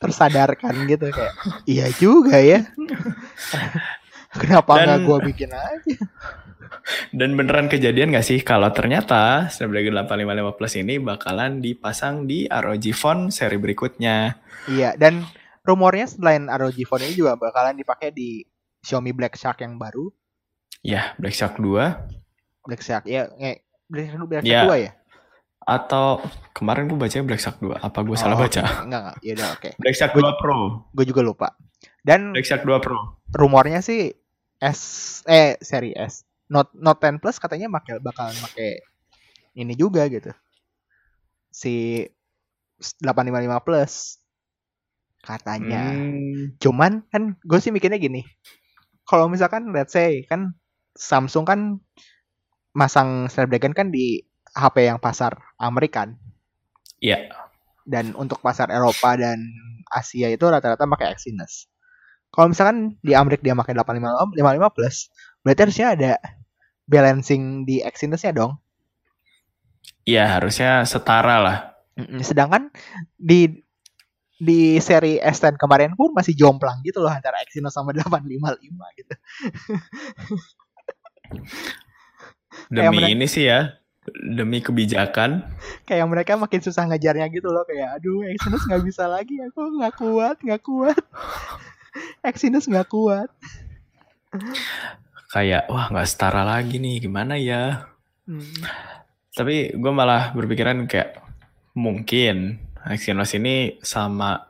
Tersadarkan 0.01 0.87
gitu 0.87 1.11
kayak, 1.11 1.35
iya 1.67 1.91
juga 1.99 2.39
ya. 2.39 2.63
kenapa 4.37 4.71
Dan- 4.75 4.87
nggak 4.87 5.01
gua 5.03 5.19
bikin 5.21 5.51
aja? 5.51 5.97
Dan 7.11 7.33
beneran 7.33 7.67
kejadian 7.67 8.13
gak 8.13 8.27
sih 8.27 8.45
kalau 8.45 8.69
ternyata 8.69 9.49
Snapdragon 9.49 9.97
855 9.97 10.53
Plus 10.53 10.75
ini 10.77 10.95
bakalan 10.99 11.59
dipasang 11.59 12.29
di 12.29 12.45
ROG 12.45 12.93
Phone 12.93 13.33
seri 13.33 13.57
berikutnya. 13.57 14.37
Iya, 14.67 14.93
dan 14.93 15.25
rumornya 15.63 16.05
selain 16.05 16.45
ROG 16.45 16.77
Phone 16.85 17.01
ini 17.03 17.17
juga 17.17 17.41
bakalan 17.41 17.73
dipakai 17.75 18.13
di 18.13 18.45
Xiaomi 18.81 19.17
Black 19.17 19.33
Shark 19.35 19.61
yang 19.61 19.81
baru. 19.81 20.13
Ya, 20.85 21.17
Black 21.17 21.33
Shark 21.33 21.57
2 21.57 21.65
Black 22.61 22.81
Shark 22.81 23.05
ya, 23.05 23.33
nge, 23.33 23.65
Black 23.87 24.07
Shark, 24.11 24.25
Black 24.27 24.43
Shark 24.43 24.53
Ya. 24.61 24.69
2 24.69 24.77
ya? 24.79 24.93
atau 25.65 26.21
kemarin 26.53 26.85
gue 26.85 26.99
baca 26.99 27.17
Black 27.25 27.41
Shark 27.41 27.57
2. 27.59 27.81
Apa 27.81 28.05
gue 28.05 28.13
salah 28.15 28.37
Oh, 28.37 28.45
baca? 28.45 28.61
Enggak, 28.85 28.85
enggak. 28.85 29.17
Ya 29.25 29.33
udah 29.33 29.49
oke. 29.51 29.71
Black 29.81 29.97
Shark 29.97 30.13
2 30.13 30.21
Pro. 30.37 30.59
Gue 30.93 31.05
juga 31.09 31.25
lupa. 31.25 31.49
Dan 32.05 32.37
Black 32.37 32.45
Shark 32.45 32.63
2 32.63 32.77
Pro. 32.79 33.25
rumornya 33.33 33.81
sih 33.81 34.13
S 34.65 34.81
eh 35.29 35.61
seri 35.61 35.93
S. 35.93 36.25
Note 36.49 36.73
Note 36.77 37.01
10 37.05 37.21
Plus 37.21 37.37
katanya 37.37 37.69
bakal 37.69 38.01
bakalan 38.01 38.33
pakai 38.41 38.81
ini 39.57 39.77
juga 39.77 40.09
gitu. 40.09 40.33
Si 41.53 42.05
855 43.01 43.61
Plus 43.67 43.93
katanya. 45.25 45.93
Hmm, 45.93 46.57
Cuman 46.61 47.05
kan 47.13 47.37
gue 47.41 47.59
sih 47.61 47.73
mikirnya 47.73 48.01
gini. 48.01 48.25
Kalau 49.05 49.29
misalkan 49.29 49.69
let's 49.73 49.93
say 49.93 50.25
kan 50.25 50.57
Samsung 50.97 51.45
kan 51.45 51.61
masang 52.73 53.29
Snapdragon 53.29 53.75
kan 53.77 53.89
di 53.93 54.25
HP 54.55 54.87
yang 54.87 54.99
pasar 55.03 55.35
Amerikan 55.59 56.15
Iya. 57.03 57.27
dan 57.85 58.15
untuk 58.17 58.41
pasar 58.41 58.71
Eropa 58.71 59.19
dan 59.19 59.37
Asia 59.91 60.31
itu 60.33 60.47
rata-rata 60.49 60.87
pakai 60.89 61.13
Exynos. 61.13 61.69
Kalau 62.35 62.51
misalkan 62.51 62.99
di 62.99 63.15
Amerika 63.15 63.47
dia 63.47 63.55
pakai 63.55 63.79
855 63.79 64.75
plus, 64.75 64.97
berarti 65.47 65.61
harusnya 65.63 65.87
ada 65.95 66.13
balancing 66.85 67.63
di 67.63 67.79
Exynosnya 67.79 68.35
dong. 68.35 68.59
Iya, 70.03 70.37
harusnya 70.37 70.83
setara 70.83 71.39
lah. 71.39 71.59
Sedangkan 72.21 72.75
di 73.15 73.63
di 74.35 74.83
seri 74.83 75.23
S10 75.23 75.55
kemarin 75.55 75.95
pun 75.95 76.11
masih 76.11 76.35
jomplang 76.35 76.83
gitu 76.83 76.99
loh 76.99 77.09
antara 77.09 77.39
Exynos 77.47 77.71
sama 77.71 77.95
855 77.95 78.99
gitu. 78.99 79.15
Kayak 82.75 82.91
Demi 82.91 82.99
mereka- 82.99 83.15
ini 83.15 83.27
sih 83.31 83.45
ya, 83.47 83.79
demi 84.35 84.59
kebijakan. 84.59 85.47
Kayak 85.87 86.07
mereka 86.11 86.33
makin 86.35 86.61
susah 86.61 86.85
ngejarnya 86.91 87.31
gitu 87.31 87.49
loh 87.49 87.63
kayak 87.65 88.03
aduh 88.03 88.27
Exynos 88.27 88.67
nggak 88.67 88.83
bisa 88.85 89.07
lagi 89.07 89.39
aku 89.39 89.61
nggak 89.79 89.95
kuat 89.97 90.37
nggak 90.43 90.63
kuat. 90.67 90.99
Exynos 92.23 92.67
nggak 92.67 92.89
kuat. 92.91 93.29
Kayak, 95.31 95.67
wah 95.71 95.91
nggak 95.91 96.09
setara 96.09 96.43
lagi 96.47 96.79
nih, 96.79 97.03
gimana 97.03 97.35
ya? 97.39 97.91
Hmm. 98.27 98.43
Tapi 99.35 99.75
gue 99.75 99.93
malah 99.93 100.31
berpikiran 100.31 100.87
kayak, 100.87 101.19
mungkin 101.75 102.63
Exynos 102.87 103.35
ini 103.35 103.79
sama, 103.83 104.47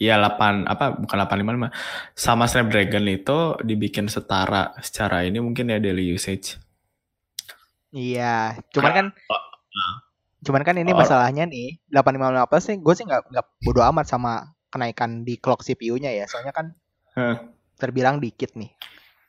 ya 0.00 0.16
8, 0.16 0.64
apa, 0.64 0.96
bukan 0.96 1.16
855, 1.20 1.68
sama 2.16 2.44
Snapdragon 2.48 3.06
itu 3.12 3.38
dibikin 3.60 4.08
setara 4.08 4.72
secara 4.80 5.24
ini 5.28 5.36
mungkin 5.36 5.68
ya 5.68 5.76
daily 5.76 6.16
usage. 6.16 6.56
Iya, 7.92 8.56
cuman 8.72 8.92
kan 8.96 9.06
Oh, 9.28 9.42
cuman 10.48 10.64
kan 10.64 10.80
ini 10.80 10.96
Oh. 10.96 10.98
masalahnya 10.98 11.44
nih 11.44 11.76
855 11.92 12.48
plus 12.48 12.64
sih 12.64 12.76
gue 12.80 12.94
sih 12.96 13.04
nggak 13.04 13.22
nggak 13.30 13.46
bodo 13.60 13.84
amat 13.84 14.08
sama 14.08 14.56
kenaikan 14.72 15.28
di 15.28 15.36
clock 15.36 15.60
CPU-nya 15.60 16.08
ya. 16.08 16.24
Soalnya 16.24 16.56
kan 16.56 16.72
Terbilang 17.78 18.18
dikit 18.22 18.54
nih. 18.56 18.72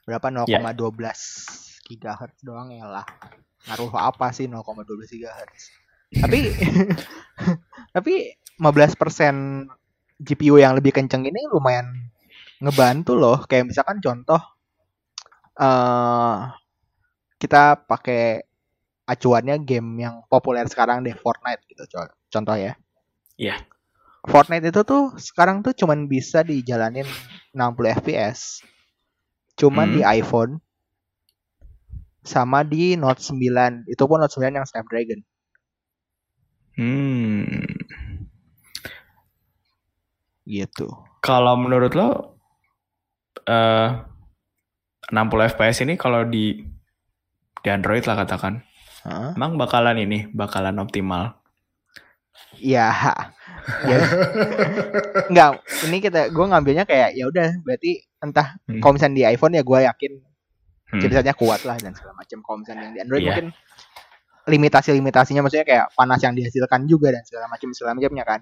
Berapa 0.08 0.28
Ya. 0.48 0.60
0,12 0.60 1.80
GHz 1.88 2.44
doang 2.44 2.72
ya 2.72 2.88
lah. 2.88 3.06
Ngaruh 3.68 3.92
apa 3.96 4.32
sih 4.36 4.48
0,12 4.52 5.08
GHz? 5.12 5.64
Tapi 6.14 6.40
tapi 7.96 8.14
15% 8.60 9.68
GPU 10.22 10.56
yang 10.62 10.78
lebih 10.78 10.94
kenceng 10.94 11.26
ini 11.26 11.48
lumayan 11.52 12.12
ngebantu 12.64 13.16
loh. 13.18 13.38
Kayak 13.48 13.72
misalkan 13.74 14.00
contoh 14.04 14.40
eh 15.60 16.38
kita 17.42 17.64
pakai 17.86 18.42
acuannya 19.04 19.60
game 19.68 19.90
yang 20.00 20.24
populer 20.32 20.64
sekarang 20.72 21.04
deh 21.04 21.16
Fortnite 21.16 21.64
gitu 21.68 21.84
co- 21.92 22.16
contoh 22.32 22.56
ya. 22.56 22.74
Iya. 23.36 23.60
Fortnite 24.24 24.72
itu 24.72 24.82
tuh 24.88 25.12
sekarang 25.20 25.60
tuh 25.60 25.76
cuman 25.76 26.08
bisa 26.08 26.42
dijalanin 26.48 27.06
60 27.52 27.92
FPS. 28.00 28.64
Cuman 29.60 29.92
Hmm. 29.92 29.96
di 30.00 30.02
iPhone 30.02 30.64
sama 32.24 32.64
di 32.64 32.96
Note 32.96 33.20
9. 33.20 33.84
Itu 33.86 34.08
pun 34.08 34.24
Note 34.24 34.32
9 34.32 34.56
yang 34.56 34.66
Snapdragon. 34.66 35.20
Hmm. 36.80 37.68
Gitu. 40.48 40.88
Kalau 41.20 41.56
menurut 41.56 41.92
lo, 41.96 42.40
eh 43.48 43.90
60 45.12 45.52
FPS 45.52 45.84
ini 45.84 46.00
kalau 46.00 46.24
di 46.24 46.64
di 47.64 47.68
Android 47.72 48.04
lah 48.04 48.24
katakan, 48.24 48.60
Heeh. 49.08 49.32
emang 49.40 49.56
bakalan 49.56 50.00
ini, 50.00 50.28
bakalan 50.32 50.80
optimal. 50.84 51.40
Ya, 52.60 52.92
ya. 53.86 53.98
Enggak, 55.30 55.50
ini 55.88 55.98
kita 56.00 56.22
gue 56.30 56.46
ngambilnya 56.46 56.84
kayak 56.84 57.16
ya 57.16 57.26
udah 57.28 57.48
berarti 57.64 58.04
entah 58.20 58.56
Hmm. 58.68 58.80
kalau 58.80 58.94
misalnya 58.96 59.16
di 59.16 59.24
iPhone 59.28 59.54
ya 59.56 59.64
gue 59.64 59.80
yakin 59.84 60.12
Hmm. 60.94 61.02
chipsetnya 61.02 61.34
kuat 61.34 61.66
lah 61.66 61.76
dan 61.82 61.92
segala 61.98 62.14
macam. 62.14 62.38
Kalau 62.46 62.58
misalnya 62.62 62.84
yang 62.86 62.94
di 62.94 63.02
Android 63.02 63.22
Iya. 63.24 63.28
mungkin 63.34 63.48
limitasi-limitasinya 64.44 65.42
maksudnya 65.42 65.66
kayak 65.66 65.86
panas 65.96 66.20
yang 66.22 66.36
dihasilkan 66.36 66.86
juga 66.86 67.16
dan 67.16 67.24
segala 67.24 67.48
macam 67.48 67.68
segala 67.72 67.96
macamnya 67.96 68.26
kan. 68.28 68.40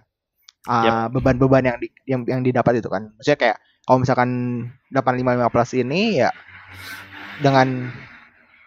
Ah, 0.69 1.09
beban-beban 1.09 1.63
yang 1.65 1.77
di, 1.81 1.87
yang 2.05 2.21
yang 2.29 2.41
didapat 2.45 2.81
itu 2.81 2.89
kan. 2.89 3.09
Maksudnya 3.17 3.39
kayak 3.39 3.57
kalau 3.81 3.97
misalkan 4.01 4.29
855 4.93 5.49
Plus 5.49 5.71
ini 5.73 6.21
ya 6.21 6.29
dengan 7.41 7.89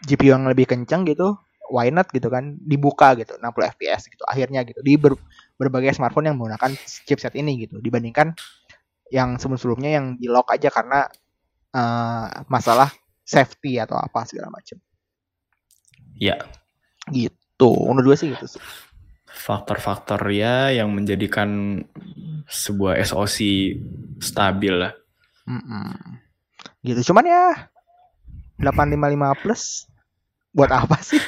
GPU 0.02 0.34
yang 0.34 0.46
lebih 0.50 0.66
kencang 0.66 1.06
gitu, 1.06 1.38
why 1.72 1.88
not 1.88 2.08
gitu 2.12 2.28
kan 2.28 2.56
dibuka 2.60 3.16
gitu 3.16 3.36
60 3.40 3.70
fps 3.76 4.08
gitu 4.12 4.24
akhirnya 4.28 4.64
gitu 4.68 4.80
di 4.84 4.96
ber- 5.00 5.20
berbagai 5.56 5.96
smartphone 5.96 6.28
yang 6.32 6.36
menggunakan 6.36 6.76
chipset 7.08 7.32
ini 7.38 7.64
gitu 7.68 7.80
dibandingkan 7.80 8.34
yang 9.12 9.36
sebelum-sebelumnya 9.40 9.90
yang 10.00 10.06
di 10.18 10.26
lock 10.28 10.50
aja 10.52 10.68
karena 10.72 11.06
eh, 11.72 12.26
masalah 12.50 12.90
safety 13.24 13.80
atau 13.80 13.96
apa 13.96 14.24
segala 14.28 14.52
macam 14.52 14.76
Ya, 16.14 16.38
gitu 17.10 17.74
menurut 17.90 18.14
gue 18.14 18.16
sih 18.22 18.28
gitu 18.32 18.46
sih 18.46 18.62
faktor-faktor 19.34 20.22
ya 20.30 20.70
yang 20.70 20.94
menjadikan 20.94 21.82
sebuah 22.46 23.02
SoC 23.02 23.38
stabil 24.22 24.74
lah. 24.78 24.94
Mm-mm. 25.44 25.90
gitu 26.86 27.12
cuman 27.12 27.24
ya 27.28 27.44
855 28.62 29.42
plus 29.42 29.90
buat 30.54 30.70
apa 30.70 30.94
sih 30.98 31.18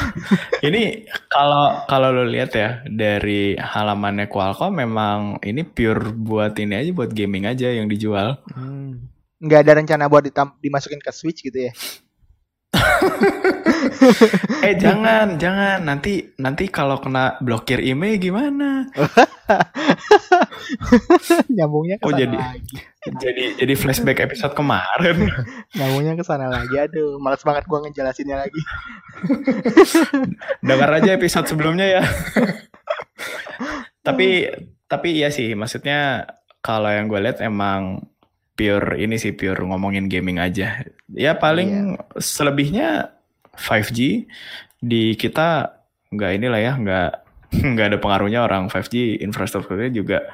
Ini 0.66 1.06
kalau 1.26 1.82
kalau 1.84 2.08
lo 2.10 2.22
lihat 2.22 2.54
ya 2.54 2.80
dari 2.86 3.54
halamannya 3.54 4.26
Qualcomm 4.26 4.78
memang 4.78 5.18
ini 5.42 5.62
pure 5.62 6.10
buat 6.10 6.54
ini 6.54 6.74
aja 6.76 6.90
buat 6.92 7.10
gaming 7.10 7.44
aja 7.44 7.68
yang 7.68 7.84
dijual. 7.84 8.40
Hmm. 8.50 8.96
nggak 9.36 9.58
ada 9.64 9.72
rencana 9.74 10.04
buat 10.06 10.22
ditam- 10.22 10.54
dimasukin 10.58 11.00
ke 11.00 11.10
Switch 11.10 11.40
gitu 11.40 11.64
ya 11.64 11.72
Eh 14.60 14.76
jangan 14.76 15.34
jangan 15.34 15.80
nanti 15.80 16.36
nanti 16.36 16.68
kalau 16.68 17.00
kena 17.00 17.40
blokir 17.40 17.80
email 17.80 18.16
gimana? 18.16 18.84
nyambungnya 21.50 21.96
ke 21.96 22.04
Oh, 22.04 22.12
jadi- 22.12 22.36
lagi 22.36 22.76
Jadi 23.00 23.56
jadi 23.56 23.72
flashback 23.72 24.20
episode 24.28 24.52
kemarin. 24.52 25.32
nyambungnya 25.76 26.20
ke 26.20 26.24
sana 26.24 26.52
lagi 26.52 26.76
aduh 26.76 27.16
males 27.16 27.40
banget 27.40 27.64
gua 27.64 27.80
ngejelasinnya 27.80 28.36
lagi 28.44 28.60
Dengar 30.60 31.00
aja 31.00 31.16
episode 31.16 31.48
sebelumnya 31.48 31.88
ya. 31.88 32.02
tapi 34.04 34.52
tapi 34.84 35.08
iya 35.16 35.32
sih 35.32 35.56
maksudnya 35.56 36.28
kalau 36.60 36.92
yang 36.92 37.08
gue 37.08 37.20
lihat 37.20 37.40
emang 37.40 38.04
pure 38.52 39.00
ini 39.00 39.16
sih 39.16 39.32
pure 39.32 39.64
ngomongin 39.64 40.12
gaming 40.12 40.36
aja. 40.36 40.84
Ya 41.08 41.32
paling 41.40 41.96
selebihnya 42.20 43.16
5G 43.56 44.28
di 44.80 45.16
kita 45.16 45.80
nggak 46.12 46.32
inilah 46.36 46.60
ya 46.60 46.72
nggak 46.76 47.10
nggak 47.72 47.86
ada 47.94 47.98
pengaruhnya 47.98 48.40
orang 48.44 48.68
5G 48.68 49.24
infrastrukturnya 49.24 49.88
juga 49.88 50.28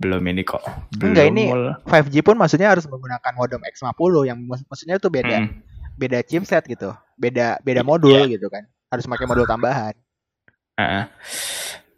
belum 0.00 0.22
ini 0.26 0.42
kok. 0.42 0.64
Belum 0.96 1.12
Enggak, 1.12 1.26
ini 1.28 1.44
mul- 1.46 1.76
5G 1.84 2.14
pun 2.20 2.34
maksudnya 2.34 2.72
harus 2.72 2.88
menggunakan 2.88 3.32
modem 3.36 3.60
X50 3.62 4.24
yang 4.24 4.38
mak- 4.40 4.64
maksudnya 4.64 4.96
itu 4.96 5.06
beda 5.06 5.36
Mm. 5.38 5.48
beda 5.94 6.18
chipset 6.24 6.64
gitu. 6.64 6.90
Beda 7.14 7.60
beda 7.60 7.84
modul 7.84 8.24
gitu 8.26 8.48
kan. 8.48 8.64
Harus 8.88 9.04
pakai 9.04 9.28
modul 9.28 9.44
tambahan. 9.44 9.92
Ah, 10.74 10.82
ah. 10.82 11.04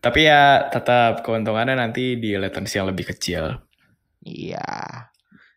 Tapi 0.03 0.27
ya 0.27 0.67
tetap 0.67 1.23
keuntungannya 1.23 1.79
nanti 1.79 2.19
di 2.19 2.35
latency 2.35 2.77
yang 2.77 2.91
lebih 2.91 3.07
kecil. 3.09 3.63
Iya. 4.21 4.67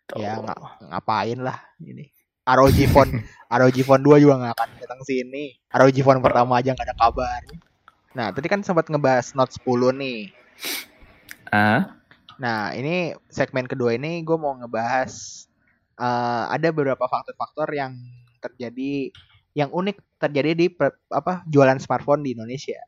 Tuh. 0.05 0.21
Ya 0.21 0.37
nggak 0.37 0.59
ngapain 0.85 1.41
lah 1.41 1.57
ini. 1.79 2.13
ROG 2.45 2.77
Phone 2.85 3.25
ROG 3.51 3.77
Phone 3.81 4.05
2 4.05 4.21
juga 4.21 4.37
nggak 4.37 4.53
akan 4.53 4.69
datang 4.77 5.01
sini. 5.01 5.57
ROG 5.67 5.97
Phone 5.99 6.21
pertama 6.21 6.61
aja 6.61 6.71
nggak 6.71 6.85
ada 6.85 6.93
kabar. 6.95 7.41
Nah, 8.13 8.29
tadi 8.29 8.45
kan 8.45 8.61
sempat 8.61 8.85
ngebahas 8.85 9.33
Note 9.33 9.57
10 9.57 9.65
nih. 9.91 10.29
Ah, 11.47 11.97
Nah, 12.39 12.75
ini 12.75 13.15
segmen 13.31 13.65
kedua 13.65 13.95
ini 13.95 14.21
gue 14.21 14.37
mau 14.37 14.55
ngebahas 14.55 15.45
eh, 15.99 16.43
ada 16.51 16.67
beberapa 16.71 17.05
faktor-faktor 17.07 17.71
yang 17.71 17.95
terjadi 18.43 19.11
yang 19.55 19.71
unik 19.71 20.19
terjadi 20.19 20.51
di 20.51 20.67
per- 20.67 20.99
apa 21.07 21.47
jualan 21.47 21.79
smartphone 21.79 22.21
di 22.21 22.35
Indonesia. 22.35 22.79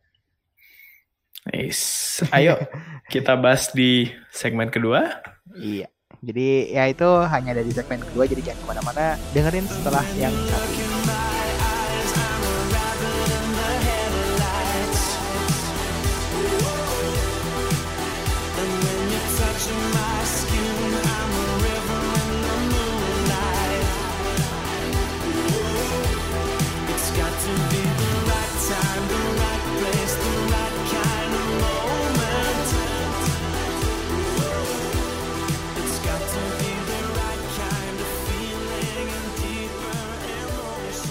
nice. 1.47 2.19
Ayo 2.36 2.60
kita 3.07 3.39
bahas 3.39 3.71
di 3.71 4.12
segmen 4.36 4.67
kedua. 4.67 5.23
Iya. 5.55 5.88
Jadi 6.17 6.73
ya 6.73 6.89
itu 6.89 7.07
hanya 7.29 7.55
dari 7.55 7.71
segmen 7.71 8.01
kedua 8.03 8.25
jadi 8.27 8.51
jangan 8.51 8.60
ke 8.60 8.67
mana-mana 8.67 9.05
dengerin 9.31 9.69
setelah 9.69 10.03
yang 10.17 10.33
satu 10.49 10.96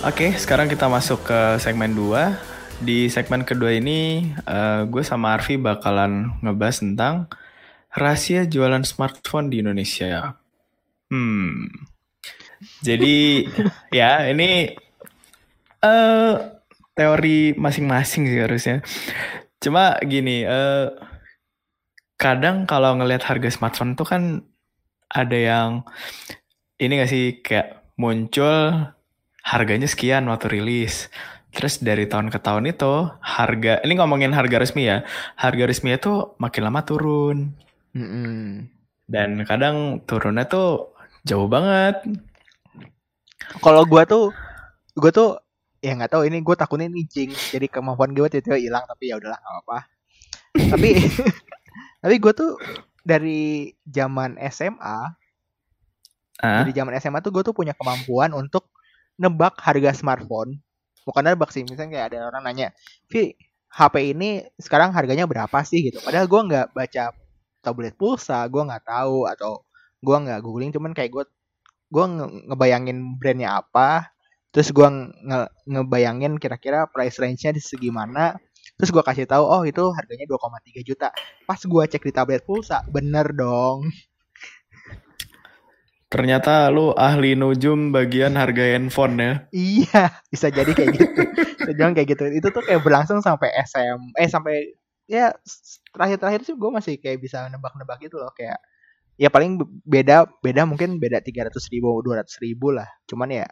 Oke, 0.07 0.31
sekarang 0.39 0.71
kita 0.71 0.87
masuk 0.87 1.27
ke 1.27 1.59
segmen 1.59 1.91
2. 1.91 2.39
Di 2.79 3.11
segmen 3.11 3.43
kedua 3.43 3.75
ini, 3.75 4.31
eh, 4.47 4.87
gue 4.87 5.03
sama 5.03 5.35
Arfi 5.35 5.59
bakalan 5.59 6.31
ngebahas 6.47 6.79
tentang 6.79 7.27
rahasia 7.91 8.47
jualan 8.47 8.87
smartphone 8.87 9.51
di 9.51 9.67
Indonesia. 9.67 10.39
Hmm. 11.11 11.67
Jadi, 12.87 13.51
ya 13.99 14.31
ini 14.31 14.79
eh 15.83 16.35
teori 16.95 17.59
masing-masing 17.59 18.31
sih 18.31 18.41
harusnya. 18.47 18.87
Cuma 19.59 19.99
gini, 20.07 20.47
eh 20.47 20.87
kadang 22.15 22.63
kalau 22.71 22.95
ngelihat 22.95 23.27
harga 23.27 23.51
smartphone 23.51 23.99
tuh 23.99 24.07
kan 24.07 24.23
ada 25.11 25.35
yang 25.35 25.83
ini 26.79 26.93
gak 26.95 27.11
sih 27.11 27.43
kayak 27.43 27.91
muncul 27.99 28.95
harganya 29.53 29.89
sekian 29.93 30.25
waktu 30.31 30.47
rilis. 30.55 30.95
Terus 31.57 31.75
dari 31.89 32.05
tahun 32.13 32.29
ke 32.35 32.39
tahun 32.47 32.65
itu 32.73 32.93
harga 33.37 33.73
ini 33.85 33.93
ngomongin 33.99 34.33
harga 34.39 34.57
resmi 34.63 34.83
ya. 34.93 34.99
Harga 35.43 35.65
resmi 35.71 35.91
itu 35.99 36.13
makin 36.43 36.63
lama 36.69 36.81
turun 36.89 37.39
Mm-mm. 37.97 38.69
dan 39.15 39.31
kadang 39.49 39.77
turunnya 40.09 40.45
tuh 40.53 40.69
jauh 41.29 41.49
banget. 41.55 41.95
Kalau 43.65 43.83
gua 43.91 44.03
tuh 44.13 44.25
gua 45.01 45.11
tuh 45.19 45.29
ya 45.85 45.93
nggak 45.97 46.13
tahu 46.15 46.23
ini 46.29 46.39
gue 46.43 46.57
takutnya 46.59 46.87
ini 46.91 47.03
jinx 47.07 47.53
jadi 47.55 47.67
kemampuan 47.71 48.11
gue 48.17 48.27
tiba-tiba 48.33 48.59
hilang 48.59 48.85
tapi 48.91 49.05
ya 49.13 49.17
udahlah 49.21 49.39
nggak 49.39 49.55
apa-apa. 49.55 49.79
tapi 50.73 50.91
tapi 52.03 52.17
gue 52.23 52.33
tuh 52.37 52.53
dari 53.05 53.71
zaman 53.87 54.37
SMA 54.53 54.99
Ah, 56.43 56.65
dari 56.65 56.73
zaman 56.77 56.97
SMA 57.01 57.21
tuh 57.25 57.33
gue 57.35 57.43
tuh 57.45 57.55
punya 57.57 57.73
kemampuan 57.77 58.33
untuk 58.33 58.73
nebak 59.21 59.57
harga 59.63 59.91
smartphone. 59.97 60.61
Bukan 61.07 61.23
nebak 61.23 61.51
sih, 61.55 61.63
misalnya 61.63 61.91
kayak 61.95 62.07
ada 62.13 62.19
orang 62.31 62.43
nanya, 62.51 62.69
Vi, 63.11 63.35
HP 63.71 63.95
ini 64.17 64.43
sekarang 64.59 64.91
harganya 64.97 65.25
berapa 65.29 65.59
sih 65.63 65.87
gitu. 65.87 65.99
Padahal 66.03 66.27
gue 66.27 66.41
nggak 66.51 66.67
baca 66.75 67.05
tablet 67.63 67.95
pulsa, 67.99 68.43
gue 68.51 68.63
nggak 68.63 68.85
tahu 68.87 69.27
atau 69.31 69.63
gue 70.03 70.17
nggak 70.17 70.41
googling, 70.43 70.71
cuman 70.75 70.93
kayak 70.97 71.11
gue 71.15 71.25
gue 71.95 72.05
nge- 72.07 72.33
ngebayangin 72.53 72.99
brandnya 73.21 73.51
apa, 73.63 74.11
terus 74.55 74.69
gue 74.75 74.89
nge- 75.29 75.51
ngebayangin 75.71 76.33
kira-kira 76.43 76.87
price 76.91 77.17
range-nya 77.23 77.53
di 77.57 77.63
segi 77.63 77.91
mana, 77.95 78.35
terus 78.79 78.91
gue 78.95 79.03
kasih 79.05 79.27
tahu, 79.31 79.45
oh 79.47 79.63
itu 79.67 79.83
harganya 79.95 80.27
2,3 80.31 80.83
juta. 80.87 81.09
Pas 81.49 81.61
gue 81.63 81.83
cek 81.93 82.03
di 82.03 82.13
tablet 82.15 82.43
pulsa, 82.47 82.83
bener 82.91 83.31
dong. 83.37 83.87
Ternyata 86.07 86.71
lu 86.71 86.95
ahli 86.95 87.35
nujum 87.35 87.91
bagian 87.91 88.39
harga 88.39 88.77
handphone 88.77 89.17
ya. 89.19 89.33
Iya, 89.51 90.05
bisa 90.31 90.47
jadi 90.49 90.71
kayak 90.71 90.91
gitu. 90.95 91.21
Jadi 91.67 91.81
kayak 91.83 92.09
gitu. 92.15 92.23
Itu 92.31 92.49
tuh 92.55 92.63
kayak 92.63 92.81
berlangsung 92.87 93.19
sampai 93.21 93.51
SM, 93.67 94.15
eh 94.15 94.29
sampai 94.31 94.77
ya 95.07 95.31
terakhir-terakhir 95.95 96.43
sih 96.43 96.55
gue 96.59 96.71
masih 96.71 96.95
kayak 96.99 97.23
bisa 97.23 97.47
nebak-nebak 97.47 98.03
gitu 98.03 98.19
loh 98.19 98.31
kayak 98.35 98.59
ya 99.17 99.31
paling 99.31 99.63
be- 99.63 99.71
beda 99.87 100.27
beda 100.43 100.67
mungkin 100.67 100.99
beda 100.99 101.23
300 101.23 101.73
ribu 101.73 102.03
200 102.03 102.43
ribu 102.43 102.75
lah 102.75 102.91
cuman 103.07 103.31
ya 103.33 103.47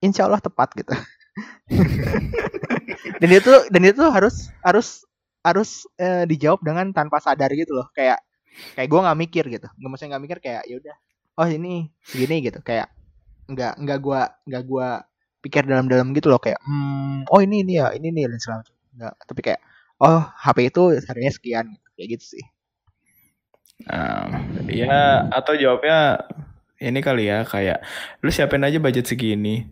insya 0.00 0.26
Allah 0.26 0.40
tepat 0.40 0.72
gitu 0.74 0.96
dan 3.20 3.30
itu 3.30 3.52
dan 3.70 3.82
itu 3.84 4.02
harus 4.08 4.48
harus 4.64 5.04
harus 5.44 5.86
eh, 6.00 6.26
dijawab 6.26 6.58
dengan 6.64 6.90
tanpa 6.90 7.22
sadar 7.22 7.52
gitu 7.54 7.76
loh 7.76 7.86
kayak 7.94 8.18
kayak 8.76 8.88
gue 8.88 9.00
nggak 9.00 9.18
mikir 9.18 9.44
gitu. 9.52 9.68
Nggak 9.76 9.90
maksudnya 9.90 10.10
nggak 10.16 10.24
mikir 10.24 10.38
kayak 10.40 10.62
ya 10.68 10.76
udah 10.80 10.96
oh 11.36 11.48
ini 11.48 11.92
segini 12.02 12.36
gitu. 12.44 12.58
Kayak 12.64 12.88
nggak 13.46 13.72
nggak 13.78 13.98
gua 14.02 14.20
nggak 14.48 14.64
gua 14.66 14.88
pikir 15.44 15.62
dalam-dalam 15.68 16.10
gitu 16.16 16.28
loh. 16.32 16.40
Kayak 16.42 16.60
hmm, 16.64 17.30
oh 17.30 17.40
ini 17.44 17.62
ini 17.62 17.78
ya 17.78 17.92
ini 17.94 18.08
nih 18.10 18.26
dan 18.32 18.38
segala 18.42 18.56
macam. 18.64 18.74
Nggak 18.96 19.14
tapi 19.28 19.40
kayak 19.44 19.60
oh 20.02 20.20
HP 20.24 20.58
itu 20.72 20.82
harganya 21.06 21.32
sekian 21.32 21.66
kayak 21.96 22.08
gitu 22.18 22.36
sih. 22.36 22.44
Nah, 23.86 24.32
ya 24.72 25.28
atau 25.28 25.52
jawabnya 25.52 26.24
ini 26.80 27.00
kali 27.04 27.28
ya 27.28 27.44
kayak 27.44 27.84
lu 28.24 28.32
siapin 28.32 28.64
aja 28.64 28.80
budget 28.80 29.04
segini. 29.08 29.68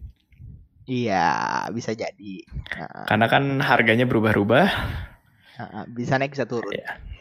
iya 0.85 1.65
bisa 1.73 1.97
jadi. 1.97 2.45
Nah, 2.77 3.09
Karena 3.09 3.27
kan 3.33 3.45
harganya 3.65 4.05
berubah-ubah. 4.05 4.69
nah, 5.57 5.89
bisa 5.89 6.21
naik 6.21 6.37
bisa 6.37 6.45
turun. 6.45 6.69
Iya. 6.69 7.14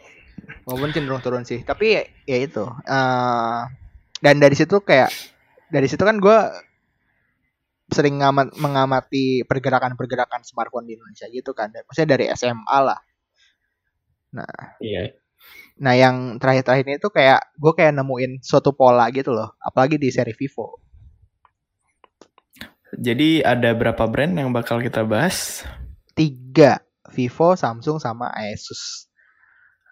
Maupun 0.66 0.90
cenderung 0.94 1.22
turun 1.24 1.44
sih 1.46 1.62
tapi 1.62 2.00
ya, 2.26 2.36
itu 2.38 2.64
eh, 2.66 3.60
dan 4.20 4.36
dari 4.40 4.56
situ 4.56 4.80
kayak 4.80 5.10
dari 5.68 5.86
situ 5.90 6.00
kan 6.00 6.16
gua 6.22 6.52
sering 7.92 8.16
ngamat, 8.16 8.56
mengamati 8.56 9.44
pergerakan-pergerakan 9.44 10.40
smartphone 10.40 10.88
di 10.88 10.96
Indonesia 10.96 11.28
gitu 11.28 11.52
kan 11.52 11.68
maksudnya 11.70 12.16
dari 12.16 12.26
SMA 12.32 12.78
lah 12.80 13.00
Iya. 14.82 15.14
Nah, 15.78 15.94
yang 15.94 16.38
terakhir-terakhir 16.38 16.86
ini 16.86 16.98
tuh 17.02 17.12
kayak 17.14 17.54
gue 17.58 17.72
kayak 17.74 17.92
nemuin 17.98 18.42
suatu 18.42 18.74
pola 18.74 19.10
gitu 19.10 19.34
loh, 19.34 19.54
apalagi 19.58 19.98
di 19.98 20.10
seri 20.10 20.34
Vivo. 20.34 20.78
Jadi 22.94 23.42
ada 23.42 23.74
berapa 23.74 24.06
brand 24.06 24.38
yang 24.38 24.54
bakal 24.54 24.78
kita 24.78 25.02
bahas? 25.02 25.66
Tiga, 26.14 26.78
Vivo, 27.10 27.58
Samsung, 27.58 27.98
sama 27.98 28.30
Asus. 28.30 29.10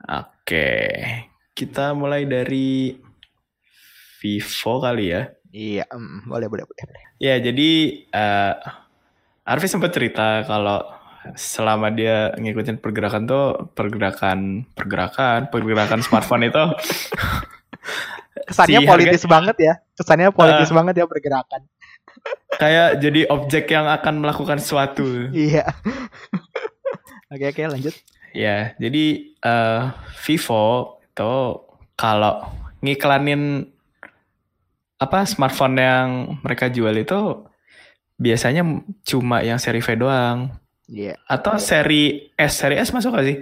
Oke, 0.06 0.31
kita 1.52 1.92
mulai 1.92 2.24
dari 2.24 2.96
Vivo 4.18 4.78
kali 4.78 5.10
ya. 5.10 5.22
Iya, 5.52 5.84
mm, 5.86 6.26
boleh, 6.26 6.48
boleh, 6.48 6.64
boleh. 6.64 7.02
Ya, 7.18 7.36
jadi 7.36 7.70
eh 8.08 8.54
Arfi 9.42 9.66
sempat 9.66 9.90
cerita 9.90 10.46
kalau 10.46 10.80
selama 11.34 11.90
dia 11.90 12.34
ngikutin 12.34 12.78
pergerakan 12.78 13.26
tuh 13.26 13.44
pergerakan 13.74 14.66
pergerakan 14.74 15.46
pergerakan 15.50 16.00
smartphone 16.06 16.46
itu 16.46 16.62
Kesannya 18.42 18.82
Si 18.82 18.88
politis 18.88 19.22
banget 19.28 19.56
ya, 19.60 19.74
kesannya 19.94 20.34
politis 20.34 20.70
Ah. 20.72 20.76
banget 20.82 20.94
ya 20.98 21.06
pergerakan. 21.06 21.62
kayak 22.52 23.00
jadi 23.00 23.20
objek 23.28 23.64
yang 23.70 23.86
akan 23.88 24.22
melakukan 24.22 24.58
sesuatu. 24.58 25.30
Iya. 25.32 25.66
oke, 27.32 27.44
oke, 27.48 27.62
lanjut. 27.66 27.94
Ya, 28.32 28.72
jadi 28.80 29.36
eh 29.44 29.82
Vivo 30.24 30.96
itu 31.04 31.34
kalau 31.96 32.48
ngiklanin 32.80 33.68
apa 34.96 35.26
smartphone 35.28 35.76
yang 35.76 36.08
mereka 36.40 36.72
jual 36.72 36.94
itu 36.96 37.44
biasanya 38.16 38.62
cuma 39.04 39.42
yang 39.44 39.58
seri 39.60 39.82
V 39.84 39.98
doang. 39.98 40.54
Iya. 40.88 41.18
Atau 41.28 41.58
seri 41.60 42.32
S, 42.38 42.62
seri 42.62 42.78
S 42.78 42.94
masuk 42.94 43.16
gak 43.16 43.26
sih? 43.26 43.38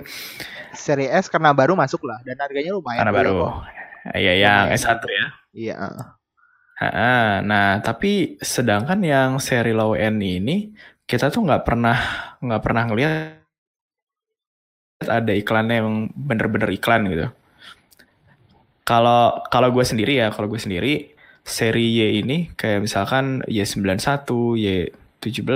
Seri 0.73 1.07
S 1.11 1.29
karena 1.29 1.53
baru 1.53 1.75
masuk 1.77 2.01
lah 2.07 2.19
dan 2.25 2.39
harganya 2.41 2.73
lumayan. 2.75 3.05
Karena 3.05 3.15
baru. 3.15 3.31
kok. 3.37 3.55
Iya, 4.17 4.33
yang 4.41 4.73
Lumayan 4.73 4.81
S1 4.81 4.89
juga. 4.97 5.13
ya. 5.13 5.27
Iya. 5.53 5.77
Nah, 7.45 7.69
tapi 7.85 8.41
sedangkan 8.41 9.01
yang 9.05 9.31
seri 9.37 9.77
low 9.77 9.93
end 9.93 10.25
ini 10.25 10.73
kita 11.05 11.29
tuh 11.29 11.45
nggak 11.45 11.67
pernah 11.69 11.99
nggak 12.41 12.63
pernah 12.65 12.83
ngelihat 12.89 13.40
ada 15.05 15.33
iklannya 15.33 15.77
yang 15.81 15.91
bener-bener 16.13 16.69
iklan 16.77 17.09
gitu. 17.09 17.27
Kalau 18.85 19.41
kalau 19.49 19.69
gue 19.73 19.85
sendiri 19.87 20.19
ya, 20.21 20.29
kalau 20.35 20.51
gue 20.51 20.61
sendiri 20.61 21.15
seri 21.47 21.97
Y 21.97 22.21
ini 22.21 22.53
kayak 22.53 22.85
misalkan 22.85 23.41
Y91, 23.49 24.29
Y17 24.61 25.47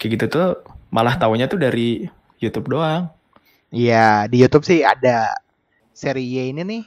kayak 0.00 0.10
gitu 0.18 0.24
tuh 0.26 0.48
malah 0.90 1.14
taunya 1.20 1.46
tuh 1.46 1.60
dari 1.60 2.08
YouTube 2.42 2.72
doang. 2.74 3.10
Iya, 3.70 4.26
di 4.30 4.42
YouTube 4.42 4.66
sih 4.66 4.82
ada 4.82 5.34
seri 5.94 6.24
Y 6.26 6.50
ini 6.50 6.62
nih. 6.66 6.82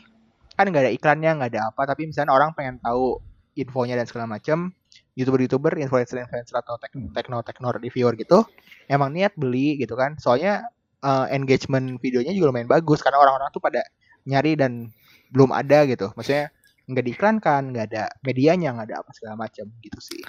Kan 0.57 0.73
nggak 0.73 0.83
ada 0.89 0.93
iklannya, 0.93 1.31
nggak 1.39 1.49
ada 1.53 1.61
apa, 1.71 1.81
tapi 1.85 2.09
misalnya 2.09 2.33
orang 2.33 2.51
pengen 2.57 2.81
tahu 2.81 3.21
infonya 3.53 3.93
dan 3.97 4.09
segala 4.09 4.25
macam, 4.25 4.73
YouTuber-YouTuber, 5.17 5.77
influencer-influencer 5.81 6.55
atau 6.57 6.77
tek- 6.81 7.13
tekno-tekno 7.13 7.69
reviewer 7.77 8.13
gitu, 8.17 8.45
emang 8.89 9.13
niat 9.13 9.33
beli 9.38 9.77
gitu 9.77 9.93
kan. 9.93 10.17
Soalnya 10.17 10.65
eh, 11.07 11.25
engagement 11.31 11.95
videonya 12.03 12.35
juga 12.35 12.51
lumayan 12.51 12.67
bagus 12.67 12.99
karena 12.99 13.23
orang-orang 13.23 13.47
tuh 13.55 13.63
pada 13.63 13.79
nyari 14.27 14.59
dan 14.59 14.91
belum 15.31 15.55
ada 15.55 15.87
gitu. 15.87 16.11
Maksudnya 16.13 16.51
nggak 16.87 17.05
diiklankan, 17.07 17.61
nggak 17.71 17.85
ada 17.95 18.03
medianya, 18.23 18.75
nggak 18.75 18.87
ada 18.91 18.97
apa 19.03 19.11
segala 19.15 19.35
macam 19.47 19.65
gitu 19.79 19.99
sih. 20.03 20.21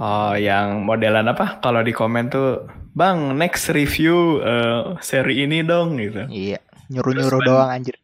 Oh, 0.00 0.32
yang 0.32 0.86
modelan 0.86 1.28
apa? 1.28 1.60
Kalau 1.60 1.84
di 1.84 1.92
komen 1.92 2.32
tuh, 2.32 2.64
Bang, 2.96 3.36
next 3.36 3.68
review 3.68 4.40
eh, 4.40 4.96
seri 5.04 5.44
ini 5.44 5.60
dong 5.60 6.00
gitu. 6.00 6.24
Iya, 6.30 6.58
nyuruh-nyuruh 6.88 7.40
doang 7.44 7.70
anjir. 7.70 8.00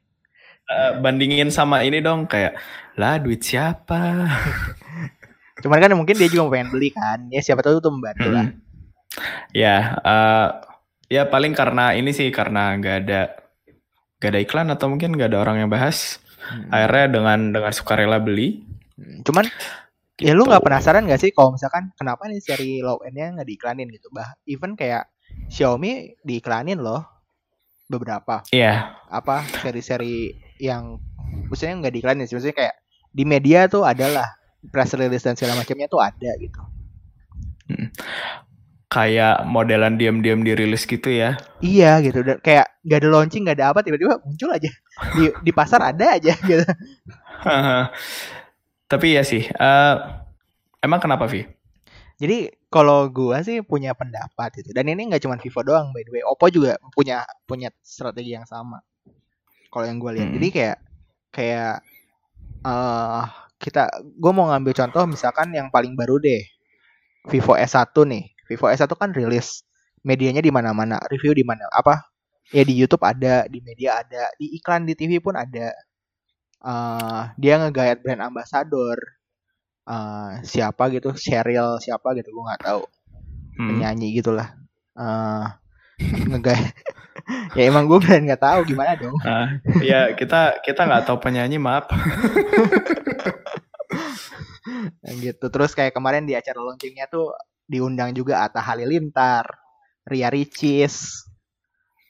Eh, 0.67 0.99
bandingin 0.99 1.49
sama 1.55 1.87
ini 1.87 2.03
dong 2.03 2.27
kayak 2.27 2.59
lah 2.99 3.23
duit 3.23 3.41
siapa? 3.41 4.29
Cuman 5.63 5.79
kan 5.79 5.95
mungkin 5.97 6.19
dia 6.19 6.29
juga 6.29 6.53
pengen 6.53 6.75
beli 6.75 6.93
kan. 6.93 7.31
Ya 7.33 7.41
siapa 7.41 7.63
tahu 7.63 7.79
itu 7.81 7.91
membantu 7.91 8.29
lah. 8.29 8.47
Hmm. 8.51 8.61
Ya, 9.57 9.97
eh, 10.05 10.49
ya 11.07 11.27
paling 11.27 11.55
karena 11.55 11.95
ini 11.95 12.11
sih 12.11 12.29
karena 12.35 12.75
nggak 12.79 12.97
ada 13.07 13.21
nggak 14.19 14.31
ada 14.33 14.41
iklan 14.41 14.69
atau 14.73 14.87
mungkin 14.89 15.15
nggak 15.15 15.31
ada 15.35 15.39
orang 15.43 15.57
yang 15.65 15.71
bahas. 15.71 16.19
Hmm. 16.47 16.71
Akhirnya 16.71 17.07
dengan 17.21 17.39
dengan 17.51 17.73
sukarela 17.75 18.19
beli. 18.23 18.63
Hmm, 18.97 19.23
Cuman 19.27 19.45
ya 20.17 20.33
lu 20.33 20.49
nggak 20.49 20.63
gitu. 20.65 20.69
penasaran 20.73 21.05
gak 21.05 21.21
sih 21.21 21.31
kalau 21.37 21.53
misalkan 21.53 21.93
kenapa 21.93 22.25
nih 22.25 22.41
seri 22.41 22.81
low 22.81 23.03
endnya 23.05 23.35
nggak 23.37 23.49
diiklanin 23.49 23.89
gitu? 23.93 24.09
Bah, 24.15 24.33
even 24.49 24.73
kayak 24.79 25.11
Xiaomi 25.53 26.17
diiklanin 26.25 26.81
loh 26.81 27.05
beberapa 27.87 28.43
Iya, 28.51 28.99
apa 29.13 29.47
seri-seri 29.63 30.35
yang 30.59 30.99
maksudnya 31.47 31.87
nggak 31.87 31.95
diiklanin 31.95 32.25
sih, 32.27 32.35
maksudnya 32.35 32.57
kayak 32.57 32.75
di 33.13 33.25
media 33.29 33.69
tuh 33.71 33.85
adalah 33.87 34.27
press 34.73 34.97
release 34.99 35.23
dan 35.23 35.37
segala 35.39 35.61
macamnya 35.61 35.87
tuh 35.87 36.01
ada 36.03 36.31
gitu. 36.41 36.63
Kayak 38.97 39.45
modelan 39.45 40.01
diam-diam 40.01 40.41
dirilis 40.41 40.89
gitu 40.89 41.13
ya. 41.13 41.37
Iya 41.61 42.01
gitu, 42.01 42.25
dan 42.25 42.41
kayak 42.41 42.81
nggak 42.81 42.99
ada 43.05 43.09
launching 43.13 43.45
nggak 43.45 43.61
ada 43.61 43.77
apa 43.77 43.85
tiba-tiba 43.85 44.17
muncul 44.25 44.49
aja 44.49 44.73
di 45.13 45.29
di 45.45 45.53
pasar 45.53 45.93
ada 45.93 46.17
aja 46.17 46.33
gitu. 46.49 46.65
Tapi 48.89 49.07
ya 49.13 49.21
sih, 49.21 49.45
eh, 49.45 49.95
emang 50.81 50.97
kenapa 51.05 51.29
Vi? 51.29 51.45
Jadi 52.17 52.49
kalau 52.73 53.13
gua 53.13 53.45
sih 53.45 53.61
punya 53.61 53.93
pendapat 53.93 54.65
itu. 54.65 54.73
Dan 54.73 54.89
ini 54.89 55.13
nggak 55.13 55.21
cuma 55.21 55.37
Vivo 55.37 55.61
doang 55.61 55.93
by 55.93 56.01
the 56.01 56.17
way. 56.17 56.25
Oppo 56.25 56.49
juga 56.49 56.81
punya 56.97 57.21
punya 57.45 57.69
strategi 57.85 58.33
yang 58.33 58.49
sama. 58.49 58.81
Kalau 59.69 59.85
yang 59.85 60.01
gua 60.01 60.17
lihat. 60.17 60.33
Hmm. 60.33 60.37
Jadi 60.41 60.49
kayak 60.49 60.79
kayak 61.37 61.75
eh 62.65 63.23
kita 63.61 63.93
gua 64.17 64.33
mau 64.33 64.49
ngambil 64.49 64.73
contoh 64.73 65.05
misalkan 65.05 65.53
yang 65.53 65.69
paling 65.69 65.93
baru 65.93 66.17
deh. 66.17 66.41
Vivo 67.29 67.53
S1 67.53 67.93
nih. 67.93 68.36
Vivo 68.47 68.67
S1 68.67 68.89
kan 68.95 69.11
rilis 69.11 69.63
medianya 70.01 70.39
di 70.39 70.55
mana-mana, 70.55 71.03
review 71.11 71.35
di 71.35 71.43
mana 71.43 71.67
apa? 71.69 72.07
Ya 72.55 72.63
di 72.63 72.79
YouTube 72.79 73.03
ada, 73.03 73.43
di 73.51 73.59
media 73.59 74.01
ada, 74.01 74.31
di 74.39 74.55
iklan 74.55 74.87
di 74.87 74.95
TV 74.95 75.19
pun 75.19 75.35
ada. 75.35 75.75
eh 76.57 77.23
dia 77.37 77.59
ngegayat 77.59 78.01
brand 78.01 78.23
ambassador 78.23 78.97
eh 79.85 80.33
siapa 80.43 80.89
gitu, 80.91 81.13
Cheryl 81.15 81.79
siapa 81.79 82.15
gitu, 82.15 82.31
gua 82.33 82.55
nggak 82.55 82.63
tahu 82.67 82.83
Hmm. 83.57 83.73
penyanyi 83.73 84.13
gitulah 84.15 84.53
eh 84.95 85.47
ngegaya 86.29 86.71
ya 87.57 87.63
emang 87.67 87.89
gue 87.89 87.97
beneran 87.99 88.29
nggak 88.29 88.43
tahu 88.45 88.61
gimana 88.69 88.93
dong 89.01 89.17
Ah, 89.25 89.49
ya 89.81 90.13
kita 90.13 90.61
kita 90.61 90.85
nggak 90.85 91.05
tahu 91.09 91.17
penyanyi 91.19 91.57
maaf. 91.57 91.89
gitu 95.25 95.47
terus 95.49 95.73
kayak 95.73 95.95
kemarin 95.95 96.27
di 96.27 96.35
acara 96.35 96.59
launchingnya 96.61 97.07
tuh 97.09 97.33
diundang 97.67 98.15
juga 98.15 98.47
Atta 98.47 98.63
Halilintar 98.63 99.47
Ria 100.07 100.31
Ricis 100.31 101.27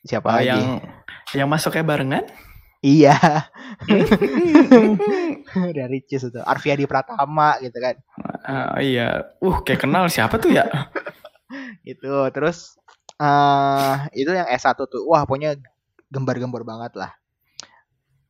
siapa 0.04 0.28
Oh, 0.28 0.36
lagi? 0.38 0.48
yang 0.52 0.62
yang 1.34 1.48
masuknya 1.50 1.82
barengan? 1.82 2.24
iya. 2.84 3.16
Ria 5.76 5.86
Ricis 5.88 6.28
itu 6.28 6.40
Arfiadi 6.42 6.84
Pratama 6.86 7.58
gitu 7.60 7.76
kan. 7.80 7.96
Ah, 8.46 8.78
iya, 8.78 9.34
uh 9.42 9.56
kayak 9.64 9.82
kenal 9.88 10.06
siapa 10.06 10.38
tuh 10.38 10.54
ya? 10.54 10.64
itu 11.86 12.12
terus 12.34 12.76
eh 13.18 13.94
itu 14.14 14.30
yang 14.30 14.46
S1 14.46 14.76
tuh. 14.86 15.02
Wah 15.08 15.24
pokoknya 15.24 15.56
gembar-gembor 16.12 16.62
banget 16.62 16.94
lah. 16.94 17.10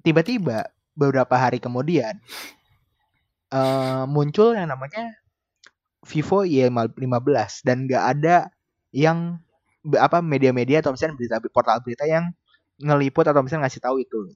Tiba-tiba 0.01 0.71
beberapa 0.97 1.35
hari 1.37 1.59
kemudian 1.61 2.17
eh 3.53 4.05
muncul 4.09 4.57
yang 4.57 4.71
namanya 4.71 5.15
Vivo 6.07 6.47
Y15 6.47 7.67
dan 7.67 7.91
nggak 7.91 8.05
ada 8.17 8.37
yang 8.95 9.43
apa 9.99 10.23
media-media 10.23 10.83
atau 10.83 10.95
misalnya 10.95 11.15
berita 11.19 11.37
portal 11.51 11.83
berita 11.83 12.07
yang 12.07 12.31
ngeliput 12.79 13.27
atau 13.27 13.43
misalnya 13.43 13.67
ngasih 13.67 13.83
tahu 13.83 13.99
itu. 14.03 14.31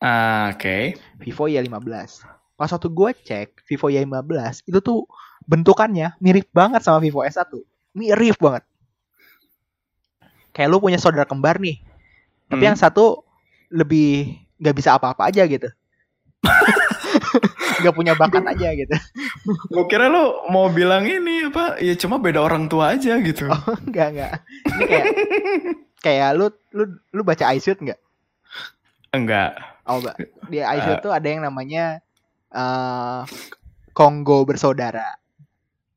Ah, 0.00 0.52
Oke. 0.56 0.96
Vivo 1.20 1.44
Y15 1.48 2.24
pas 2.60 2.68
waktu 2.68 2.88
gue 2.92 3.10
cek 3.24 3.64
Vivo 3.64 3.88
Y15 3.88 4.68
itu 4.68 4.78
tuh 4.84 5.08
bentukannya 5.48 6.12
mirip 6.20 6.52
banget 6.52 6.84
sama 6.84 7.00
Vivo 7.00 7.24
S1 7.24 7.48
mirip 7.96 8.36
banget. 8.36 8.64
Kayak 10.52 10.68
lu 10.68 10.78
punya 10.82 11.00
saudara 11.00 11.24
kembar 11.24 11.56
nih. 11.56 11.80
Tapi 12.52 12.60
Hmm. 12.60 12.68
yang 12.74 12.76
satu 12.76 13.24
lebih 13.72 14.36
nggak 14.60 14.76
bisa 14.76 14.92
apa-apa 14.98 15.30
aja 15.32 15.46
gitu. 15.48 15.72
Nggak 17.80 17.96
punya 17.96 18.12
bakat 18.12 18.44
aja 18.44 18.76
gitu 18.76 18.92
Gue 19.66 19.84
kira 19.86 20.06
lu 20.06 20.22
mau 20.48 20.68
bilang 20.68 21.02
ini 21.04 21.48
apa? 21.48 21.78
Ya 21.78 21.94
cuma 21.94 22.16
beda 22.16 22.40
orang 22.40 22.66
tua 22.66 22.94
aja 22.94 23.18
gitu. 23.18 23.50
nggak 23.90 24.08
nggak 24.14 24.32
ini 24.66 24.82
kayak 24.86 25.06
kayak 26.00 26.30
lu 26.34 26.46
lu 26.72 26.84
lu 27.10 27.22
baca 27.22 27.50
iShoot 27.52 27.78
nggak 27.78 27.98
Enggak. 29.10 29.58
oh 29.84 29.98
mbak 29.98 30.16
di 30.46 30.62
iShoot 30.62 31.02
tuh 31.02 31.10
ada 31.10 31.26
yang 31.26 31.42
namanya 31.42 31.98
eh 32.50 33.20
Kongo 33.90 34.46
bersaudara 34.46 35.18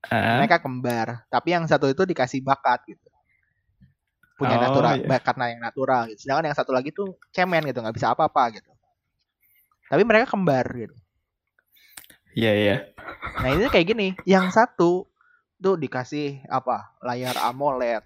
Ah, 0.04 0.36
mereka 0.42 0.60
kembar 0.60 1.24
tapi 1.32 1.56
yang 1.56 1.64
satu 1.64 1.88
itu 1.88 2.04
dikasih 2.04 2.44
bakat 2.44 2.84
gitu 2.86 3.08
punya 4.36 4.60
Oh, 4.60 4.62
natural 4.62 4.94
iya. 5.00 5.08
bakat 5.08 5.36
yang 5.40 5.62
natural 5.64 6.02
gitu 6.12 6.28
sedangkan 6.28 6.52
yang 6.52 6.58
satu 6.58 6.76
lagi 6.76 6.92
tuh 6.92 7.16
cemen 7.32 7.64
gitu 7.64 7.80
nggak 7.80 7.96
bisa 7.96 8.12
apa-apa 8.12 8.60
gitu 8.60 8.68
tapi 9.88 10.04
mereka 10.04 10.34
kembar 10.36 10.66
gitu 10.76 10.92
Iya 12.34 12.52
iya. 12.54 12.76
nah 13.42 13.50
ini 13.54 13.70
kayak 13.70 13.88
gini. 13.88 14.08
Yang 14.26 14.58
satu 14.58 15.06
tuh 15.58 15.76
dikasih 15.78 16.44
apa? 16.50 16.98
Layar 17.06 17.38
AMOLED 17.40 18.04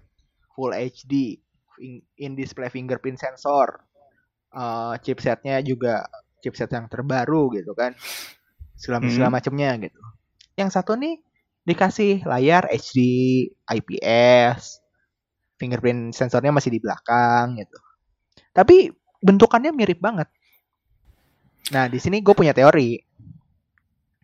full 0.52 0.72
HD 0.74 1.38
in, 2.18 2.32
display 2.34 2.68
fingerprint 2.68 3.18
sensor 3.18 3.84
eh 4.48 4.94
chipsetnya 5.04 5.60
juga 5.60 6.08
chipset 6.40 6.70
yang 6.72 6.88
terbaru 6.88 7.52
gitu 7.56 7.72
kan. 7.76 7.92
Segala 8.78 9.04
Hmm. 9.04 9.12
segala 9.12 9.30
macamnya 9.40 9.70
gitu. 9.80 10.00
Yang 10.56 10.70
satu 10.76 10.96
nih 10.96 11.20
dikasih 11.68 12.24
layar 12.24 12.64
HD 12.72 12.98
IPS 13.68 14.80
fingerprint 15.58 16.14
sensornya 16.14 16.54
masih 16.54 16.70
di 16.72 16.80
belakang 16.80 17.58
gitu. 17.60 17.78
Tapi 18.54 18.88
bentukannya 19.20 19.74
mirip 19.74 19.98
banget. 20.00 20.30
Nah 21.74 21.90
di 21.90 21.98
sini 22.00 22.22
gue 22.24 22.32
punya 22.32 22.54
teori 22.56 22.96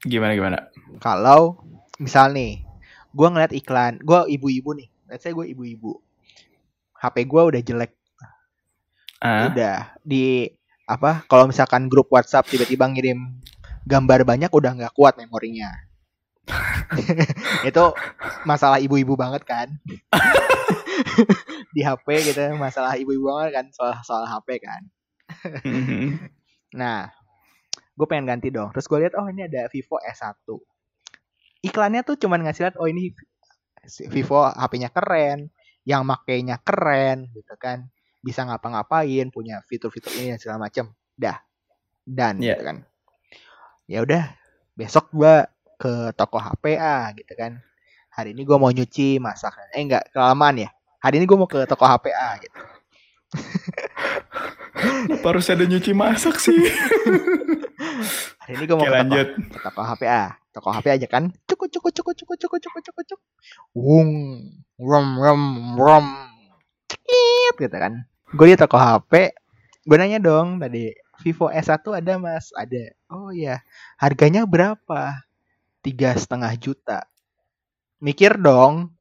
Gimana 0.05 0.33
gimana? 0.33 0.59
kalau 1.01 1.59
misal 1.97 2.31
nih 2.31 2.63
gue 3.11 3.29
ngeliat 3.29 3.51
iklan 3.51 3.99
gue 3.99 4.21
ibu-ibu 4.31 4.75
nih 4.75 4.89
let's 5.07 5.23
say 5.23 5.31
gue 5.31 5.47
ibu-ibu 5.49 5.99
HP 6.95 7.25
gue 7.25 7.43
udah 7.45 7.61
jelek 7.61 7.93
Ah, 9.19 9.49
udah 9.49 9.97
di 10.05 10.45
apa 10.85 11.25
kalau 11.25 11.49
misalkan 11.49 11.89
grup 11.89 12.13
WhatsApp 12.13 12.45
tiba-tiba 12.45 12.85
ngirim 12.85 13.41
gambar 13.83 14.21
banyak 14.23 14.53
udah 14.53 14.77
nggak 14.77 14.93
kuat 14.93 15.17
memorinya. 15.17 15.73
itu 17.65 17.85
masalah 18.45 18.77
ibu-ibu 18.77 19.17
banget 19.17 19.49
kan 19.49 19.73
di 21.73 21.81
HP 21.81 22.05
gitu 22.29 22.53
masalah 22.55 22.95
ibu-ibu 22.95 23.33
banget 23.33 23.51
kan 23.55 23.67
soal 23.73 23.97
soal 24.05 24.25
HP 24.25 24.61
kan 24.61 24.83
Mhm. 25.65 26.21
nah 26.77 27.09
gue 27.95 28.07
pengen 28.11 28.27
ganti 28.27 28.51
dong. 28.51 28.71
Terus 28.75 28.87
gue 28.91 28.99
lihat 29.07 29.15
oh 29.19 29.27
ini 29.31 29.47
ada 29.47 29.67
Vivo 29.71 29.97
S1 30.03 30.35
iklannya 31.65 32.05
tuh 32.05 32.21
cuman 32.21 32.45
ngasih 32.45 32.69
lihat 32.69 32.77
oh 32.77 32.85
ini 32.85 33.17
Vivo 34.13 34.45
HP-nya 34.45 34.93
keren 34.93 35.49
yang 35.89 36.05
makainya 36.05 36.61
keren 36.61 37.29
gitu 37.33 37.57
kan. 37.57 37.89
Bisa 38.25 38.45
ngapa-ngapain 38.49 39.29
punya 39.29 39.61
fitur-fitur 39.69 40.13
ini 40.17 40.37
dan 40.37 40.41
segala 40.41 40.69
macem. 40.69 40.93
Dah. 41.17 41.41
Dan 42.05 42.41
Iya. 42.41 42.57
gitu 42.57 42.63
kan. 42.69 42.77
Ya 43.85 43.99
udah 44.05 44.25
besok 44.77 45.13
gua 45.13 45.45
ke 45.77 46.13
toko 46.17 46.41
HP 46.41 46.77
ah 46.81 47.13
gitu 47.13 47.33
kan. 47.37 47.61
Hari 48.15 48.33
ini 48.33 48.47
gue 48.47 48.57
mau 48.57 48.71
nyuci 48.73 49.21
masak. 49.21 49.53
Eh 49.77 49.85
enggak 49.85 50.09
kelamaan 50.15 50.57
ya. 50.65 50.71
Hari 51.05 51.21
ini 51.21 51.25
gue 51.29 51.37
mau 51.37 51.49
ke 51.51 51.69
toko 51.69 51.85
HP 51.85 52.05
ah 52.17 52.35
gitu. 52.41 52.61
Harus 55.25 55.51
ada 55.53 55.65
nyuci 55.69 55.93
masak 55.93 56.41
sih? 56.41 56.57
Hari 58.45 58.61
ini 58.61 58.65
gue 58.69 58.77
mau 58.77 58.85
lanjut, 58.85 59.29
ke, 59.41 59.57
toko, 59.57 59.81
a, 59.81 59.89
toko 59.89 59.89
HP 59.89 60.03
a 60.05 60.23
Toko 60.53 60.69
HP 60.69 60.87
aja 60.93 61.07
kan. 61.09 61.33
Cukup 61.49 61.73
cukup 61.73 61.97
cukup 61.97 62.13
cukup 62.13 62.37
cukup 62.37 62.59
cukup 62.61 62.81
cukup 62.85 63.05
cukup. 63.09 63.29
Wung, 63.73 64.13
rom 64.77 65.09
rom 65.17 65.43
rom. 65.81 66.07
Cekit 66.85 67.57
gitu 67.57 67.73
kan. 67.73 68.05
Gue 68.37 68.53
liat 68.53 68.61
toko 68.61 68.77
HP. 68.77 69.33
Gue 69.89 69.97
nanya 69.97 70.21
dong 70.21 70.61
tadi 70.61 70.93
Vivo 71.25 71.49
S1 71.49 71.81
ada 71.89 72.21
mas? 72.21 72.53
Ada. 72.53 72.93
Oh 73.09 73.33
iya. 73.33 73.65
Harganya 73.97 74.45
berapa? 74.45 75.25
Tiga 75.81 76.13
setengah 76.13 76.53
juta. 76.61 77.09
Mikir 78.05 78.37
dong. 78.37 78.93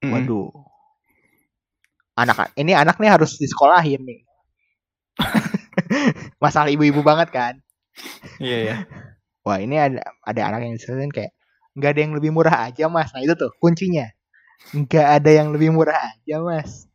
Waduh. 0.00 0.48
Anak 2.16 2.56
ini 2.56 2.72
anak 2.72 2.96
nih 2.96 3.12
harus 3.12 3.36
disekolahin 3.36 4.00
nih. 4.00 4.20
Masalah 6.42 6.72
ibu-ibu 6.72 7.04
banget 7.04 7.28
kan. 7.28 7.60
Iya 8.38 8.58
ya. 8.64 8.76
wah 9.42 9.58
ini 9.58 9.74
ada 9.74 10.00
ada 10.22 10.40
anak 10.48 10.60
yang 10.64 10.74
disalahin 10.78 11.10
kayak 11.10 11.34
nggak 11.74 11.90
ada 11.96 12.00
yang 12.04 12.14
lebih 12.14 12.30
murah 12.30 12.68
aja 12.68 12.86
mas. 12.86 13.10
Nah 13.12 13.22
itu 13.22 13.34
tuh 13.34 13.50
kuncinya. 13.58 14.06
Nggak 14.70 15.06
ada 15.20 15.30
yang 15.34 15.48
lebih 15.50 15.74
murah 15.74 15.98
aja 16.14 16.36
mas. 16.38 16.86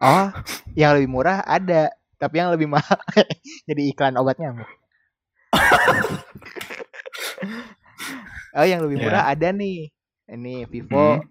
Oh 0.00 0.28
yang 0.74 0.96
lebih 0.96 1.08
murah 1.08 1.40
ada 1.42 1.90
tapi 2.20 2.36
yang 2.38 2.52
lebih 2.52 2.68
mahal. 2.68 2.98
Jadi 3.68 3.82
iklan 3.90 4.16
obat 4.16 4.36
nyamuk 4.36 4.68
oh 8.56 8.66
yang 8.66 8.80
lebih 8.84 8.98
Ya. 8.98 9.04
murah 9.06 9.24
ada 9.30 9.48
nih. 9.54 9.90
Ini 10.30 10.66
Vivo. 10.70 11.18
Hmm. 11.18 11.26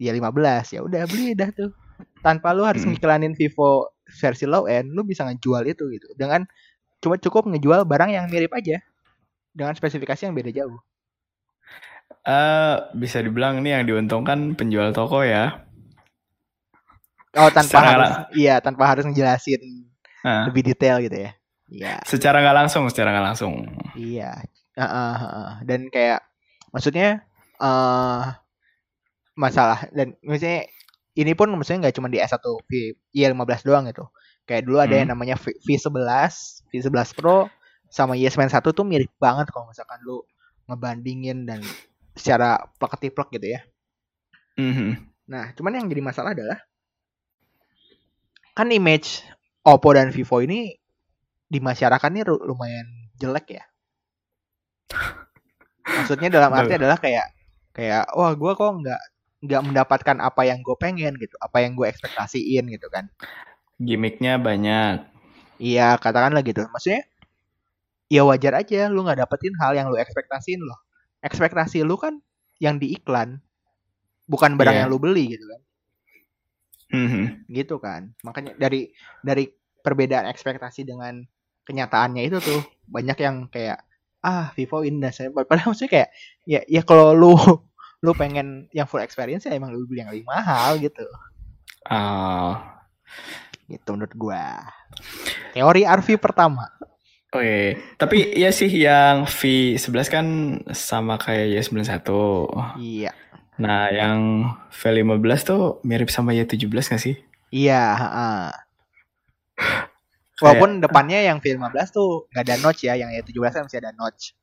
ya 0.00 0.16
15 0.16 0.72
ya 0.72 0.80
udah 0.80 1.04
beli 1.04 1.36
dah 1.36 1.52
tuh. 1.52 1.70
Tanpa 2.24 2.56
lu 2.56 2.64
harus 2.64 2.82
Hmm. 2.82 2.96
ngiklanin 2.96 3.36
Vivo 3.36 3.92
versi 4.16 4.48
low 4.48 4.64
end 4.64 4.90
lu 4.90 5.04
bisa 5.04 5.28
ngejual 5.28 5.68
itu 5.68 5.84
gitu. 5.92 6.08
Dengan 6.16 6.48
cuma 7.02 7.16
cukup 7.24 7.42
ngejual 7.50 7.80
barang 7.90 8.10
yang 8.16 8.24
mirip 8.32 8.52
aja 8.60 8.76
dengan 9.56 9.74
spesifikasi 9.78 10.22
yang 10.28 10.34
beda 10.38 10.50
jauh 10.58 10.78
Eh, 12.36 12.74
bisa 13.02 13.18
dibilang 13.24 13.54
ini 13.60 13.68
yang 13.76 13.84
diuntungkan 13.88 14.38
penjual 14.58 14.88
toko 14.98 15.18
ya. 15.34 15.44
oh 17.40 17.50
tanpa 17.56 17.78
Secara 17.78 17.90
harus 17.90 18.10
iya 18.40 18.54
tanpa 18.64 18.84
harus 18.90 19.04
ngejelasin 19.06 19.60
Nah, 20.24 20.46
lebih 20.46 20.62
detail 20.68 20.96
gitu 21.04 21.16
ya 21.26 21.30
iya 21.70 21.94
secara 22.06 22.42
nggak 22.42 22.56
langsung, 22.66 22.84
secara 22.90 23.08
nggak 23.14 23.26
langsung. 23.32 23.52
iya 23.94 24.24
Heeh, 24.78 25.12
heeh. 25.22 25.50
dan 25.68 25.80
kayak 25.94 26.20
maksudnya 26.72 27.06
eh 27.60 28.24
masalah 29.38 29.88
dan 29.94 30.14
maksudnya 30.26 30.66
ini 31.16 31.32
pun 31.38 31.48
maksudnya 31.54 31.88
nggak 31.88 31.96
cuma 31.96 32.08
di 32.12 32.18
S1 32.20 32.60
V 32.68 32.94
Y15 33.14 33.62
doang 33.66 33.84
gitu 33.88 34.04
kayak 34.46 34.62
dulu 34.66 34.78
ada 34.82 34.94
yang 35.00 35.08
Hmm. 35.08 35.14
namanya 35.14 35.36
V, 35.40 35.54
V11 35.64 36.59
V11 36.70 37.18
Pro 37.18 37.50
sama 37.90 38.14
Y91 38.14 38.62
tuh 38.70 38.86
mirip 38.86 39.10
banget 39.18 39.50
kalau 39.50 39.66
misalkan 39.68 39.98
lu 40.06 40.22
ngebandingin 40.70 41.44
dan 41.44 41.58
secara 42.14 42.62
plek-plek 42.78 43.34
gitu 43.34 43.58
ya 43.58 43.60
Mhm. 44.60 44.90
Nah, 45.30 45.54
cuman 45.56 45.78
yang 45.80 45.86
jadi 45.88 46.02
masalah 46.04 46.36
adalah 46.36 46.58
kan 48.52 48.68
image 48.68 49.24
Oppo 49.64 49.94
dan 49.94 50.10
Vivo 50.12 50.42
ini 50.42 50.74
di 51.46 51.58
masyarakat 51.60 52.08
ini 52.12 52.22
lumayan 52.26 52.86
jelek 53.16 53.60
ya. 53.60 53.64
Maksudnya 55.84 56.28
dalam 56.32 56.50
arti 56.52 56.76
adalah 56.76 56.98
kayak 56.98 57.26
kayak 57.70 58.10
wah 58.16 58.32
gua 58.34 58.52
kok 58.58 58.72
nggak 58.84 59.02
nggak 59.40 59.62
mendapatkan 59.64 60.16
apa 60.20 60.44
yang 60.44 60.60
gue 60.60 60.76
pengen 60.76 61.16
gitu, 61.16 61.32
apa 61.40 61.64
yang 61.64 61.72
gue 61.72 61.88
ekspektasiin 61.88 62.68
gitu 62.68 62.92
kan. 62.92 63.08
Gimiknya 63.80 64.36
banyak. 64.36 65.09
Iya, 65.60 66.00
katakanlah 66.00 66.40
gitu. 66.40 66.64
Maksudnya 66.72 67.04
ya 68.10 68.24
wajar 68.26 68.58
aja 68.58 68.88
lu 68.90 69.04
nggak 69.06 69.22
dapetin 69.22 69.54
hal 69.60 69.76
yang 69.76 69.86
lu 69.92 70.00
ekspektasiin 70.00 70.58
loh. 70.64 70.78
Ekspektasi 71.22 71.84
lu 71.84 71.94
kan 72.00 72.18
yang 72.58 72.80
di 72.80 72.96
iklan 72.96 73.38
bukan 74.26 74.56
barang 74.56 74.74
Iya. 74.74 74.80
yang 74.86 74.90
lu 74.90 74.98
beli 74.98 75.36
gitu 75.36 75.44
kan. 75.46 75.60
Mhm. 76.90 77.46
gitu 77.46 77.78
kan 77.78 78.10
makanya 78.26 78.50
dari 78.58 78.90
dari 79.22 79.46
perbedaan 79.78 80.26
ekspektasi 80.26 80.82
dengan 80.82 81.22
kenyataannya 81.62 82.26
itu 82.26 82.42
tuh 82.42 82.66
banyak 82.90 83.14
yang 83.22 83.46
kayak 83.46 83.86
ah 84.20 84.50
Vivo 84.58 84.82
indah 84.82 85.14
saya 85.14 85.30
padahal 85.30 85.70
maksudnya 85.70 85.86
kayak 85.86 86.08
ya 86.50 86.60
ya 86.66 86.82
kalau 86.82 87.14
lu 87.14 87.30
lu 88.04 88.10
pengen 88.10 88.66
yang 88.74 88.90
full 88.90 88.98
experience 88.98 89.46
ya 89.46 89.54
emang 89.54 89.70
lu 89.70 89.86
beli 89.86 90.02
yang 90.02 90.10
lebih 90.10 90.26
mahal 90.26 90.82
gitu 90.82 91.06
Oh. 91.86 92.58
Gitu 93.70 93.94
menurut 93.94 94.12
gua 94.12 94.66
teori 95.52 95.82
Arfi 95.84 96.16
pertama 96.16 96.66
Oke, 97.30 97.78
tapi 97.94 98.34
ya 98.34 98.50
sih 98.50 98.66
yang 98.66 99.22
V11 99.22 100.06
kan 100.10 100.26
sama 100.68 101.14
kayak 101.14 101.62
Y91. 101.62 102.10
iya 102.76 103.14
Nah, 103.54 103.86
yang 103.86 104.18
V15 104.66 105.14
tuh 105.44 105.62
mirip 105.82 106.10
sama 106.10 106.34
Y17 106.34 106.66
gak 106.66 106.98
sih? 106.98 107.14
iya 107.48 107.94
heeh. 107.94 108.42
walaupun 110.40 110.80
depannya 110.80 111.22
yang 111.22 111.38
V15 111.38 111.70
tuh 111.90 112.26
nggak 112.28 112.44
ada 112.44 112.56
notch 112.58 112.82
ya 112.82 112.96
yang 112.96 113.12
Y17 113.12 113.30
kan 113.46 113.62
masih 113.64 113.78
ada 113.78 113.92
notch 113.92 114.34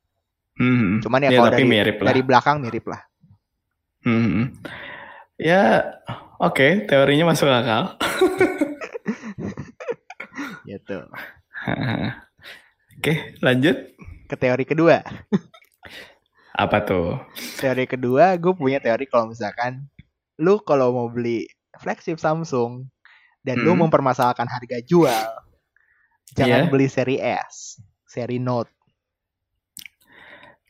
Hmm. 0.56 1.04
cuman 1.04 1.22
ya, 1.22 1.30
Ya, 1.30 1.38
kalau 1.38 1.52
dari 1.52 1.66
mirip 1.66 1.98
lah. 1.98 2.08
dari 2.08 2.22
belakang 2.22 2.58
mirip 2.58 2.88
lah 2.88 3.02
Hmm. 4.00 4.56
Ya, 5.36 5.84
oke, 6.40 6.88
teorinya 6.88 7.28
masuk 7.28 7.46
akal. 7.46 8.00
gitu 10.68 11.00
Oke, 12.98 13.14
lanjut. 13.40 13.78
ke 14.28 14.36
teori 14.36 14.68
kedua 14.68 15.00
Apa 16.52 16.84
tuh? 16.84 17.22
teori 17.56 17.86
kedua 17.88 18.36
gue 18.36 18.54
punya 18.54 18.84
teori 18.84 19.08
kalau 19.08 19.32
misalkan 19.32 19.88
lu 20.38 20.60
kalau 20.62 20.92
mau 20.92 21.08
beli 21.08 21.48
flagship 21.80 22.20
Samsung 22.20 22.86
dan 23.42 23.64
lu 23.64 23.74
Hmm. 23.74 23.88
mempermasalahkan 23.88 24.46
harga 24.46 24.78
jual 24.84 25.26
jangan 26.36 26.68
Iya. 26.68 26.70
beli 26.70 26.88
seri 26.92 27.18
S 27.18 27.80
seri 28.06 28.38
Note 28.38 28.70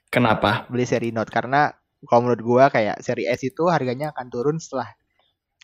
Kenapa? 0.08 0.64
beli 0.72 0.88
seri 0.88 1.12
Note 1.12 1.28
karena 1.28 1.72
kalau 2.08 2.30
menurut 2.30 2.42
gua 2.44 2.66
kayak 2.72 3.04
seri 3.04 3.28
S 3.28 3.44
itu 3.44 3.68
harganya 3.68 4.16
akan 4.16 4.28
turun 4.32 4.58
setelah 4.62 4.88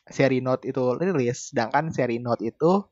seri 0.09 0.43
Note 0.43 0.67
itu 0.67 0.83
rilis 0.99 1.53
sedangkan 1.53 1.93
seri 1.95 2.19
Note 2.19 2.43
itu 2.43 2.83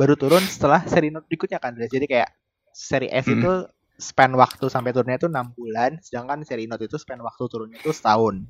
baru 0.00 0.16
turun 0.16 0.40
setelah 0.42 0.80
seri 0.82 1.12
Note 1.12 1.28
berikutnya 1.28 1.60
kan 1.60 1.76
jadi 1.76 2.06
kayak 2.08 2.30
seri 2.72 3.12
S 3.12 3.28
Hmm. 3.28 3.36
itu 3.36 3.52
span 4.00 4.32
waktu 4.32 4.64
sampai 4.66 4.96
turunnya 4.96 5.20
itu 5.20 5.28
enam 5.28 5.52
bulan 5.52 6.00
sedangkan 6.00 6.40
seri 6.40 6.64
Note 6.64 6.88
itu 6.88 6.96
span 6.96 7.20
waktu 7.20 7.44
turunnya 7.44 7.76
itu 7.76 7.92
setahun 7.92 8.48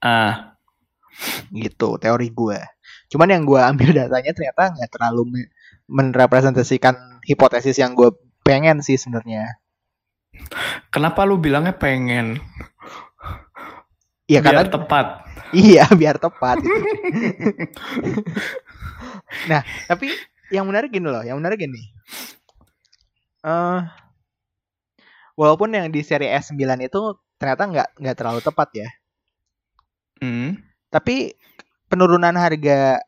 Ah, 0.00 0.56
gitu 1.50 1.96
teori 1.96 2.28
gue. 2.30 2.56
Cuman 3.08 3.28
yang 3.28 3.44
gue 3.44 3.60
ambil 3.60 3.92
datanya 3.92 4.32
ternyata 4.32 4.72
nggak 4.72 4.90
terlalu 4.90 5.22
me- 5.28 5.50
merepresentasikan 5.86 6.96
hipotesis 7.22 7.76
yang 7.76 7.92
gue 7.92 8.08
pengen 8.40 8.80
sih 8.80 8.96
sebenarnya. 8.96 9.60
kenapa 10.88 11.28
lu 11.28 11.36
bilangnya 11.36 11.74
pengen? 11.74 12.40
Iya 14.24 14.40
karena 14.40 14.64
tepat. 14.64 15.06
iya 15.52 15.84
biar 16.00 16.16
tepat. 16.16 16.62
gitu. 16.62 16.80
nah 19.50 19.62
tapi 19.86 20.10
yang 20.50 20.66
menarik 20.66 20.90
gini 20.90 21.06
loh, 21.06 21.22
yang 21.22 21.38
menarik 21.38 21.62
gini. 21.62 21.80
eh 23.40 23.80
walaupun 25.38 25.72
yang 25.72 25.88
di 25.88 26.04
seri 26.04 26.28
S9 26.28 26.60
itu 26.84 27.00
ternyata 27.40 27.62
nggak 27.64 27.88
nggak 27.96 28.16
terlalu 28.18 28.40
tepat 28.44 28.68
ya. 28.76 28.88
Hmm. 30.20 30.60
Tapi 30.92 31.32
penurunan 31.88 32.36
harga 32.36 33.00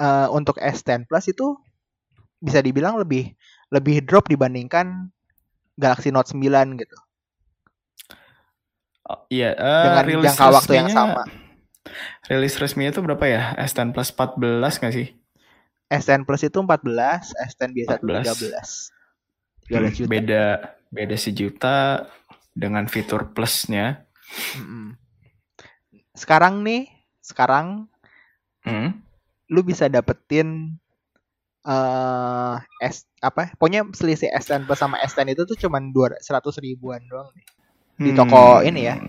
eh, 0.00 0.28
untuk 0.32 0.56
S10 0.56 1.04
Plus 1.04 1.28
itu 1.28 1.60
bisa 2.40 2.64
dibilang 2.64 2.96
lebih 2.96 3.36
lebih 3.68 4.00
drop 4.00 4.32
dibandingkan 4.32 5.12
Galaxy 5.76 6.08
Note 6.08 6.32
9 6.32 6.80
gitu. 6.80 6.98
Oh, 9.10 9.26
iya, 9.26 9.58
uh, 9.58 9.84
Dengan 9.90 10.04
rilis 10.06 10.24
jangka 10.32 10.46
waktu 10.54 10.72
yang 10.78 10.88
sama. 10.88 11.26
Rilis 12.30 12.54
resminya 12.62 12.94
itu 12.94 13.02
berapa 13.02 13.24
ya? 13.26 13.58
S10 13.58 13.90
Plus 13.92 14.14
14 14.14 14.80
nggak 14.80 14.94
sih? 14.94 15.19
S10 15.90 16.22
Plus 16.22 16.46
itu 16.46 16.58
14, 16.62 17.34
S10 17.34 17.70
biasa 17.74 17.92
tuh 17.98 18.06
14. 18.14 18.94
13. 19.68 19.74
13 19.74 19.98
juta. 19.98 20.10
Beda 20.10 20.44
beda 20.90 21.16
sejuta 21.18 21.76
dengan 22.54 22.86
fitur 22.86 23.30
plusnya. 23.34 24.06
Mm-mm. 24.58 24.94
Sekarang 26.14 26.62
nih, 26.62 26.90
sekarang 27.22 27.86
Hmm. 28.60 28.92
lu 29.48 29.64
bisa 29.64 29.88
dapetin 29.88 30.76
eh 31.64 32.56
S 32.84 33.08
apa? 33.24 33.52
Pokoknya 33.56 33.88
selisih 33.96 34.28
S10 34.36 34.68
Plus 34.68 34.76
sama 34.76 35.00
S10 35.00 35.32
itu 35.32 35.48
tuh 35.48 35.56
cuman 35.56 35.92
200 35.96 36.20
100 36.20 36.60
ribuan 36.60 37.00
doang 37.08 37.32
nih. 37.32 37.46
Di 38.00 38.10
toko 38.12 38.60
ini 38.60 38.84
ya. 38.84 39.00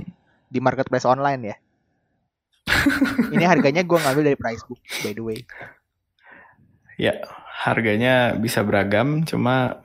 Di 0.47 0.59
marketplace 0.63 1.03
online 1.07 1.41
ya. 1.51 1.55
Ini 3.35 3.43
harganya 3.47 3.83
gua 3.83 3.99
ngambil 4.03 4.31
dari 4.31 4.37
Pricebook 4.39 4.79
by 5.03 5.11
the 5.11 5.23
way. 5.23 5.39
Ya, 7.01 7.17
harganya 7.65 8.37
bisa 8.37 8.61
beragam, 8.61 9.25
cuma 9.25 9.81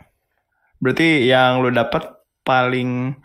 berarti 0.84 1.24
yang 1.24 1.64
lu 1.64 1.72
dapat 1.72 2.04
paling 2.44 3.16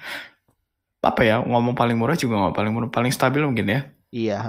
apa 1.03 1.21
ya? 1.27 1.43
Ngomong 1.43 1.75
paling 1.75 1.99
murah 1.99 2.15
juga 2.15 2.39
nggak 2.39 2.55
paling 2.55 2.71
murah, 2.71 2.87
paling 2.87 3.11
stabil 3.11 3.43
mungkin 3.43 3.67
ya. 3.67 3.81
Iya. 4.15 4.39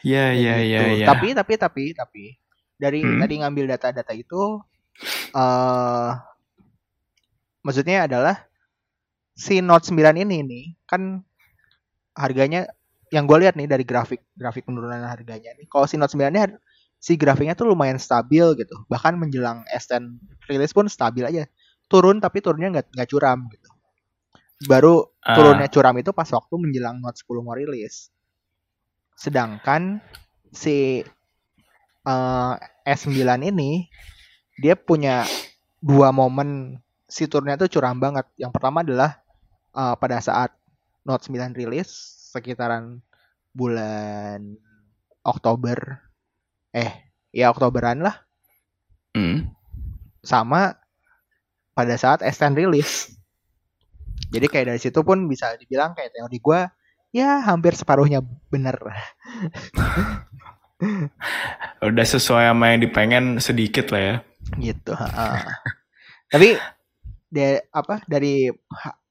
Iya, 0.00 0.24
iya, 0.32 0.54
iya. 0.64 1.06
Tapi 1.12 1.36
tapi 1.36 1.52
tapi 1.60 1.84
tapi 1.92 2.24
dari 2.80 3.04
Hmm. 3.04 3.20
tadi 3.20 3.34
ngambil 3.44 3.64
data-data 3.76 4.16
itu 4.16 4.56
eh 5.36 6.10
maksudnya 7.60 8.08
adalah 8.08 8.48
si 9.36 9.60
Note 9.60 9.92
9 9.92 10.16
ini 10.16 10.40
nih 10.40 10.64
kan 10.88 11.20
harganya 12.16 12.72
yang 13.12 13.28
gue 13.28 13.44
lihat 13.44 13.60
nih 13.60 13.68
dari 13.68 13.84
grafik 13.84 14.24
grafik 14.32 14.64
penurunan 14.64 15.04
harganya 15.04 15.52
nih. 15.60 15.68
Kalau 15.68 15.84
si 15.84 16.00
Note 16.00 16.16
9 16.16 16.32
ini 16.32 16.40
si 17.00 17.16
grafiknya 17.16 17.56
tuh 17.56 17.72
lumayan 17.72 17.96
stabil 17.96 18.44
gitu. 18.60 18.76
Bahkan 18.92 19.16
menjelang 19.16 19.64
S10 19.72 20.20
rilis 20.46 20.76
pun 20.76 20.84
stabil 20.86 21.24
aja. 21.24 21.48
Turun 21.88 22.20
tapi 22.20 22.44
turunnya 22.44 22.68
nggak 22.76 22.86
nggak 22.92 23.08
curam 23.08 23.48
gitu. 23.48 23.68
Baru 24.68 25.08
Ah, 25.24 25.36
turunnya 25.36 25.68
curam 25.72 25.96
itu 25.96 26.12
pas 26.12 26.28
waktu 26.28 26.54
menjelang 26.60 27.00
Note 27.00 27.16
10 27.16 27.40
mau 27.40 27.56
rilis. 27.56 28.12
Sedangkan 29.16 30.04
si 30.52 31.00
eh, 32.04 32.54
S9 32.84 33.16
ini 33.48 33.88
dia 34.60 34.76
punya 34.76 35.24
dua 35.80 36.12
momen 36.12 36.76
si 37.08 37.24
turunnya 37.24 37.56
tuh 37.56 37.72
curam 37.72 37.96
banget. 37.96 38.28
Yang 38.36 38.52
pertama 38.52 38.84
adalah 38.84 39.24
eh, 39.72 39.94
pada 39.96 40.20
saat 40.20 40.52
Note 41.08 41.24
9 41.24 41.56
rilis 41.56 41.88
sekitaran 42.32 43.00
bulan 43.56 44.60
Oktober 45.24 46.09
eh 46.70 46.90
ya 47.34 47.50
Oktoberan 47.50 48.02
lah 48.02 48.26
hmm. 49.14 49.50
sama 50.22 50.78
pada 51.74 51.94
saat 51.96 52.20
S10 52.20 52.54
rilis. 52.66 53.14
Jadi 54.30 54.46
kayak 54.46 54.66
dari 54.74 54.80
situ 54.80 55.00
pun 55.02 55.26
bisa 55.26 55.56
dibilang 55.58 55.96
kayak 55.96 56.14
teori 56.14 56.38
gua 56.38 56.70
ya 57.10 57.42
hampir 57.42 57.74
separuhnya 57.74 58.22
bener. 58.52 58.78
Udah 61.86 62.06
sesuai 62.06 62.52
sama 62.52 62.72
yang 62.72 62.80
dipengen 62.84 63.24
sedikit 63.42 63.90
lah 63.90 64.02
ya. 64.02 64.16
gitu. 64.60 64.92
heeh. 64.96 65.38
Tapi 66.30 66.48
de, 67.30 67.62
apa 67.70 68.02
dari 68.06 68.48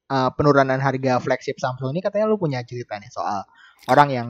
uh, 0.09 0.29
penurunan 0.33 0.79
harga 0.81 1.21
flagship 1.21 1.61
Samsung 1.61 1.93
ini 1.95 2.01
katanya 2.03 2.25
lu 2.27 2.41
punya 2.41 2.63
cerita 2.65 2.97
nih 2.97 3.11
soal 3.13 3.45
orang 3.87 4.09
yang 4.09 4.27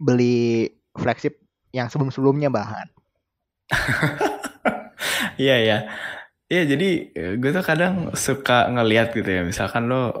beli 0.00 0.72
flagship 0.96 1.43
yang 1.74 1.90
sebelum-sebelumnya 1.90 2.48
bahan. 2.54 2.86
Iya 5.34 5.56
ya. 5.58 5.78
Iya 6.46 6.62
jadi 6.70 6.88
gue 7.40 7.50
tuh 7.50 7.64
kadang 7.66 8.14
suka 8.14 8.70
ngeliat 8.70 9.10
gitu 9.16 9.26
ya. 9.26 9.42
Misalkan 9.42 9.90
lo 9.90 10.14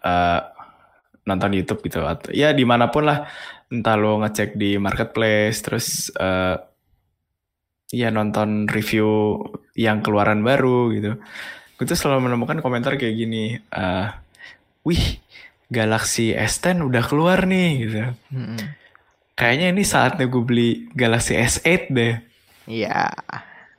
eh, 0.00 0.40
nonton 1.26 1.50
YouTube 1.52 1.84
gitu 1.84 2.06
atau 2.06 2.32
ya 2.32 2.56
di 2.56 2.64
mana 2.64 2.88
pun 2.88 3.04
lah. 3.04 3.28
Entah 3.68 3.98
lo 3.98 4.22
ngecek 4.22 4.54
di 4.56 4.78
marketplace 4.80 5.58
terus 5.60 5.86
eh 6.16 6.56
ya 7.92 8.08
nonton 8.10 8.66
review 8.66 9.36
yang 9.76 10.00
keluaran 10.00 10.40
baru 10.40 10.90
gitu. 10.96 11.20
Gue 11.76 11.84
tuh 11.84 11.98
selalu 11.98 12.32
menemukan 12.32 12.64
komentar 12.64 12.96
kayak 12.96 13.12
gini. 13.12 13.60
eh, 13.60 14.06
Wih 14.86 15.20
Galaxy 15.68 16.30
S10 16.32 16.80
udah 16.80 17.02
keluar 17.04 17.44
nih 17.44 17.68
gitu. 17.84 17.98
Mm-mm. 18.32 18.85
Kayaknya 19.36 19.66
ini 19.76 19.82
saatnya 19.84 20.24
gue 20.32 20.40
beli 20.40 20.88
Galaxy 20.96 21.36
S8 21.36 21.92
deh. 21.92 22.16
Iya. 22.64 23.12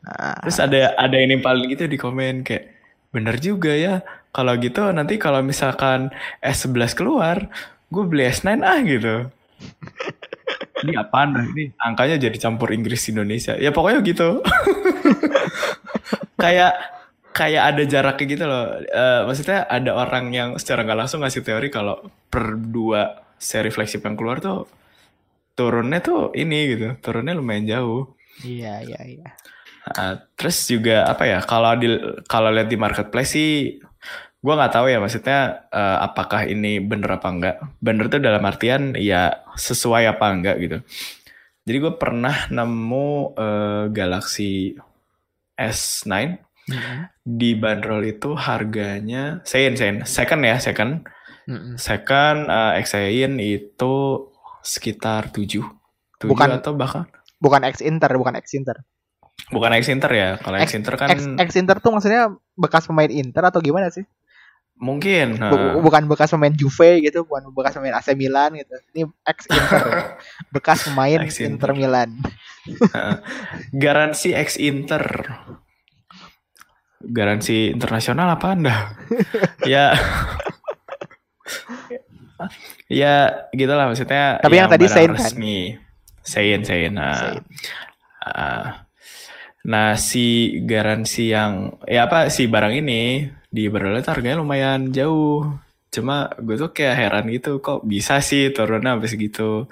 Nah, 0.06 0.38
Terus 0.46 0.62
ada 0.62 0.94
ada 0.94 1.18
ini 1.18 1.42
paling 1.42 1.74
gitu 1.74 1.90
di 1.90 1.98
komen 1.98 2.46
kayak 2.46 2.78
bener 3.10 3.42
juga 3.42 3.74
ya. 3.74 4.06
Kalau 4.30 4.54
gitu 4.62 4.94
nanti 4.94 5.18
kalau 5.18 5.42
misalkan 5.42 6.14
S11 6.46 6.94
keluar, 6.94 7.50
gue 7.90 8.04
beli 8.06 8.30
S9 8.30 8.62
ah 8.62 8.80
gitu. 8.86 9.16
Ini 10.86 10.94
apaan 10.94 11.34
dah 11.34 11.42
ini? 11.42 11.74
Angkanya 11.82 12.22
jadi 12.22 12.38
campur 12.38 12.70
Inggris 12.70 13.10
Indonesia. 13.10 13.58
Ya 13.58 13.74
pokoknya 13.74 14.06
gitu. 14.06 14.46
kayak 16.44 16.78
kayak 17.34 17.64
ada 17.74 17.84
jaraknya 17.90 18.26
gitu 18.30 18.46
loh. 18.46 18.78
Eh, 18.86 19.22
maksudnya 19.26 19.66
ada 19.66 19.98
orang 19.98 20.30
yang 20.30 20.50
secara 20.62 20.86
nggak 20.86 21.00
langsung 21.02 21.26
ngasih 21.26 21.42
teori 21.42 21.74
kalau 21.74 21.98
per 22.30 22.54
dua 22.54 23.26
seri 23.42 23.74
flagship 23.74 24.06
yang 24.06 24.14
keluar 24.14 24.38
tuh 24.38 24.70
turunnya 25.58 26.00
tuh 26.00 26.32
ini 26.38 26.78
gitu. 26.78 26.88
Turunnya 27.02 27.34
lumayan 27.34 27.66
jauh. 27.66 28.14
iya 28.46 28.86
iya 28.86 29.02
iya. 29.02 29.30
Uh, 29.88 30.20
terus 30.38 30.68
juga 30.70 31.08
apa 31.10 31.24
ya 31.26 31.40
kalau 31.42 31.74
di 31.80 31.88
kalau 32.30 32.52
lihat 32.54 32.70
di 32.70 32.78
marketplace 32.78 33.34
sih 33.34 33.80
gue 34.38 34.54
nggak 34.54 34.74
tahu 34.76 34.86
ya 34.92 35.02
maksudnya 35.02 35.66
uh, 35.74 36.06
apakah 36.06 36.46
ini 36.46 36.78
bener 36.78 37.18
apa 37.18 37.28
enggak 37.28 37.56
bener 37.82 38.06
tuh 38.12 38.22
dalam 38.22 38.44
artian 38.46 38.94
ya 38.94 39.42
sesuai 39.58 40.14
apa 40.14 40.26
enggak 40.30 40.56
gitu 40.62 40.78
jadi 41.68 41.78
gue 41.84 41.94
pernah 41.98 42.46
nemu 42.48 43.34
uh, 43.34 43.84
Galaxy 43.90 44.78
S9 45.58 46.38
Mm-mm. 46.68 46.98
di 47.26 47.58
bandrol 47.58 48.06
itu 48.06 48.38
harganya 48.38 49.42
sen 49.42 49.74
sen 49.74 50.06
second 50.06 50.42
ya 50.46 50.62
second 50.62 51.04
Mm-mm. 51.50 51.76
second 51.76 52.48
uh, 52.48 52.78
Xain 52.84 53.42
itu 53.42 53.96
sekitar 54.64 55.30
7 55.32 55.62
7 56.18 56.26
Bukan- 56.26 56.58
atau 56.58 56.74
bahkan 56.74 57.06
Bukan 57.38 57.62
X 57.70 57.86
Inter, 57.86 58.10
bukan 58.18 58.34
X 58.38 58.58
Inter. 58.58 58.82
bukan 59.54 59.70
X 59.78 59.86
Inter 59.94 60.12
ya 60.12 60.30
kalau 60.42 60.58
X 60.58 60.74
Inter 60.74 60.94
kan 60.98 61.08
X, 61.14 61.22
X 61.38 61.50
Inter 61.62 61.78
tuh 61.78 61.94
maksudnya 61.94 62.34
bekas 62.58 62.90
pemain 62.90 63.08
Inter 63.08 63.46
atau 63.46 63.62
gimana 63.62 63.94
sih? 63.94 64.04
mungkin 64.78 65.42
uh, 65.42 65.82
bukan 65.82 66.06
bekas 66.06 66.30
pemain 66.30 66.54
Juve 66.54 67.02
gitu, 67.02 67.26
bukan 67.26 67.50
bekas 67.50 67.74
pemain 67.74 67.98
AC 67.98 68.14
Milan 68.14 68.54
gitu. 68.54 68.78
Ini 68.94 69.10
ex 69.26 69.50
Inter. 69.50 69.86
bekas 70.54 70.86
pemain 70.86 71.18
Ex 71.26 71.42
Inter. 71.42 71.50
Inter 71.50 71.72
Milan. 71.74 72.10
Garansi 73.74 74.38
ex 74.38 74.62
Inter. 74.62 75.02
Garansi 77.02 77.74
internasional 77.74 78.38
apa 78.38 78.54
Anda? 78.54 78.94
ya. 79.66 79.98
ya 82.88 83.48
gitulah 83.52 83.90
maksudnya 83.90 84.38
Tapi 84.40 84.56
yang 84.56 84.70
tadi 84.70 84.86
barang 84.86 84.96
Sein 84.96 85.12
kan? 85.12 85.18
resmi. 85.18 85.58
Sein, 86.22 86.62
Sein. 86.68 86.92
Nah, 86.94 87.16
Sein. 87.16 87.44
ah. 88.24 88.66
nah, 89.68 89.96
si 89.96 90.60
garansi 90.64 91.32
yang 91.32 91.80
ya 91.88 92.08
apa 92.08 92.28
si 92.28 92.48
barang 92.48 92.76
ini 92.78 93.28
di 93.48 93.72
Berlin 93.72 94.04
harganya 94.04 94.40
lumayan 94.44 94.92
jauh. 94.92 95.48
Cuma 95.88 96.28
gue 96.36 96.60
tuh 96.60 96.76
kayak 96.76 96.96
heran 97.00 97.26
gitu 97.32 97.64
kok 97.64 97.82
bisa 97.88 98.20
sih 98.20 98.52
turunnya 98.52 99.00
habis 99.00 99.16
gitu. 99.16 99.66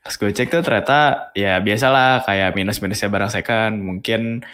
Pas 0.00 0.14
gue 0.14 0.30
cek 0.30 0.48
tuh 0.48 0.62
ternyata 0.62 1.28
ya 1.34 1.58
biasalah 1.58 2.22
kayak 2.24 2.54
minus-minusnya 2.54 3.10
barang 3.10 3.30
second. 3.34 3.74
Mungkin 3.82 4.46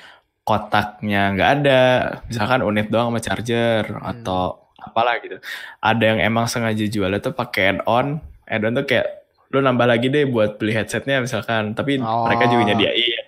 kotaknya 0.48 1.32
nggak 1.36 1.50
ada. 1.60 1.82
Misalkan 2.28 2.64
unit 2.64 2.88
doang 2.88 3.12
sama 3.12 3.20
charger 3.20 3.84
atau 4.00 4.63
apalah 4.84 5.18
gitu. 5.18 5.40
Ada 5.78 6.04
yang 6.06 6.18
emang 6.22 6.44
sengaja 6.44 6.84
jualnya 6.84 7.18
tuh 7.18 7.32
pakai 7.32 7.74
add-on. 7.74 8.18
Add-on 8.44 8.74
tuh 8.74 8.84
kayak 8.84 9.06
lu 9.48 9.58
nambah 9.58 9.86
lagi 9.86 10.08
deh 10.08 10.24
buat 10.24 10.56
beli 10.56 10.72
headsetnya 10.72 11.18
misalkan. 11.18 11.72
Tapi 11.72 11.98
Oh. 11.98 12.24
mereka 12.24 12.44
juga 12.46 12.62
nyediain. 12.68 13.24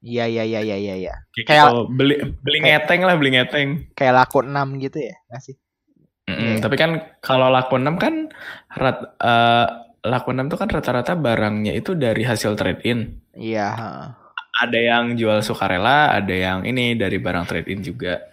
Iya 0.00 0.24
iya 0.24 0.42
iya 0.44 0.60
iya 0.62 0.76
iya 0.76 0.94
iya. 0.96 1.14
Kayak, 1.34 1.46
Kayak- 1.46 1.66
gitu. 1.66 1.80
beli 1.90 2.14
beli 2.38 2.58
kayak- 2.58 2.68
ngeteng 2.86 3.00
lah 3.02 3.14
beli 3.16 3.30
ngeteng. 3.32 3.68
Kayak 3.92 4.14
laku 4.16 4.38
6 4.40 4.78
gitu 4.78 4.98
ya, 5.00 5.16
nggak 5.26 5.42
sih? 5.42 5.56
Mm-mm, 6.26 6.38
Iya. 6.38 6.54
Tapi 6.58 6.74
kan 6.74 6.90
kalau 7.18 7.48
laku 7.48 7.74
6 7.74 7.96
kan 7.96 8.14
rat, 8.70 8.98
eh, 9.16 9.66
laku 10.02 10.30
6 10.30 10.46
tuh 10.46 10.56
kan 10.56 10.68
rata-rata 10.68 11.14
barangnya 11.14 11.70
itu 11.70 11.94
dari 11.94 12.22
hasil 12.22 12.54
trade 12.54 12.82
in. 12.82 13.00
Iya, 13.32 13.68
heeh. 13.72 14.08
ada 14.56 14.78
yang 14.80 15.12
jual 15.14 15.36
sukarela, 15.40 16.08
ada 16.10 16.32
yang 16.32 16.64
ini 16.64 16.94
dari 16.94 17.20
barang 17.20 17.44
trade 17.44 17.68
in 17.68 17.84
juga. 17.84 18.24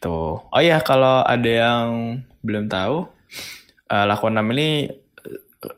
Tuh. 0.00 0.44
Oh 0.44 0.62
ya, 0.62 0.84
kalau 0.84 1.24
ada 1.24 1.48
yang 1.48 2.20
belum 2.44 2.68
tahu, 2.68 3.08
uh, 3.90 4.04
Lakon 4.04 4.36
6 4.36 4.54
ini 4.56 4.68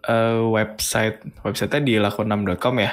uh, 0.07 0.43
website 0.51 1.23
websitenya 1.43 1.83
di 1.83 1.95
lakon6.com 1.99 2.75
ya. 2.83 2.93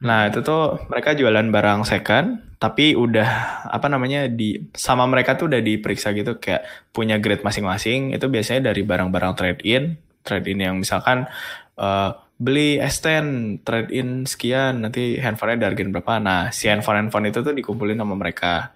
Nah 0.00 0.32
itu 0.32 0.40
tuh 0.40 0.80
mereka 0.88 1.12
jualan 1.12 1.44
barang 1.52 1.84
second, 1.84 2.56
tapi 2.56 2.96
udah 2.96 3.28
apa 3.68 3.86
namanya 3.92 4.28
di 4.32 4.56
sama 4.72 5.04
mereka 5.04 5.36
tuh 5.36 5.52
udah 5.52 5.60
diperiksa 5.60 6.16
gitu 6.16 6.40
kayak 6.40 6.64
punya 6.96 7.20
grade 7.20 7.44
masing-masing. 7.44 8.16
Itu 8.16 8.32
biasanya 8.32 8.72
dari 8.72 8.80
barang-barang 8.84 9.32
trade 9.36 9.62
in, 9.68 10.00
trade 10.24 10.48
in 10.48 10.64
yang 10.64 10.80
misalkan 10.80 11.28
uh, 11.76 12.16
beli 12.40 12.80
S10 12.80 13.60
trade 13.60 13.92
in 13.92 14.24
sekian, 14.24 14.80
nanti 14.80 15.20
handphonenya 15.20 15.68
dari 15.68 15.84
berapa. 15.92 16.16
Nah 16.16 16.48
si 16.48 16.72
handphone 16.72 17.04
handphone 17.04 17.28
itu 17.28 17.44
tuh 17.44 17.52
dikumpulin 17.52 18.00
sama 18.00 18.16
mereka 18.16 18.72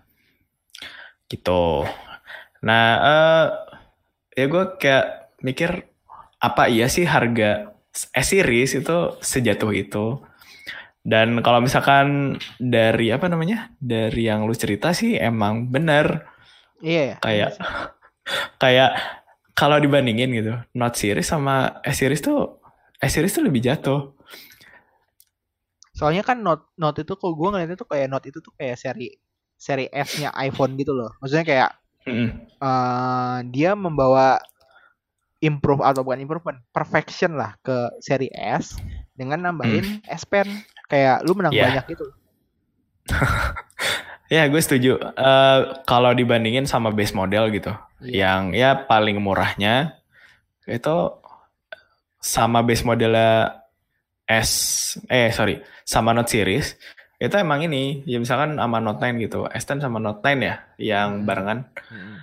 gitu. 1.29 1.85
Nah 2.65 2.87
uh, 3.01 3.47
ya 4.35 4.45
gue 4.49 4.65
kayak 4.81 5.07
mikir 5.45 5.87
apa 6.41 6.69
iya 6.69 6.89
sih 6.91 7.09
harga 7.09 7.73
S 7.95 8.35
series 8.35 8.81
itu 8.81 8.97
sejatuh 9.23 9.71
itu? 9.73 10.07
Dan 11.05 11.45
kalau 11.45 11.61
misalkan 11.61 12.41
dari 12.57 13.13
apa 13.13 13.29
namanya 13.29 13.69
dari 13.77 14.25
yang 14.25 14.49
lu 14.49 14.57
cerita 14.57 14.97
sih 14.97 15.21
emang 15.21 15.69
bener 15.69 16.25
iya, 16.81 17.03
iya. 17.13 17.17
Kayak 17.21 17.51
kayak 18.57 18.91
kalau 19.53 19.77
dibandingin 19.77 20.33
gitu 20.33 20.53
Note 20.73 20.97
series 20.97 21.29
sama 21.29 21.85
S 21.85 22.01
series 22.01 22.25
tuh 22.25 22.59
S 22.99 23.13
series 23.21 23.37
tuh 23.37 23.45
lebih 23.45 23.61
jatuh. 23.61 24.17
Soalnya 25.93 26.25
kan 26.25 26.41
Note 26.41 26.73
Note 26.81 27.05
itu 27.05 27.15
kok 27.15 27.33
gue 27.37 27.49
ngeliatnya 27.53 27.77
tuh 27.79 27.89
kayak 27.89 28.09
Note 28.09 28.27
itu 28.33 28.39
tuh 28.41 28.53
kayak 28.57 28.81
seri 28.81 29.13
seri 29.65 29.89
S-nya 29.89 30.29
iPhone 30.37 30.77
gitu 30.77 30.93
loh 30.93 31.09
maksudnya 31.25 31.47
kayak 31.49 31.71
mm 32.05 32.29
uh, 32.61 33.41
dia 33.49 33.73
membawa 33.73 34.37
improve 35.41 35.81
atau 35.81 36.05
bukan 36.05 36.21
improvement 36.21 36.61
perfection 36.69 37.41
lah 37.41 37.57
ke 37.65 37.89
seri 38.05 38.29
S 38.33 38.77
dengan 39.17 39.41
nambahin 39.41 40.05
hmm. 40.05 40.13
S 40.13 40.29
Pen 40.29 40.45
kayak 40.89 41.25
lu 41.25 41.33
menang 41.33 41.57
yeah. 41.57 41.81
banyak 41.81 41.97
gitu 41.97 42.05
ya 44.35 44.49
gue 44.53 44.61
setuju 44.61 45.01
uh, 45.01 45.81
kalau 45.89 46.13
dibandingin 46.13 46.69
sama 46.69 46.93
base 46.93 47.17
model 47.17 47.49
gitu 47.49 47.73
yeah. 48.05 48.37
yang 48.37 48.53
ya 48.53 48.85
paling 48.85 49.17
murahnya 49.21 49.97
itu 50.69 50.97
sama 52.21 52.65
base 52.65 52.85
modelnya 52.85 53.65
S 54.25 54.53
eh 55.13 55.29
sorry 55.29 55.61
sama 55.85 56.17
Note 56.17 56.33
series 56.33 56.81
itu 57.23 57.35
emang 57.39 57.63
ini 57.63 58.03
ya 58.05 58.19
misalkan 58.19 58.59
sama 58.59 58.79
Note 58.83 59.01
9 59.01 59.23
gitu 59.23 59.47
S10 59.49 59.79
sama 59.81 59.99
Note 60.03 60.21
9 60.21 60.43
ya 60.43 60.55
yang 60.77 61.23
hmm. 61.23 61.27
barengan 61.27 61.59
hmm. 61.89 62.17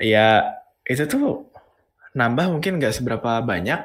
ya 0.00 0.58
itu 0.88 1.04
tuh 1.04 1.48
nambah 2.16 2.50
mungkin 2.50 2.82
nggak 2.82 2.94
seberapa 2.98 3.44
banyak, 3.44 3.80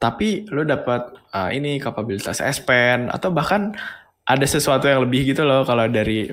tapi 0.00 0.48
lo 0.48 0.64
dapat 0.64 1.14
uh, 1.30 1.50
ini 1.52 1.76
kapabilitas 1.78 2.40
S 2.40 2.58
Pen 2.58 3.12
atau 3.12 3.30
bahkan 3.30 3.76
ada 4.24 4.46
sesuatu 4.48 4.88
yang 4.88 5.04
lebih 5.04 5.30
gitu 5.30 5.46
loh 5.46 5.62
kalau 5.62 5.86
dari 5.86 6.32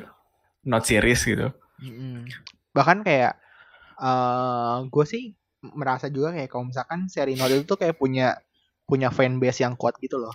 Note 0.65 0.87
series 0.87 1.21
gitu. 1.27 1.47
Bahkan 2.71 3.05
kayak 3.05 3.37
uh, 4.01 4.87
gue 4.89 5.05
sih 5.05 5.23
merasa 5.59 6.07
juga 6.07 6.31
kayak 6.33 6.49
kalau 6.49 6.71
misalkan 6.71 7.11
seri 7.11 7.35
Note 7.35 7.59
itu 7.59 7.65
tuh 7.67 7.77
kayak 7.77 7.99
punya 7.99 8.39
punya 8.89 9.13
fanbase 9.13 9.61
yang 9.61 9.77
kuat 9.77 9.99
gitu 9.99 10.17
loh. 10.17 10.33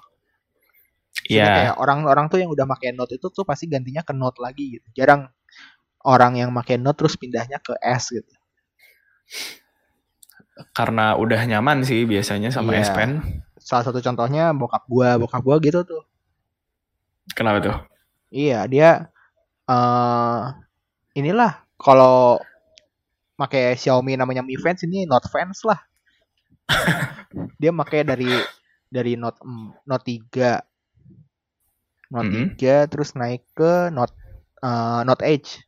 Iya. 1.25 1.41
Yeah. 1.41 1.55
kayak 1.57 1.75
orang-orang 1.81 2.27
tuh 2.29 2.39
yang 2.43 2.51
udah 2.51 2.67
pakai 2.69 2.93
Note 2.93 3.17
itu 3.17 3.27
tuh 3.31 3.47
pasti 3.47 3.71
gantinya 3.71 4.03
ke 4.05 4.13
Note 4.13 4.39
lagi 4.43 4.79
gitu. 4.81 4.87
Jarang 4.93 5.31
orang 6.05 6.37
yang 6.37 6.51
pakai 6.53 6.77
Note 6.77 7.01
terus 7.01 7.17
pindahnya 7.17 7.63
ke 7.63 7.73
S 7.81 8.13
gitu 8.13 8.35
karena 10.75 11.19
udah 11.19 11.41
nyaman 11.47 11.83
sih 11.83 12.07
biasanya 12.07 12.55
sama 12.55 12.79
yeah. 12.79 12.87
S 12.87 12.91
Pen. 12.95 13.11
Salah 13.59 13.85
satu 13.91 13.99
contohnya 13.99 14.55
bokap 14.55 14.87
gua, 14.87 15.19
bokap 15.19 15.43
gua 15.43 15.57
gitu 15.59 15.83
tuh. 15.83 16.03
Kenapa 17.35 17.59
tuh? 17.59 17.77
Iya, 18.31 18.67
dia 18.71 19.11
uh, 19.67 20.53
inilah 21.17 21.65
kalau 21.81 22.39
pakai 23.35 23.75
Xiaomi 23.75 24.15
namanya 24.15 24.47
Mi 24.47 24.55
Fans 24.55 24.87
ini 24.87 25.09
Note 25.09 25.27
Fans 25.27 25.67
lah. 25.67 25.81
dia 27.61 27.75
pakai 27.75 28.07
dari 28.07 28.31
dari 28.87 29.19
Note 29.19 29.43
Note 29.85 30.05
3 30.07 30.74
Note 32.13 32.29
mm 32.29 32.57
-hmm. 32.59 32.87
3 32.89 32.91
terus 32.93 33.11
naik 33.17 33.43
ke 33.57 33.89
Note 33.93 34.15
uh, 34.61 35.01
Note 35.05 35.25
Edge 35.25 35.65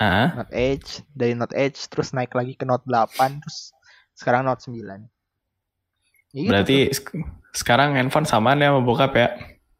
uh. 0.00 0.28
Note 0.36 0.52
Edge 0.54 1.04
dari 1.12 1.32
Note 1.36 1.54
Edge 1.56 1.78
terus 1.88 2.12
naik 2.16 2.32
lagi 2.32 2.56
ke 2.56 2.64
Note 2.64 2.84
8 2.88 3.40
terus 3.40 3.72
sekarang 4.16 4.44
Note 4.48 4.60
9 4.64 4.76
ya, 6.36 6.48
berarti 6.48 6.92
tuh. 6.92 7.24
sekarang 7.56 7.96
handphone 7.96 8.28
sama 8.28 8.56
nih 8.56 8.68
sama 8.70 8.80
bokap 8.84 9.12
ya 9.16 9.28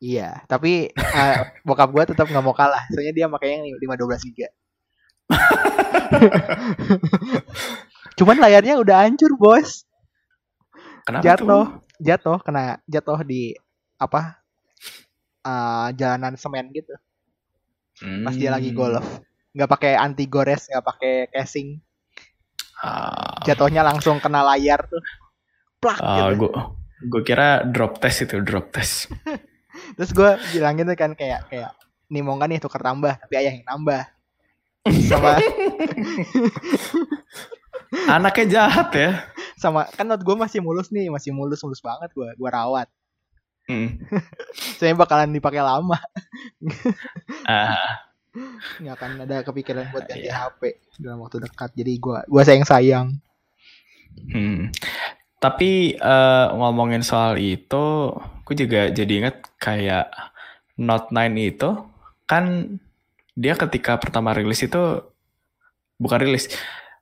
iya 0.00 0.30
tapi 0.48 0.88
uh, 0.96 1.36
bokap 1.68 1.88
gue 1.92 2.04
tetap 2.16 2.26
nggak 2.28 2.44
mau 2.44 2.56
kalah 2.56 2.84
soalnya 2.92 3.12
dia 3.12 3.26
makanya 3.28 3.68
yang 3.68 3.76
512 3.76 4.28
giga 4.32 4.48
cuman 8.18 8.36
layarnya 8.42 8.82
udah 8.82 9.06
hancur 9.06 9.32
bos 9.38 9.86
Kenapa 11.06 11.24
jatuh 11.24 11.46
tuh? 11.46 11.66
jatuh 12.02 12.38
kena 12.42 12.82
jatuh 12.90 13.20
di 13.22 13.54
apa 14.00 14.39
uh, 15.45 15.88
jalanan 15.97 16.36
semen 16.36 16.72
gitu. 16.72 16.93
Hmm. 18.01 18.24
pas 18.24 18.32
dia 18.32 18.49
lagi 18.49 18.72
hmm. 18.72 18.78
golf. 18.78 19.07
Nggak 19.53 19.70
pakai 19.70 19.93
anti 19.99 20.24
gores 20.24 20.70
nggak 20.70 20.84
pakai 20.84 21.14
casing. 21.32 21.76
Uh, 22.80 23.36
jatuhnya 23.45 23.84
langsung 23.84 24.16
kena 24.22 24.41
layar 24.41 24.80
tuh. 24.88 25.03
Plak 25.80 26.01
uh, 26.01 26.32
gitu. 26.32 26.49
gue 26.49 26.53
gue 27.01 27.22
kira 27.24 27.64
drop 27.64 28.01
test 28.01 28.24
itu 28.24 28.41
drop 28.41 28.72
test. 28.72 29.12
Terus 29.97 30.11
gue 30.12 30.30
bilangin 30.57 30.88
tuh 30.88 30.97
kan 30.97 31.12
kayak 31.12 31.49
kayak 31.53 31.72
nih 32.09 32.22
mau 32.24 32.36
nggak 32.36 32.57
nih 32.57 32.61
tukar 32.61 32.80
tambah? 32.80 33.20
Tapi 33.20 33.34
ayah 33.36 33.53
yang 33.53 33.66
nambah. 33.68 34.03
Sama 35.09 35.36
anaknya 38.16 38.45
jahat 38.49 38.88
ya. 38.97 39.11
Sama 39.61 39.84
kan 39.93 40.09
not 40.09 40.24
gue 40.24 40.36
masih 40.36 40.64
mulus 40.64 40.88
nih 40.88 41.12
masih 41.12 41.36
mulus 41.36 41.61
mulus 41.61 41.84
banget 41.84 42.09
gue 42.16 42.28
gue 42.32 42.49
rawat 42.49 42.88
hmm. 43.68 43.88
saya 44.78 44.96
bakalan 44.96 45.34
dipakai 45.34 45.61
lama 45.61 45.98
uh 47.48 47.76
nggak 48.78 48.94
akan 48.94 49.11
ada 49.26 49.42
kepikiran 49.42 49.90
buat 49.90 50.06
ganti 50.06 50.30
yeah. 50.30 50.46
HP 50.46 50.78
dalam 51.02 51.18
waktu 51.18 51.42
dekat 51.42 51.74
jadi 51.74 51.92
gua 51.98 52.22
gua 52.30 52.46
sayang 52.46 52.62
sayang 52.62 53.06
hmm. 54.30 54.70
tapi 55.42 55.98
uh, 55.98 56.54
ngomongin 56.54 57.02
soal 57.02 57.34
itu 57.42 58.14
aku 58.14 58.54
juga 58.54 58.86
jadi 58.94 59.11
inget 59.11 59.36
kayak 59.58 60.14
Note 60.78 61.11
9 61.11 61.34
itu 61.42 61.70
kan 62.30 62.78
dia 63.34 63.58
ketika 63.58 63.98
pertama 63.98 64.30
rilis 64.30 64.62
itu 64.62 65.02
bukan 65.98 66.18
rilis 66.22 66.48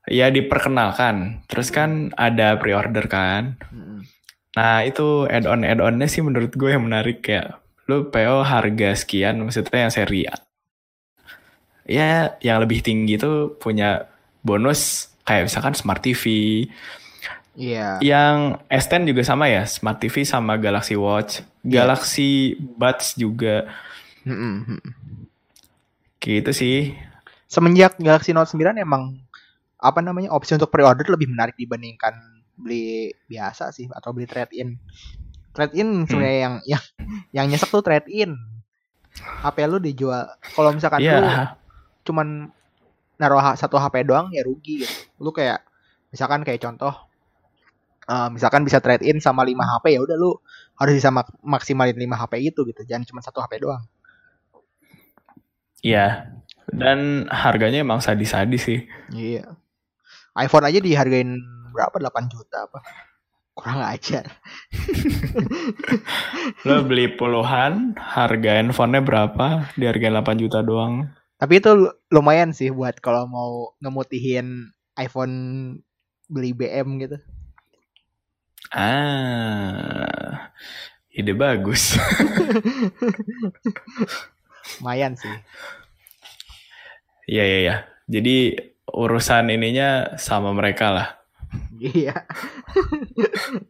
ya 0.09 0.32
diperkenalkan 0.32 1.44
terus 1.44 1.68
kan 1.68 2.11
ada 2.16 2.56
pre-order 2.56 3.04
kan 3.04 3.61
hmm. 3.68 4.09
Nah 4.59 4.82
itu 4.82 5.30
add-on 5.30 5.62
add-onnya 5.62 6.11
sih 6.11 6.18
menurut 6.18 6.50
gue 6.50 6.74
yang 6.74 6.82
menarik 6.82 7.22
kayak 7.22 7.62
lu 7.86 8.11
PO 8.11 8.42
harga 8.42 8.98
sekian 8.98 9.38
maksudnya 9.38 9.86
yang 9.86 9.94
seri 9.94 10.26
ya 11.86 12.34
yang 12.42 12.59
lebih 12.59 12.82
tinggi 12.82 13.14
itu 13.14 13.54
punya 13.62 14.11
bonus 14.42 15.12
kayak 15.28 15.52
misalkan 15.52 15.76
smart 15.76 16.00
TV. 16.00 16.24
Iya. 17.52 18.00
Yeah. 18.00 18.00
Yang 18.00 18.36
S10 18.72 19.00
juga 19.12 19.22
sama 19.28 19.44
ya, 19.52 19.68
smart 19.68 20.00
TV 20.00 20.24
sama 20.24 20.56
Galaxy 20.56 20.96
Watch, 20.96 21.44
yeah. 21.61 21.84
Galaxy 21.84 22.56
Buds 22.56 23.12
juga. 23.20 23.68
Mm-hmm. 24.24 24.80
Gitu 26.16 26.50
sih. 26.56 26.96
Semenjak 27.44 28.00
Galaxy 28.00 28.32
Note 28.32 28.48
9 28.52 28.80
emang 28.80 29.20
apa 29.78 30.00
namanya 30.02 30.34
opsi 30.34 30.56
untuk 30.56 30.72
pre-order 30.72 31.06
lebih 31.06 31.30
menarik 31.30 31.54
dibandingkan 31.54 32.38
beli 32.59 33.14
biasa 33.30 33.70
sih 33.70 33.86
atau 33.88 34.11
beli 34.11 34.26
trade 34.26 34.52
in. 34.52 34.76
Trade 35.54 35.74
in 35.78 36.04
sebenarnya 36.04 36.34
hmm. 36.34 36.44
yang 36.44 36.54
yang 36.66 36.82
yang 37.32 37.46
nyesek 37.48 37.70
tuh 37.70 37.82
trade 37.86 38.11
in. 38.11 38.34
HP 39.18 39.66
lu 39.66 39.82
dijual 39.82 40.30
kalau 40.54 40.70
misalkan 40.70 41.02
yeah. 41.02 41.18
lu 41.18 41.30
cuman 42.06 42.54
naruh 43.18 43.42
satu 43.59 43.78
HP 43.78 44.06
doang 44.06 44.30
ya 44.34 44.46
rugi 44.46 44.86
gitu. 44.86 44.94
Lu 45.18 45.34
kayak 45.34 45.62
misalkan 46.14 46.46
kayak 46.46 46.62
contoh 46.62 46.94
uh, 48.06 48.28
misalkan 48.30 48.62
bisa 48.62 48.78
trade 48.78 49.02
in 49.04 49.18
sama 49.18 49.42
5 49.42 49.59
HP 49.59 49.84
ya 49.98 50.00
udah 50.02 50.16
lu 50.16 50.38
harus 50.78 50.94
bisa 50.94 51.11
mak 51.11 51.28
maksimalin 51.42 51.94
5 51.94 52.20
HP 52.26 52.32
itu 52.54 52.61
gitu. 52.70 52.80
Jangan 52.86 53.04
cuma 53.06 53.20
satu 53.22 53.42
HP 53.42 53.62
doang. 53.62 53.82
Iya. 55.82 56.34
Dan 56.68 57.30
harganya 57.32 57.82
emang 57.82 57.98
sadis-sadis 58.02 58.62
sih. 58.62 58.80
Iya. 59.14 59.56
iPhone 60.38 60.70
aja 60.70 60.78
dihargain 60.78 61.34
berapa? 61.79 61.95
8 61.95 62.26
juta 62.35 62.66
apa? 62.66 62.83
kurang 63.59 63.83
ajar. 63.83 64.39
Lo 66.66 66.87
beli 66.87 67.11
puluhan, 67.11 67.99
harga 67.99 68.62
handphonenya 68.62 69.03
berapa? 69.03 69.74
Di 69.74 69.91
harga 69.91 70.22
8 70.22 70.39
juta 70.39 70.62
doang. 70.62 71.11
Tapi 71.43 71.59
itu 71.59 71.74
lu- 71.74 71.95
lumayan 72.14 72.55
sih 72.55 72.70
buat 72.70 73.03
kalau 73.03 73.26
mau 73.26 73.74
ngemutihin 73.83 74.70
iPhone 74.95 75.35
beli 76.31 76.55
BM 76.55 77.03
gitu. 77.03 77.18
Ah, 78.70 80.55
ide 81.11 81.35
bagus. 81.35 81.99
Lumayan 84.79 85.18
sih. 85.18 85.35
Iya, 87.26 87.43
iya, 87.43 87.59
iya. 87.59 87.76
Jadi 88.07 88.37
urusan 88.87 89.51
ininya 89.51 90.14
sama 90.14 90.55
mereka 90.55 90.95
lah. 90.95 91.18
Iya. 91.78 92.26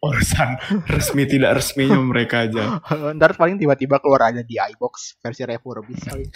Urusan 0.01 0.57
resmi 0.89 1.29
tidak 1.29 1.61
resminya 1.61 2.01
mereka 2.01 2.49
aja. 2.49 2.81
Ntar 3.17 3.37
paling 3.37 3.61
tiba-tiba 3.61 4.01
keluar 4.01 4.33
ada 4.33 4.43
di 4.43 4.57
iBox 4.57 5.21
versi 5.21 5.43
refurbished. 5.45 6.33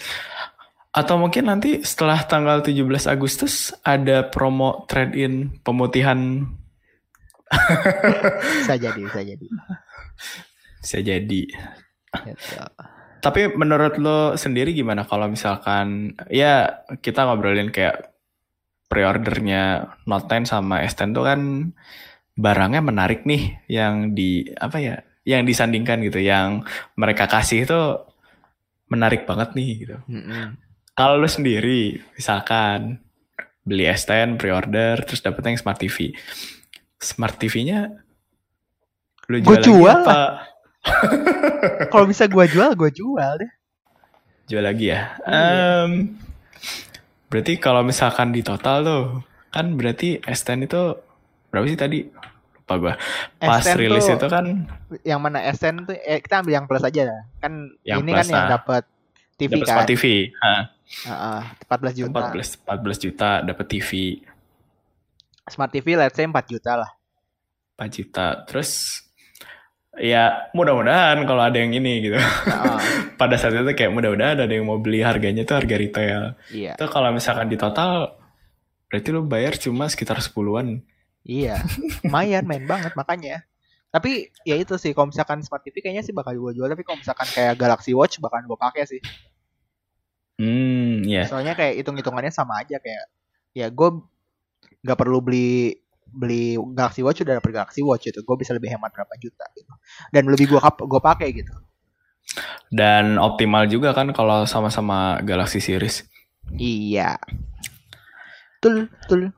Atau 0.92 1.16
mungkin 1.16 1.48
nanti 1.48 1.80
setelah 1.80 2.20
tanggal 2.28 2.60
17 2.60 3.08
Agustus 3.08 3.72
ada 3.80 4.28
promo 4.28 4.84
trade-in 4.84 5.64
pemutihan 5.64 6.44
Bisa 8.64 8.76
jadi, 8.80 9.00
bisa 9.04 9.20
jadi. 9.20 9.46
bisa 10.80 10.98
jadi. 11.04 11.42
Gitu. 12.12 12.56
Tapi 13.22 13.54
menurut 13.54 13.94
lo 14.02 14.34
sendiri 14.34 14.74
gimana 14.74 15.06
kalau 15.06 15.30
misalkan 15.30 16.16
ya 16.26 16.82
kita 16.98 17.22
ngobrolin 17.22 17.70
kayak 17.70 18.11
pre-ordernya 18.92 19.96
Note 20.04 20.28
10 20.28 20.52
sama 20.52 20.84
S10 20.84 21.16
tuh 21.16 21.24
kan 21.24 21.40
barangnya 22.36 22.84
menarik 22.84 23.24
nih 23.24 23.64
yang 23.72 24.12
di 24.12 24.44
apa 24.60 24.76
ya 24.76 25.00
yang 25.24 25.48
disandingkan 25.48 26.04
gitu 26.04 26.20
yang 26.20 26.68
mereka 27.00 27.24
kasih 27.24 27.64
itu 27.64 27.80
menarik 28.92 29.24
banget 29.24 29.56
nih 29.56 29.70
gitu. 29.80 29.96
Mm-mm. 30.04 30.60
Kalau 30.92 31.16
lo 31.16 31.24
sendiri 31.24 32.04
misalkan 32.12 33.00
beli 33.64 33.88
S10 33.88 34.36
pre-order 34.36 35.00
terus 35.08 35.24
dapetnya 35.24 35.56
yang 35.56 35.60
Smart 35.64 35.80
TV. 35.80 36.12
Smart 37.00 37.40
TV-nya 37.40 37.88
lo 39.32 39.36
Gua 39.40 39.56
jual, 39.56 39.56
lagi 39.56 39.64
jual 39.64 39.88
apa? 40.04 40.20
Kalau 41.88 42.04
bisa 42.10 42.28
gua 42.28 42.44
jual, 42.44 42.76
gua 42.76 42.90
jual 42.92 43.32
deh. 43.40 43.52
jual 44.50 44.68
lagi 44.68 44.92
ya. 44.92 45.16
Iya. 45.24 45.88
Berarti 47.32 47.56
kalau 47.56 47.80
misalkan 47.80 48.28
di 48.28 48.44
total 48.44 48.84
tuh 48.84 49.02
kan 49.48 49.72
berarti 49.72 50.20
S10 50.20 50.68
itu 50.68 50.82
berapa 51.48 51.64
sih 51.64 51.80
tadi? 51.80 51.98
Lupa 52.60 52.74
gua. 52.76 52.94
Pas 53.40 53.64
S10 53.64 53.80
rilis 53.80 54.04
tuh- 54.04 54.20
itu 54.20 54.26
kan 54.28 54.44
Yang 55.00 55.20
mana 55.24 55.38
SN 55.48 55.88
tuh 55.88 55.96
eh, 55.96 56.20
kita 56.20 56.44
ambil 56.44 56.52
yang 56.60 56.66
plus 56.68 56.84
aja 56.84 57.08
dah. 57.08 57.20
Kan 57.40 57.72
Yang 57.82 57.98
ini 58.04 58.10
plus, 58.12 58.18
kan 58.20 58.26
yang 58.28 58.44
nah. 58.44 58.50
dapat 58.60 58.82
TV 59.40 59.50
dapat 59.56 59.64
kan. 59.64 59.72
Smart 59.72 59.88
TV. 59.88 60.04
Heeh, 61.08 61.40
14 61.72 61.96
juta. 61.96 62.20
14 62.36 62.68
14 62.68 63.04
juta 63.08 63.28
dapat 63.40 63.64
TV 63.66 63.90
Smart 65.48 65.72
TV 65.72 65.86
let's 65.96 66.12
say 66.14 66.28
4 66.28 66.36
juta 66.44 66.72
lah. 66.76 66.90
4 67.80 67.88
juta. 67.88 68.26
Terus 68.44 68.70
ya 70.00 70.48
mudah-mudahan 70.56 71.20
kalau 71.28 71.42
ada 71.44 71.58
yang 71.60 71.72
ini 71.76 72.08
gitu. 72.08 72.16
Heeh, 72.16 72.78
Pada 73.20 73.36
saat 73.36 73.52
itu 73.52 73.72
kayak 73.76 73.92
mudah-mudahan 73.92 74.44
ada 74.44 74.52
yang 74.52 74.64
mau 74.64 74.80
beli 74.80 75.04
harganya 75.04 75.44
tuh 75.44 75.60
harga 75.60 75.76
retail. 75.76 76.22
iya. 76.52 76.72
Itu 76.76 76.88
kalau 76.88 77.12
misalkan 77.12 77.52
di 77.52 77.60
total 77.60 78.16
berarti 78.88 79.08
lu 79.08 79.24
bayar 79.24 79.56
cuma 79.56 79.88
sekitar 79.88 80.20
10-an. 80.20 80.80
Iya. 81.24 81.60
Lumayan 82.04 82.44
main 82.48 82.64
banget 82.64 82.92
makanya. 82.96 83.44
Tapi 83.92 84.32
ya 84.48 84.56
itu 84.56 84.80
sih 84.80 84.96
kalau 84.96 85.12
misalkan 85.12 85.44
Smart 85.44 85.60
TV 85.60 85.84
kayaknya 85.84 86.00
sih 86.00 86.16
bakal 86.16 86.32
gua 86.40 86.56
jual 86.56 86.64
tapi 86.64 86.80
kalau 86.80 86.96
misalkan 86.96 87.28
kayak 87.28 87.60
Galaxy 87.60 87.92
Watch 87.92 88.16
bakal 88.24 88.40
gua 88.48 88.56
pakai 88.56 88.88
sih. 88.88 89.00
Hmm, 90.40 91.04
ya. 91.04 91.28
Soalnya 91.28 91.52
kayak 91.52 91.84
hitung-hitungannya 91.84 92.32
sama 92.32 92.64
aja 92.64 92.80
kayak 92.80 93.04
ya 93.52 93.68
gue 93.68 93.88
nggak 94.82 94.98
perlu 94.98 95.20
beli 95.20 95.76
beli 96.12 96.42
Galaxy 96.72 97.00
Watch 97.00 97.20
udah 97.20 97.36
dapet 97.36 97.50
Galaxy 97.50 97.80
Watch 97.80 98.06
itu 98.06 98.20
gue 98.20 98.36
bisa 98.36 98.52
lebih 98.52 98.68
hemat 98.68 98.88
berapa 98.90 99.12
juta 99.16 99.44
gitu 99.52 99.72
dan 100.08 100.22
lebih 100.26 100.46
gue 100.46 100.60
gue 100.60 101.00
pakai 101.02 101.28
gitu 101.32 101.52
Dan 102.68 103.16
optimal 103.16 103.66
juga 103.66 103.92
kan 103.92 104.08
kalau 104.10 104.44
sama-sama 104.44 105.20
Galaxy 105.20 105.58
Series. 105.58 106.06
iya 106.52 107.16
tul 108.58 108.88
tul 109.04 109.32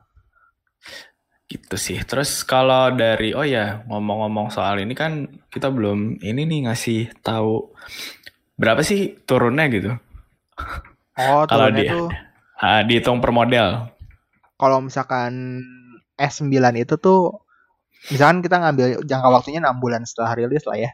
Gitu 1.45 1.75
sih. 1.75 2.01
Terus 2.01 2.41
kalau 2.41 2.89
dari 2.89 3.29
oh 3.31 3.43
ya 3.43 3.85
ngomong-ngomong 3.85 4.49
soal 4.49 4.81
ini 4.81 4.93
kan 4.93 5.23
kita 5.47 5.69
belum 5.69 6.17
ini 6.19 6.41
nih 6.41 6.59
ngasih 6.65 7.13
tahu 7.21 7.69
berapa 8.55 8.81
sih 8.81 9.13
turunnya 9.21 9.65
gitu. 9.69 9.91
oh 11.15 11.43
Kalau 11.45 11.69
turunnya 11.69 11.81
dia- 11.81 11.93
tuh 11.93 12.09
Ah, 12.55 12.81
dihitung 12.81 13.19
per 13.19 13.29
model. 13.29 13.91
kalau 14.55 14.79
misalkan 14.79 15.59
S9 16.15 16.51
itu 16.79 16.95
tuh 16.99 17.45
misalkan 18.11 18.39
kita 18.43 18.61
ngambil 18.61 19.03
jangka 19.03 19.29
waktunya 19.31 19.59
6 19.63 19.83
bulan 19.83 20.01
setelah 20.07 20.37
rilis 20.37 20.63
lah 20.67 20.77
ya 20.79 20.91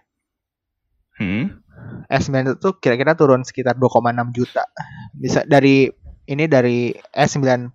Hmm. 1.21 1.61
S9 2.09 2.33
itu 2.49 2.55
tuh 2.57 2.73
kira-kira 2.81 3.13
turun 3.13 3.45
sekitar 3.45 3.77
2,6 3.77 4.33
juta. 4.33 4.65
Bisa 5.13 5.45
dari 5.45 5.85
ini 6.25 6.45
dari 6.49 6.95
S9 7.13 7.69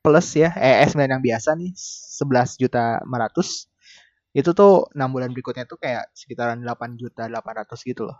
Plus 0.00 0.28
ya, 0.32 0.52
eh 0.56 0.80
S9 0.88 1.08
yang 1.08 1.20
biasa 1.24 1.56
nih 1.56 1.72
11 1.76 2.60
juta 2.60 3.00
500. 3.04 3.68
Itu 4.36 4.50
tuh 4.56 4.88
6 4.92 5.10
bulan 5.12 5.32
berikutnya 5.32 5.64
tuh 5.64 5.80
kayak 5.80 6.12
sekitaran 6.16 6.60
8 6.64 7.00
juta 7.00 7.28
800 7.28 7.88
gitu 7.88 8.08
loh. 8.08 8.18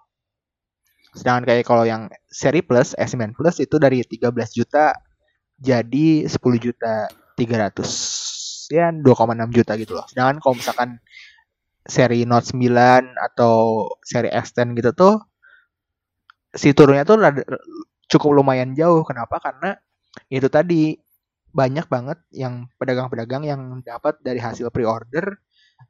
Sedangkan 1.12 1.44
kayak 1.48 1.64
kalau 1.66 1.84
yang 1.84 2.08
seri 2.28 2.64
Plus 2.64 2.96
S9 2.96 3.36
Plus 3.36 3.60
itu 3.60 3.76
dari 3.76 4.00
13 4.04 4.32
juta 4.56 4.96
jadi 5.60 6.24
10 6.24 6.36
juta 6.56 7.08
300. 7.36 8.39
Ya 8.70 8.94
2,6 8.94 9.50
juta 9.50 9.74
gitu 9.74 9.98
loh. 9.98 10.06
Sedangkan 10.06 10.38
kalau 10.38 10.54
misalkan 10.54 11.02
seri 11.82 12.22
Note 12.22 12.54
9 12.54 13.18
atau 13.18 13.88
seri 14.06 14.30
S10 14.30 14.78
gitu 14.78 14.90
tuh 14.94 15.14
si 16.54 16.70
turunnya 16.70 17.02
tuh 17.02 17.18
cukup 18.06 18.30
lumayan 18.30 18.72
jauh. 18.78 19.02
Kenapa? 19.02 19.42
Karena 19.42 19.74
itu 20.30 20.46
tadi 20.46 20.94
banyak 21.50 21.90
banget 21.90 22.18
yang 22.30 22.70
pedagang-pedagang 22.78 23.42
yang 23.42 23.82
dapat 23.82 24.22
dari 24.22 24.38
hasil 24.38 24.70
pre-order 24.70 25.34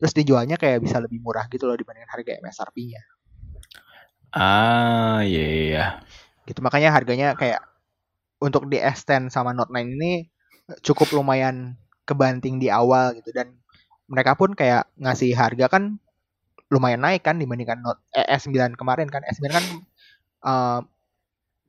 terus 0.01 0.17
dijualnya 0.17 0.57
kayak 0.57 0.81
bisa 0.81 0.97
lebih 1.03 1.21
murah 1.21 1.45
gitu 1.53 1.69
loh 1.69 1.77
dibandingkan 1.77 2.09
harga 2.09 2.33
MSRP-nya. 2.41 3.03
Ah, 4.33 5.21
iya 5.21 5.43
iya, 5.45 5.63
iya. 5.69 5.85
Gitu 6.49 6.65
makanya 6.65 6.97
harganya 6.97 7.37
kayak 7.37 7.61
untuk 8.41 8.73
di 8.73 8.81
S10 8.81 9.29
sama 9.29 9.53
Note 9.53 9.69
9 9.69 10.01
ini 10.01 10.13
cukup 10.81 11.13
lumayan 11.13 11.77
kebanting 12.05 12.59
di 12.59 12.69
awal 12.69 13.17
gitu. 13.19 13.31
Dan 13.31 13.57
mereka 14.11 14.35
pun 14.35 14.53
kayak 14.53 14.91
ngasih 14.99 15.33
harga 15.35 15.67
kan 15.71 15.97
lumayan 16.71 17.03
naik 17.03 17.27
kan 17.27 17.35
dibandingkan 17.39 17.83
Note 17.83 17.99
eh, 18.15 18.27
S9 18.31 18.79
kemarin 18.79 19.09
kan. 19.11 19.23
S9 19.27 19.47
kan 19.51 19.65
eh, 20.45 20.81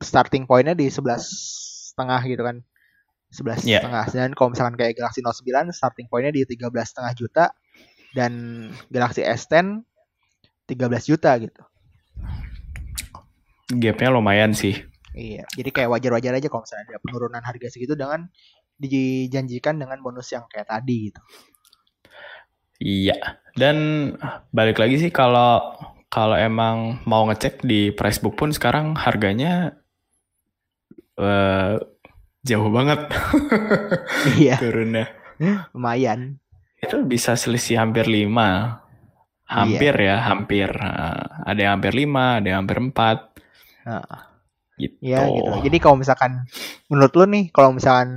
starting 0.02 0.44
pointnya 0.46 0.74
di 0.74 0.90
11 0.90 1.92
setengah 1.92 2.20
gitu 2.26 2.42
kan. 2.42 2.56
11 3.32 3.64
Iya. 3.64 3.80
setengah. 3.80 4.04
Dan 4.12 4.30
kalau 4.36 4.52
misalkan 4.52 4.76
kayak 4.76 4.98
Galaxy 4.98 5.24
Note 5.24 5.40
9 5.40 5.72
starting 5.72 6.06
pointnya 6.06 6.32
di 6.34 6.44
13 6.44 6.68
setengah 6.84 7.12
juta. 7.16 7.44
Dan 8.12 8.32
Galaxy 8.92 9.24
S10 9.24 9.80
13 10.68 11.08
juta 11.08 11.32
gitu. 11.40 11.62
Gapnya 13.72 14.12
lumayan 14.12 14.52
sih. 14.52 14.76
Iya, 15.12 15.44
jadi 15.52 15.68
kayak 15.72 15.92
wajar-wajar 15.92 16.32
aja 16.40 16.48
kalau 16.48 16.64
misalnya 16.64 16.96
ada 16.96 17.00
penurunan 17.00 17.42
harga 17.44 17.68
segitu 17.68 17.92
dengan 17.92 18.28
dijanjikan 18.82 19.78
dengan 19.78 20.02
bonus 20.02 20.34
yang 20.34 20.44
kayak 20.50 20.66
tadi 20.66 21.10
gitu. 21.10 21.20
Iya. 22.82 23.38
Dan 23.54 23.76
balik 24.50 24.82
lagi 24.82 24.98
sih 24.98 25.12
kalau 25.14 25.78
kalau 26.10 26.34
emang 26.34 27.00
mau 27.06 27.24
ngecek 27.30 27.62
di 27.62 27.94
Pricebook 27.94 28.34
pun 28.36 28.50
sekarang 28.50 28.98
harganya 28.98 29.78
eh 31.16 31.78
jauh 32.42 32.68
banget 32.74 33.06
Iya, 34.42 34.58
turunnya. 34.58 35.06
lumayan. 35.72 36.42
Itu 36.82 37.06
bisa 37.06 37.38
selisih 37.38 37.78
hampir 37.78 38.10
5. 38.10 38.28
Hampir 39.46 39.94
ya, 39.94 40.16
hampir. 40.26 40.68
Nah, 40.74 41.44
ada 41.46 41.60
yang 41.60 41.72
hampir 41.78 41.92
5, 41.94 42.40
ada 42.42 42.46
yang 42.46 42.58
hampir 42.66 42.78
4. 42.82 43.30
Nah, 43.86 44.32
Gitu. 44.82 44.96
Iya 45.04 45.28
gitu. 45.30 45.50
Jadi 45.68 45.78
kalau 45.78 45.96
misalkan 46.00 46.48
menurut 46.90 47.12
lu 47.14 47.24
nih, 47.30 47.44
kalau 47.54 47.70
misalkan 47.76 48.10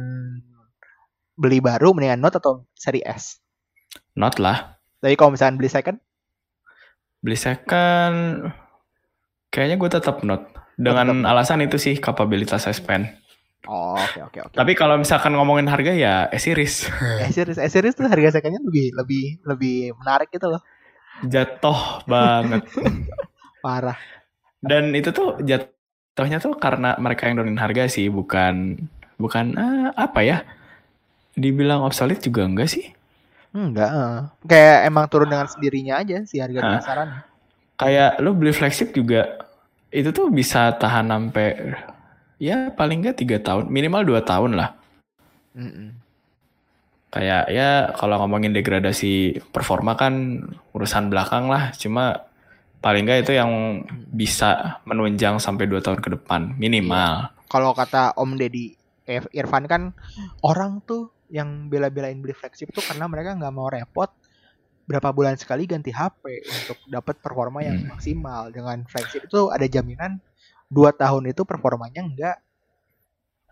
beli 1.35 1.59
baru 1.59 1.91
mendingan 1.95 2.19
Note 2.19 2.39
atau 2.39 2.63
seri 2.75 3.03
S? 3.03 3.39
Not 4.15 4.39
lah. 4.39 4.79
Tapi 4.99 5.13
kalau 5.19 5.35
misalkan 5.35 5.59
beli 5.59 5.69
second, 5.69 5.99
Beli 7.25 7.41
second 7.41 8.45
kayaknya 9.49 9.81
gue 9.81 9.89
tetap 9.89 10.21
not. 10.21 10.45
Dengan 10.77 11.25
alasan 11.25 11.65
itu 11.65 11.81
sih 11.81 11.97
kapabilitas 11.97 12.69
S 12.69 12.77
Pen. 12.85 13.09
oh, 13.65 13.97
oke 13.97 14.29
oke 14.29 14.39
oke. 14.45 14.53
Tapi 14.53 14.77
kalau 14.77 14.93
misalkan 15.01 15.33
ngomongin 15.33 15.65
harga 15.65 15.89
ya 15.89 16.29
S 16.29 16.43
series. 16.45 16.85
S 17.25 17.33
series 17.33 17.57
S 17.57 17.73
series 17.73 17.97
tuh 17.97 18.05
harga 18.05 18.37
secondnya 18.37 18.61
lebih 18.61 18.93
lebih 18.93 19.23
lebih 19.41 19.77
menarik 19.97 20.29
gitu 20.29 20.53
loh. 20.53 20.61
jatuh 21.25 22.05
banget. 22.05 22.61
Parah. 23.65 23.97
Dan 24.61 24.93
itu 24.93 25.09
tuh 25.09 25.41
jatuhnya 25.41 26.37
tuh 26.37 26.53
karena 26.61 26.93
mereka 27.01 27.25
yang 27.25 27.41
nurunin 27.41 27.57
harga 27.57 27.89
sih, 27.89 28.05
bukan 28.13 28.85
bukan 29.17 29.57
ah, 29.57 29.89
apa 29.97 30.21
ya? 30.21 30.37
Dibilang 31.35 31.83
obsolete 31.83 32.23
juga 32.31 32.47
enggak 32.47 32.71
sih? 32.71 32.95
Enggak. 33.55 33.91
eh. 33.91 34.19
Kayak 34.47 34.79
emang 34.87 35.05
turun 35.11 35.31
dengan 35.31 35.47
sendirinya 35.47 35.99
aja 35.99 36.23
sih 36.27 36.39
harga 36.39 36.59
di 36.59 36.71
pasaran. 36.79 37.09
Kayak 37.75 38.23
lu 38.23 38.31
beli 38.35 38.55
flagship 38.55 38.95
juga 38.95 39.43
itu 39.91 40.11
tuh 40.11 40.27
bisa 40.31 40.71
tahan 40.75 41.07
sampai 41.11 41.75
ya 42.39 42.71
paling 42.71 43.03
enggak 43.03 43.19
tiga 43.19 43.37
tahun, 43.39 43.71
minimal 43.71 44.03
dua 44.03 44.21
tahun 44.23 44.59
lah. 44.59 44.75
Mm-mm. 45.55 45.95
Kayak 47.15 47.47
ya 47.47 47.95
kalau 47.95 48.19
ngomongin 48.19 48.51
degradasi 48.51 49.39
performa 49.55 49.95
kan 49.95 50.43
urusan 50.75 51.07
belakang 51.07 51.47
lah, 51.47 51.71
cuma 51.79 52.27
paling 52.83 53.07
enggak 53.07 53.23
itu 53.23 53.39
yang 53.39 53.51
bisa 54.11 54.83
menunjang 54.83 55.39
sampai 55.39 55.63
dua 55.63 55.79
tahun 55.79 56.03
ke 56.03 56.19
depan 56.19 56.59
minimal. 56.59 57.31
Kalau 57.47 57.71
kata 57.71 58.19
Om 58.19 58.35
Deddy 58.35 58.75
Ir- 59.07 59.31
Irfan 59.31 59.63
kan 59.63 59.95
orang 60.43 60.83
tuh 60.83 61.14
yang 61.29 61.69
bela-belain 61.71 62.17
beli 62.21 62.33
flagship 62.37 62.69
tuh 62.75 62.83
karena 62.85 63.05
mereka 63.09 63.33
nggak 63.37 63.53
mau 63.55 63.67
repot 63.69 64.09
berapa 64.85 65.09
bulan 65.13 65.35
sekali 65.39 65.65
ganti 65.65 65.89
HP 65.93 66.45
untuk 66.49 66.77
dapat 66.85 67.17
performa 67.21 67.65
yang 67.65 67.77
Hmm. 67.77 67.89
maksimal 67.89 68.53
dengan 68.53 68.85
flagship 68.89 69.25
itu 69.29 69.49
ada 69.49 69.65
jaminan 69.65 70.21
dua 70.69 70.91
tahun 70.93 71.31
itu 71.33 71.41
performanya 71.47 72.01
nggak 72.05 72.37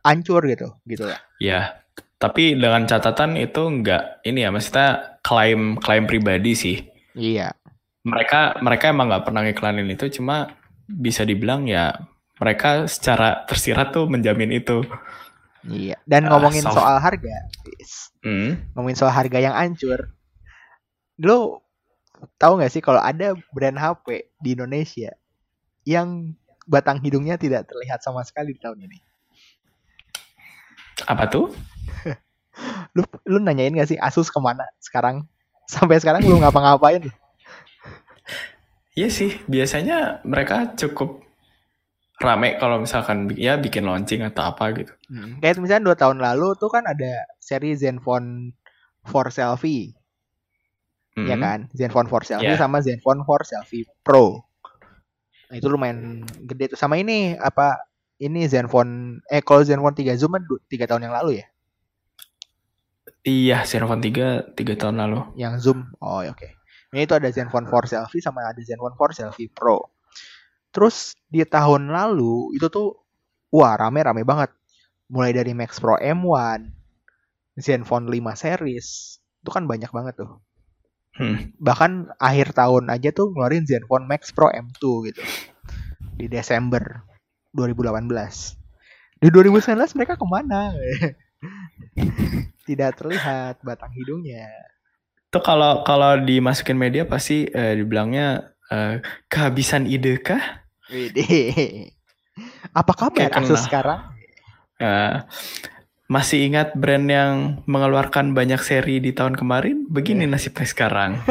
hancur 0.04 0.42
gitu 0.52 0.68
gitu 0.88 1.04
ya 1.12 1.20
Ya, 1.42 1.84
tapi 2.22 2.56
dengan 2.62 2.84
catatan 2.90 3.32
itu 3.46 3.62
enggak 3.74 4.04
ini 4.26 4.40
ya 4.46 4.50
maksudnya 4.54 4.90
klaim 5.26 5.62
klaim 5.84 6.06
pribadi 6.10 6.52
sih. 6.56 6.78
iya 7.16 7.54
Mereka 8.04 8.60
mereka 8.66 8.92
emang 8.92 9.08
nggak 9.12 9.26
pernah 9.28 9.42
ngiklanin 9.48 9.88
itu, 9.96 10.06
cuma 10.20 10.52
bisa 10.88 11.24
dibilang 11.24 11.64
ya 11.72 12.04
mereka 12.36 12.84
secara 12.92 13.48
tersirat 13.48 13.96
tuh 13.96 14.06
menjamin 14.12 14.52
itu. 14.60 14.84
Iya 15.66 15.96
dan 16.04 16.28
Ah, 16.28 16.36
ngomongin 16.36 16.64
soft. 16.64 16.76
soal 16.76 16.98
harga 16.98 17.36
Hmm. 18.20 18.60
ngomongin 18.74 18.98
soal 18.98 19.12
harga 19.12 19.38
yang 19.38 19.52
hancur 19.52 20.12
lo 21.18 21.64
tahu 22.36 22.58
nggak 22.58 22.72
sih 22.72 22.80
kalau 22.80 23.00
ada 23.00 23.36
brand 23.52 23.76
HP 23.76 24.28
di 24.38 24.56
Indonesia 24.56 25.12
yang 25.84 26.32
batang 26.64 27.00
hidungnya 27.00 27.36
tidak 27.36 27.68
terlihat 27.68 28.00
sama 28.00 28.24
sekali 28.24 28.56
di 28.56 28.60
tahun 28.60 28.80
ini 28.82 29.00
Apa 31.04 31.28
tuh? 31.28 31.52
lu 32.96 33.04
lu 33.26 33.38
nanyain 33.42 33.74
gak 33.74 33.90
sih 33.90 34.00
Asus 34.00 34.30
ke 34.30 34.40
mana 34.40 34.64
sekarang 34.80 35.28
sampai 35.74 36.00
sekarang 36.00 36.24
belum 36.24 36.40
ngapa-ngapain 36.40 37.04
Iya 38.94 39.10
sih, 39.10 39.42
biasanya 39.50 40.22
mereka 40.22 40.70
cukup 40.78 41.23
rame 42.16 42.56
kalau 42.56 42.78
misalkan 42.78 43.26
ya 43.34 43.56
bikin 43.56 43.84
launching 43.84 44.22
atau 44.22 44.48
apa 44.48 44.70
gitu. 44.74 44.94
Hmm, 45.08 45.40
kayak 45.40 45.58
misalnya 45.58 45.88
dua 45.88 45.98
tahun 45.98 46.18
lalu 46.18 46.54
tuh 46.56 46.70
kan 46.70 46.84
ada 46.84 47.26
seri 47.38 47.74
Zenfone 47.74 48.54
4 49.04 49.12
Selfie. 49.30 49.98
Hmm. 51.14 51.26
ya 51.26 51.38
kan? 51.38 51.60
Zenfone 51.72 52.06
4 52.06 52.26
Selfie 52.28 52.50
Iya. 52.50 52.58
sama 52.58 52.80
Zenfone 52.80 53.22
4 53.22 53.42
Selfie 53.46 53.86
Pro. 54.02 54.42
Nah, 55.48 55.56
itu 55.56 55.68
lumayan 55.68 56.22
gede 56.42 56.74
tuh. 56.74 56.78
Sama 56.78 56.98
ini 56.98 57.34
apa 57.34 57.86
ini 58.18 58.46
Zenfone 58.46 59.22
eh 59.28 59.40
kalau 59.40 59.62
Zenfone 59.62 59.94
3 59.94 60.14
Zoom 60.16 60.34
kan 60.34 60.44
du- 60.44 60.62
tiga 60.66 60.86
tahun 60.86 61.06
yang 61.06 61.14
lalu 61.14 61.38
ya? 61.38 61.46
Iya, 63.24 63.64
Zenfone 63.64 64.02
3 64.02 64.52
tiga 64.52 64.74
tahun 64.76 64.98
lalu. 64.98 65.20
yang 65.36 65.56
zoom. 65.56 65.94
Oh 65.98 66.20
ya, 66.20 66.32
oke. 66.32 66.50
Ini 66.92 67.06
itu 67.06 67.14
ada 67.14 67.30
Zenfone 67.30 67.66
4 67.66 67.86
selfie 67.88 68.20
sama 68.20 68.44
ada 68.44 68.60
Zenfone 68.60 68.94
4 68.94 69.14
selfie 69.14 69.48
pro 69.48 69.93
terus 70.74 71.14
di 71.30 71.46
tahun 71.46 71.94
lalu 71.94 72.58
itu 72.58 72.68
tuh 72.68 72.98
wah 73.54 73.78
rame 73.78 74.02
rame 74.02 74.26
banget. 74.26 74.50
Mulai 75.14 75.32
dari 75.32 75.54
Max 75.54 75.78
Pro 75.78 75.96
M1 76.02 76.74
Zenfone 77.62 78.10
5 78.10 78.34
series 78.34 79.22
itu 79.22 79.50
kan 79.54 79.70
banyak 79.70 79.92
banget 79.94 80.26
tuh. 80.26 80.42
Hmm. 81.14 81.54
bahkan 81.62 82.10
akhir 82.18 82.58
tahun 82.58 82.90
aja 82.90 83.14
tuh 83.14 83.30
ngeluarin 83.30 83.70
Zenfone 83.70 84.10
Max 84.10 84.34
Pro 84.34 84.50
M2 84.50 85.14
gitu 85.14 85.22
di 86.18 86.26
Desember 86.26 87.06
2018 87.54 88.10
di 89.24 89.32
2019 89.32 89.96
mereka 89.96 90.20
ke 90.20 90.26
mana? 90.28 90.76
Tidak 92.68 92.92
terlihat 93.00 93.64
batang 93.64 93.96
hidungnya. 93.96 94.52
Itu 95.32 95.40
kalau 95.40 95.80
kalau 95.88 96.20
dimasukin 96.20 96.76
media 96.76 97.08
pasti 97.08 97.48
eh, 97.48 97.80
dibilangnya 97.80 98.52
eh, 98.68 99.00
kehabisan 99.32 99.88
ide 99.88 100.20
kah? 100.20 100.63
Widih. 100.94 101.90
Apa 102.72 102.94
kabar 102.94 103.18
Kayak 103.18 103.42
Asus 103.42 103.66
sekarang? 103.66 104.14
Eh, 104.78 105.14
masih 106.06 106.46
ingat 106.46 106.74
brand 106.74 107.06
yang 107.06 107.62
mengeluarkan 107.66 108.32
banyak 108.32 108.58
seri 108.60 108.98
di 108.98 109.12
tahun 109.12 109.34
kemarin? 109.34 109.86
Begini 109.90 110.26
nasibnya 110.26 110.66
sekarang. 110.66 111.18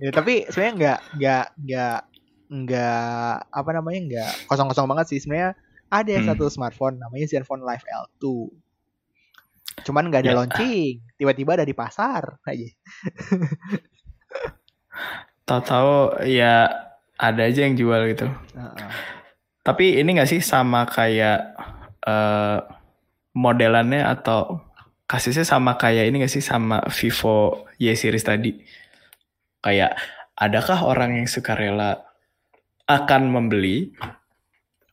Ya, 0.00 0.08
tapi 0.16 0.48
sebenarnya 0.48 0.72
nggak 0.80 0.98
nggak 1.12 1.46
nggak 1.60 1.98
nggak 2.48 3.32
apa 3.52 3.70
namanya 3.70 4.00
nggak 4.00 4.30
kosong-kosong 4.48 4.88
banget 4.88 5.12
sih 5.12 5.20
sebenarnya 5.20 5.52
ada 5.92 6.14
Hmm. 6.16 6.24
satu 6.24 6.48
smartphone 6.48 6.96
namanya 6.96 7.28
Zenfone 7.28 7.60
Live 7.60 7.84
L2 7.84 8.48
cuman 9.84 10.08
nggak 10.08 10.24
ada 10.24 10.32
Ya. 10.32 10.36
launching 10.40 11.04
tiba-tiba 11.20 11.52
ada 11.52 11.68
di 11.68 11.76
pasar 11.76 12.40
aja 12.48 12.64
Tahu-tahu 15.44 16.24
ya 16.24 16.72
ada 17.20 17.44
aja 17.44 17.68
yang 17.68 17.76
jual 17.76 18.00
gitu. 18.08 18.26
Heeh. 18.56 18.88
Tapi 19.60 20.00
ini 20.00 20.16
nggak 20.16 20.30
sih 20.32 20.40
sama 20.40 20.88
kayak 20.88 21.52
eh, 22.08 22.58
modelannya 23.36 24.08
atau 24.08 24.64
kasusnya 25.04 25.44
sama 25.44 25.76
kayak 25.76 26.08
ini 26.08 26.24
nggak 26.24 26.32
sih 26.32 26.40
sama 26.40 26.80
Vivo 26.88 27.68
Y 27.76 27.92
series 27.92 28.24
tadi? 28.24 28.56
Kayak 29.60 30.00
adakah 30.40 30.88
orang 30.88 31.20
yang 31.20 31.28
sukarela 31.28 32.00
akan 32.88 33.22
membeli? 33.28 33.92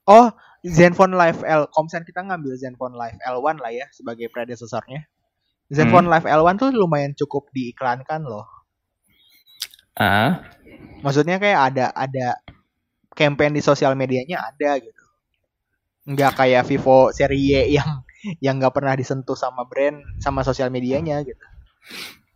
oh 0.07 0.31
Zenfone 0.65 1.13
Live 1.13 1.43
L 1.45 1.69
misalnya 1.83 2.07
kita 2.07 2.21
ngambil 2.25 2.53
Zenfone 2.57 2.95
Live 2.97 3.19
L1 3.21 3.55
lah 3.61 3.71
ya 3.71 3.85
sebagai 3.93 4.31
predecessornya 4.31 5.05
Zenfone 5.69 6.07
Live 6.07 6.25
L1 6.25 6.55
tuh 6.57 6.71
lumayan 6.73 7.13
cukup 7.13 7.51
diiklankan 7.53 8.23
loh 8.25 8.47
Ah, 9.97 10.45
maksudnya 11.01 11.37
kayak 11.37 11.73
ada 11.73 11.85
ada 11.93 12.27
campaign 13.17 13.57
di 13.57 13.61
sosial 13.65 13.97
medianya 13.97 14.41
ada 14.45 14.77
gitu. 14.77 15.03
Nggak 16.07 16.31
kayak 16.39 16.63
Vivo 16.69 17.11
seri 17.11 17.39
Y 17.51 17.77
yang 17.77 18.05
yang 18.41 18.61
nggak 18.61 18.73
pernah 18.73 18.93
disentuh 18.97 19.37
sama 19.37 19.65
brand 19.65 20.01
sama 20.21 20.41
sosial 20.45 20.69
medianya 20.69 21.21
gitu. 21.25 21.45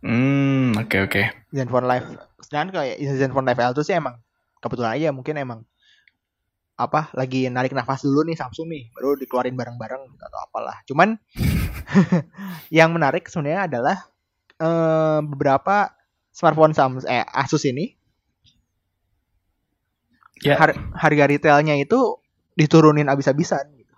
Hmm, 0.02 0.74
oke 0.74 0.96
oke. 1.06 1.22
Zenfone 1.54 1.86
Live 1.86 2.06
sedangkan 2.42 2.82
kayak 2.82 2.96
Zenfone 3.18 3.46
Live 3.46 3.60
L2 3.62 3.80
sih 3.86 3.94
emang 3.94 4.18
kebetulan 4.58 4.98
aja 4.98 5.14
mungkin 5.14 5.38
emang 5.38 5.60
apa 6.74 7.14
lagi 7.14 7.46
narik 7.46 7.76
nafas 7.76 8.02
dulu 8.02 8.26
nih 8.26 8.34
Samsung 8.34 8.66
nih 8.66 8.90
baru 8.96 9.14
dikeluarin 9.14 9.54
bareng-bareng 9.54 10.02
gitu 10.10 10.22
atau 10.26 10.40
apalah. 10.42 10.76
Cuman 10.88 11.08
yang 12.78 12.90
menarik 12.90 13.30
sebenarnya 13.30 13.70
adalah 13.70 13.96
eh, 14.58 15.20
beberapa 15.22 15.94
smartphone 16.34 16.74
Samsung 16.74 17.06
eh 17.06 17.22
Asus 17.22 17.62
ini 17.68 18.01
Ya. 20.42 20.58
har- 20.58 20.78
harga 20.92 21.24
retailnya 21.24 21.78
itu 21.78 22.18
diturunin 22.52 23.06
abis-abisan 23.06 23.62
gitu. 23.72 23.94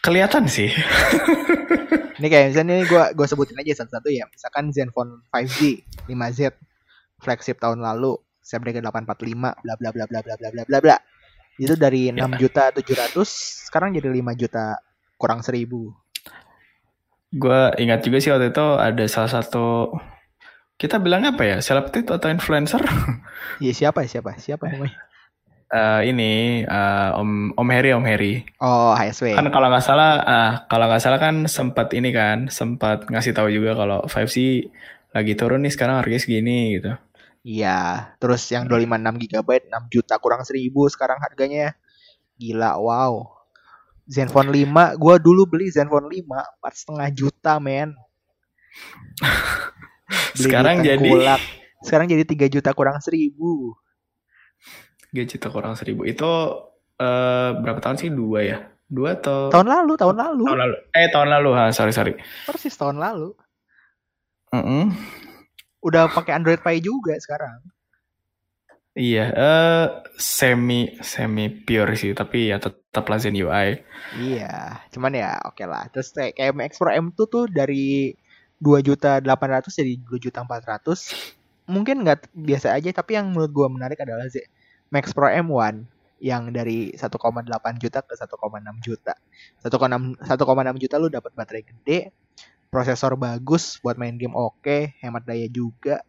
Kelihatan 0.00 0.46
sih. 0.46 0.70
Ini 2.18 2.26
kayak 2.26 2.44
misalnya 2.50 2.74
ini 2.74 2.84
gua 2.90 3.14
gua 3.14 3.30
sebutin 3.30 3.54
aja 3.54 3.78
satu-satu 3.78 4.10
ya. 4.10 4.26
Misalkan 4.26 4.74
Zenfone 4.74 5.22
5G 5.30 5.58
5Z 6.10 6.50
flagship 7.16 7.62
tahun 7.62 7.78
lalu 7.78 8.18
Snapdragon 8.42 8.82
845 8.82 9.38
bla 9.38 9.74
bla 9.78 9.90
bla 9.94 10.04
bla 10.04 10.18
bla 10.18 10.34
bla 10.34 10.48
bla 10.50 10.62
bla 10.66 10.78
bla. 10.82 10.96
Itu 11.54 11.78
dari 11.78 12.10
Ya. 12.10 12.26
6 12.26 12.34
juta 12.34 12.74
700 12.74 13.22
sekarang 13.70 13.94
jadi 13.94 14.10
5 14.10 14.34
juta 14.34 14.82
kurang 15.14 15.46
1000. 15.46 15.94
Gue 17.30 17.60
ingat 17.78 18.02
juga 18.02 18.18
sih 18.18 18.34
waktu 18.34 18.50
itu 18.50 18.66
ada 18.74 19.04
salah 19.06 19.30
satu 19.30 19.94
kita 20.78 21.02
bilang 21.02 21.26
apa 21.26 21.42
ya, 21.42 21.56
selebriti 21.58 22.06
atau 22.06 22.30
influencer? 22.30 22.80
Iya 23.58 23.74
siapa 23.74 24.06
siapa 24.06 24.38
siapa 24.38 24.70
namanya? 24.70 24.94
Eh, 25.68 26.00
ini 26.14 26.62
eh, 26.62 27.10
Om 27.18 27.58
Om 27.58 27.68
Heri 27.74 27.90
Om 27.90 28.06
Heri. 28.06 28.46
Oh 28.62 28.94
HSW. 28.94 29.34
Kan 29.34 29.50
kalau 29.50 29.66
nggak 29.66 29.82
salah, 29.82 30.22
ah 30.22 30.52
kalau 30.70 30.86
nggak 30.86 31.02
salah 31.02 31.18
kan 31.18 31.50
sempat 31.50 31.90
ini 31.92 32.14
kan, 32.14 32.46
sempat 32.46 33.10
ngasih 33.10 33.34
tahu 33.34 33.50
juga 33.50 33.74
kalau 33.74 34.06
5C 34.06 34.70
lagi 35.10 35.34
turun 35.34 35.66
nih 35.66 35.74
sekarang 35.74 35.98
harganya 35.98 36.22
segini 36.22 36.78
gitu. 36.78 36.94
Iya, 37.42 38.14
terus 38.22 38.46
yang 38.54 38.70
256 38.70 39.26
GB 39.26 39.50
6 39.74 39.92
juta 39.92 40.14
kurang 40.22 40.46
1000 40.46 40.70
sekarang 40.94 41.18
harganya. 41.18 41.74
Gila, 42.38 42.78
wow. 42.78 43.26
Zenfone 44.06 44.54
5, 44.54 44.96
gua 44.96 45.18
dulu 45.18 45.50
beli 45.50 45.68
Zenfone 45.68 46.06
5 46.06 46.22
4,5 46.62 47.18
juta, 47.18 47.58
men. 47.58 47.98
Sekarang 50.40 50.80
jadi 50.80 50.98
Tengkulak. 50.98 51.40
sekarang 51.78 52.10
jadi 52.10 52.24
3 52.26 52.50
juta 52.50 52.70
kurang 52.74 52.98
seribu. 52.98 53.76
3 55.14 55.30
juta 55.30 55.46
kurang 55.48 55.78
seribu. 55.78 56.02
Itu 56.02 56.26
eh, 56.98 57.50
berapa 57.54 57.78
tahun 57.78 57.96
sih? 58.02 58.10
Dua 58.10 58.42
ya? 58.42 58.58
Dua 58.88 59.14
atau 59.14 59.52
tahun 59.52 59.68
lalu 59.68 59.92
tahun 60.00 60.16
lalu. 60.16 60.44
Tahun 60.48 60.60
lalu. 60.64 60.76
Eh 60.96 61.08
tahun 61.12 61.28
lalu. 61.28 61.50
Ha 61.54 61.70
sorry 61.70 61.92
sorry. 61.92 62.16
Persis 62.48 62.74
tahun 62.74 62.98
lalu. 62.98 63.36
Mm-mm. 64.48 64.96
udah 65.78 66.08
pakai 66.08 66.34
Android 66.34 66.58
Pie 66.58 66.80
juga 66.80 67.14
sekarang. 67.20 67.60
Iya 68.98 69.24
eh 69.30 69.84
semi 70.18 70.98
semi 70.98 71.46
pure 71.52 71.94
sih 71.94 72.16
tapi 72.18 72.50
ya 72.50 72.58
tetap 72.58 73.06
lah 73.06 73.20
Zen 73.22 73.38
UI 73.38 73.78
iya 74.18 74.82
cuman 74.90 75.14
ya 75.14 75.38
oke 75.46 75.62
lah. 75.62 75.86
Terus 75.94 76.10
kayak, 76.10 76.34
kayak 76.34 76.54
Max 76.56 76.74
Pro 76.80 76.90
M2 76.90 77.14
tuh 77.30 77.44
dari 77.46 78.10
2 78.58 78.82
juta 78.82 79.22
800 79.22 79.70
jadi 79.70 79.92
2 80.02 80.24
juta 80.24 80.42
400 80.42 81.70
mungkin 81.70 82.02
nggak 82.02 82.32
biasa 82.32 82.74
aja 82.74 82.90
tapi 82.90 83.14
yang 83.18 83.30
menurut 83.30 83.52
gua 83.52 83.68
menarik 83.70 84.00
adalah 84.02 84.26
Z 84.26 84.42
Max 84.88 85.12
Pro 85.12 85.28
M1 85.28 85.84
yang 86.18 86.50
dari 86.50 86.90
1,8 86.98 87.46
juta 87.78 88.02
ke 88.02 88.12
1,6 88.18 88.34
juta. 88.82 89.14
1,6 89.62 90.18
1,6 90.18 90.82
juta 90.82 90.94
lu 90.98 91.08
dapat 91.12 91.30
baterai 91.30 91.62
gede 91.62 92.10
prosesor 92.68 93.16
bagus 93.16 93.80
buat 93.80 93.96
main 93.96 94.18
game 94.20 94.36
oke 94.36 94.98
hemat 95.00 95.24
daya 95.24 95.48
juga 95.48 96.04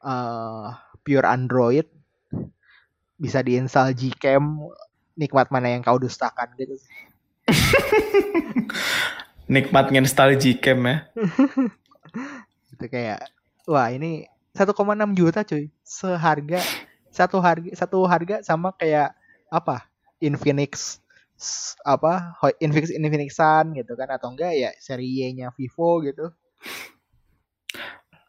eh 0.00 0.68
pure 1.02 1.26
Android 1.26 1.88
bisa 3.20 3.42
diinstal 3.44 3.92
Gcam 3.92 4.70
nikmat 5.18 5.52
mana 5.52 5.72
yang 5.76 5.82
kau 5.84 5.98
dustakan 5.98 6.56
gitu 6.56 6.78
nikmat 9.50 9.90
nginstal 9.90 10.38
Gcam 10.38 10.78
ya. 10.86 10.96
Itu 12.72 12.86
kayak 12.86 13.26
wah 13.66 13.90
ini 13.90 14.30
1,6 14.54 14.78
juta 15.18 15.42
cuy. 15.42 15.66
Seharga 15.82 16.62
satu 17.10 17.42
harga 17.42 17.74
satu 17.74 18.06
harga 18.06 18.46
sama 18.46 18.70
kayak 18.78 19.10
apa? 19.50 19.90
Infinix 20.22 21.02
apa? 21.82 22.38
Infinix 22.62 22.94
Infinixan 22.94 23.74
gitu 23.74 23.98
kan 23.98 24.06
atau 24.14 24.30
enggak 24.30 24.54
ya 24.54 24.70
seri 24.78 25.10
Y-nya 25.18 25.50
Vivo 25.50 25.98
gitu. 26.06 26.30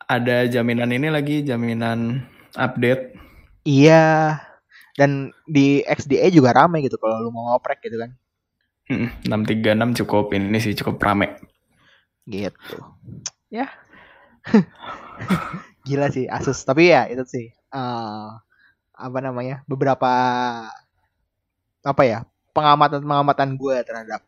Ada 0.09 0.49
jaminan 0.49 0.89
ini 0.89 1.07
lagi 1.07 1.45
jaminan 1.45 2.25
update. 2.57 3.15
Iya. 3.63 4.41
Dan 4.97 5.31
di 5.47 5.85
XDA 5.87 6.27
juga 6.33 6.51
rame 6.51 6.83
gitu 6.83 6.99
kalau 6.99 7.23
lu 7.23 7.31
mau 7.31 7.55
ngoprek 7.55 7.79
gitu 7.87 7.95
kan 7.95 8.11
Mm, 8.91 9.23
636 9.23 10.03
cukup 10.03 10.35
ini 10.35 10.59
sih 10.59 10.75
cukup 10.75 10.99
rame. 10.99 11.39
Gitu. 12.27 12.75
Ya. 13.47 13.71
Gila 15.87 16.11
sih 16.11 16.27
Asus. 16.27 16.59
Tapi 16.67 16.91
ya 16.91 17.07
itu 17.07 17.23
sih 17.23 17.47
eh, 17.55 18.29
apa 18.91 19.19
namanya 19.23 19.63
beberapa 19.63 20.11
apa 21.81 22.03
ya 22.03 22.27
pengamatan 22.51 23.01
pengamatan 23.01 23.55
gue 23.55 23.77
terhadap 23.87 24.21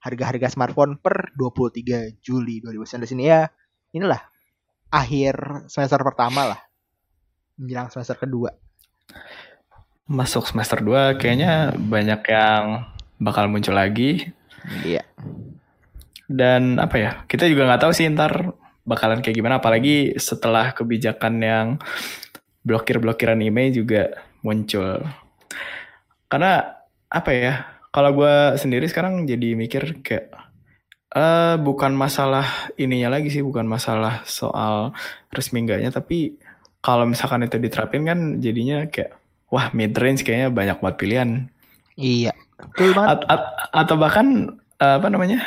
harga-harga 0.00 0.48
smartphone 0.48 0.96
per 0.96 1.30
23 1.36 2.24
Juli 2.24 2.64
2019 2.64 3.14
ini 3.20 3.24
ya 3.28 3.46
inilah 3.92 4.18
akhir 4.88 5.68
semester 5.68 6.00
pertama 6.00 6.56
lah 6.56 6.60
menjelang 7.60 7.92
semester 7.92 8.16
kedua. 8.16 8.56
Masuk 10.08 10.48
semester 10.48 10.80
2 10.80 11.20
kayaknya 11.20 11.76
banyak 11.76 12.22
yang 12.32 12.95
bakal 13.16 13.48
muncul 13.48 13.76
lagi. 13.76 14.32
Iya. 14.84 15.04
Dan 16.26 16.82
apa 16.82 16.96
ya 16.98 17.10
kita 17.30 17.46
juga 17.46 17.70
nggak 17.70 17.82
tahu 17.86 17.92
sih 17.94 18.10
ntar 18.12 18.54
bakalan 18.82 19.22
kayak 19.22 19.36
gimana. 19.36 19.58
Apalagi 19.62 20.16
setelah 20.18 20.74
kebijakan 20.74 21.34
yang 21.40 21.66
blokir-blokiran 22.66 23.38
email 23.40 23.70
juga 23.70 24.10
muncul. 24.42 25.06
Karena 26.26 26.82
apa 27.06 27.30
ya 27.30 27.54
kalau 27.94 28.10
gue 28.12 28.58
sendiri 28.58 28.90
sekarang 28.90 29.24
jadi 29.24 29.54
mikir 29.54 30.02
kayak 30.02 30.34
eh 31.16 31.56
bukan 31.62 31.96
masalah 31.96 32.44
ininya 32.76 33.16
lagi 33.16 33.32
sih 33.32 33.40
bukan 33.40 33.64
masalah 33.64 34.26
soal 34.28 34.92
resmi 35.32 35.64
enggaknya 35.64 35.88
tapi 35.88 36.36
kalau 36.84 37.08
misalkan 37.08 37.46
itu 37.46 37.56
diterapin 37.56 38.04
kan 38.04 38.18
jadinya 38.42 38.84
kayak 38.90 39.16
wah 39.48 39.72
mid 39.72 39.96
range 39.96 40.26
kayaknya 40.26 40.52
banyak 40.52 40.76
buat 40.82 40.98
pilihan. 40.98 41.48
Iya 41.96 42.36
banget. 42.58 43.08
At- 43.20 43.26
at- 43.28 43.50
atau 43.72 43.96
bahkan 43.96 44.26
eh, 44.76 44.94
apa 45.00 45.08
namanya 45.08 45.40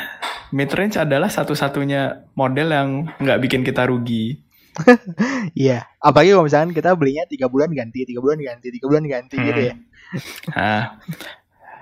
mid 0.50 0.70
range 0.74 0.98
adalah 0.98 1.30
satu-satunya 1.30 2.26
model 2.34 2.68
yang 2.70 2.88
nggak 3.18 3.40
bikin 3.42 3.62
kita 3.62 3.86
rugi. 3.86 4.38
Iya. 5.58 5.82
Apalagi 5.98 6.30
kalau 6.32 6.46
misalkan 6.46 6.70
kita 6.72 6.94
belinya 6.94 7.26
tiga 7.26 7.50
bulan 7.50 7.70
ganti 7.74 8.06
tiga 8.06 8.22
bulan 8.22 8.38
ganti 8.38 8.70
tiga 8.70 8.86
bulan 8.86 9.04
ganti 9.04 9.36
Hmm. 9.36 9.46
gitu 9.50 9.60
ya. 9.70 9.74
Nah 10.56 10.82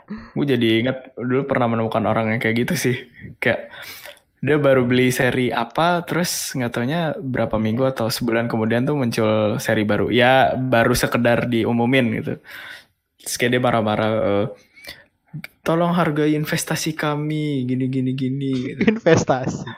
gue 0.09 0.47
jadi 0.49 0.69
ingat 0.81 1.13
dulu 1.21 1.45
pernah 1.45 1.69
menemukan 1.69 2.01
orang 2.09 2.33
yang 2.33 2.41
kayak 2.41 2.65
gitu 2.67 2.75
sih. 2.75 2.97
Kayak 3.39 3.69
dia 4.39 4.57
baru 4.57 4.87
beli 4.87 5.11
seri 5.11 5.51
apa 5.51 6.07
terus 6.07 6.55
nggak 6.55 6.71
taunya 6.71 7.13
berapa 7.19 7.59
minggu 7.59 7.83
atau 7.85 8.07
sebulan 8.09 8.47
kemudian 8.49 8.87
tuh 8.89 8.97
muncul 8.97 9.61
seri 9.61 9.85
baru. 9.85 10.09
Ya 10.09 10.57
baru 10.57 10.97
sekedar 10.97 11.45
diumumin 11.45 12.25
gitu. 12.25 12.35
Terus 13.21 13.35
kayak 13.37 13.51
dia 13.53 13.63
marah-marah 13.63 14.11
eh, 14.17 14.47
tolong 15.69 15.93
hargai 15.93 16.33
investasi 16.33 16.97
kami 16.97 17.69
gini 17.69 17.87
gini 17.87 18.17
gini 18.17 18.53
gitu. 18.73 18.89
investasi 18.89 19.69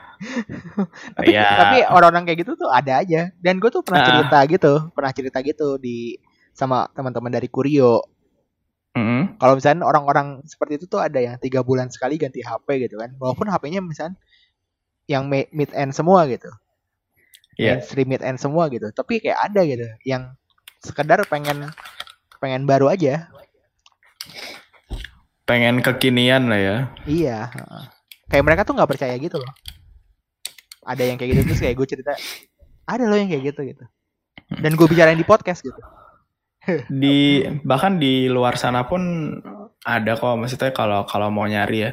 tapi, 1.19 1.35
Ya. 1.35 1.51
tapi 1.59 1.77
orang-orang 1.83 2.23
kayak 2.23 2.47
gitu 2.47 2.55
tuh 2.55 2.71
ada 2.71 3.03
aja 3.03 3.27
dan 3.37 3.59
gue 3.59 3.67
tuh 3.67 3.83
pernah 3.83 3.99
Ah. 3.99 4.07
cerita 4.07 4.37
gitu 4.47 4.73
pernah 4.95 5.11
cerita 5.11 5.37
gitu 5.43 5.75
di 5.75 6.15
sama 6.55 6.87
teman-teman 6.91 7.27
dari 7.27 7.51
Kurio 7.51 7.99
Mm-mm. 8.91 9.35
kalau 9.35 9.55
misalnya 9.55 9.83
orang-orang 9.83 10.39
seperti 10.43 10.79
itu 10.79 10.85
tuh 10.87 10.99
ada 10.99 11.19
yang 11.19 11.35
tiga 11.37 11.59
bulan 11.59 11.87
sekali 11.87 12.15
ganti 12.15 12.39
HP 12.39 12.87
gitu 12.87 12.95
kan 12.95 13.11
walaupun 13.15 13.47
HP-nya 13.47 13.79
misalnya 13.79 14.15
yang 15.07 15.27
mid 15.27 15.71
end 15.71 15.91
semua 15.91 16.23
gitu 16.27 16.47
Iya. 17.59 17.83
mainstream 17.83 18.07
mid 18.07 18.23
end 18.23 18.39
semua 18.39 18.71
gitu 18.71 18.87
tapi 18.91 19.19
kayak 19.19 19.51
ada 19.51 19.61
gitu 19.63 19.83
yang 20.07 20.35
sekedar 20.79 21.19
pengen 21.27 21.67
pengen 22.39 22.63
baru 22.63 22.87
aja 22.87 23.27
pengen 25.51 25.83
kekinian 25.83 26.47
lah 26.47 26.59
ya. 26.63 26.77
Iya 27.03 27.39
kayak 28.31 28.43
mereka 28.47 28.61
tuh 28.63 28.79
nggak 28.79 28.87
percaya 28.95 29.11
gitu 29.19 29.35
loh. 29.35 29.51
Ada 30.87 31.03
yang 31.03 31.19
kayak 31.19 31.29
gitu 31.35 31.41
terus 31.51 31.61
kayak 31.61 31.75
gue 31.75 31.87
cerita 31.91 32.15
ada 32.87 33.03
loh 33.05 33.19
yang 33.19 33.27
kayak 33.27 33.51
gitu 33.51 33.61
gitu. 33.75 33.83
Dan 34.47 34.79
gue 34.79 34.87
bicarain 34.87 35.19
di 35.19 35.27
podcast 35.27 35.59
gitu. 35.61 35.77
Di 37.01 37.41
bahkan 37.65 37.97
di 37.97 38.29
luar 38.29 38.53
sana 38.53 38.85
pun 38.85 39.33
ada 39.81 40.13
kok. 40.13 40.37
Maksudnya 40.37 40.71
kalau 40.71 41.03
kalau 41.09 41.33
mau 41.33 41.49
nyari 41.49 41.89
ya 41.89 41.91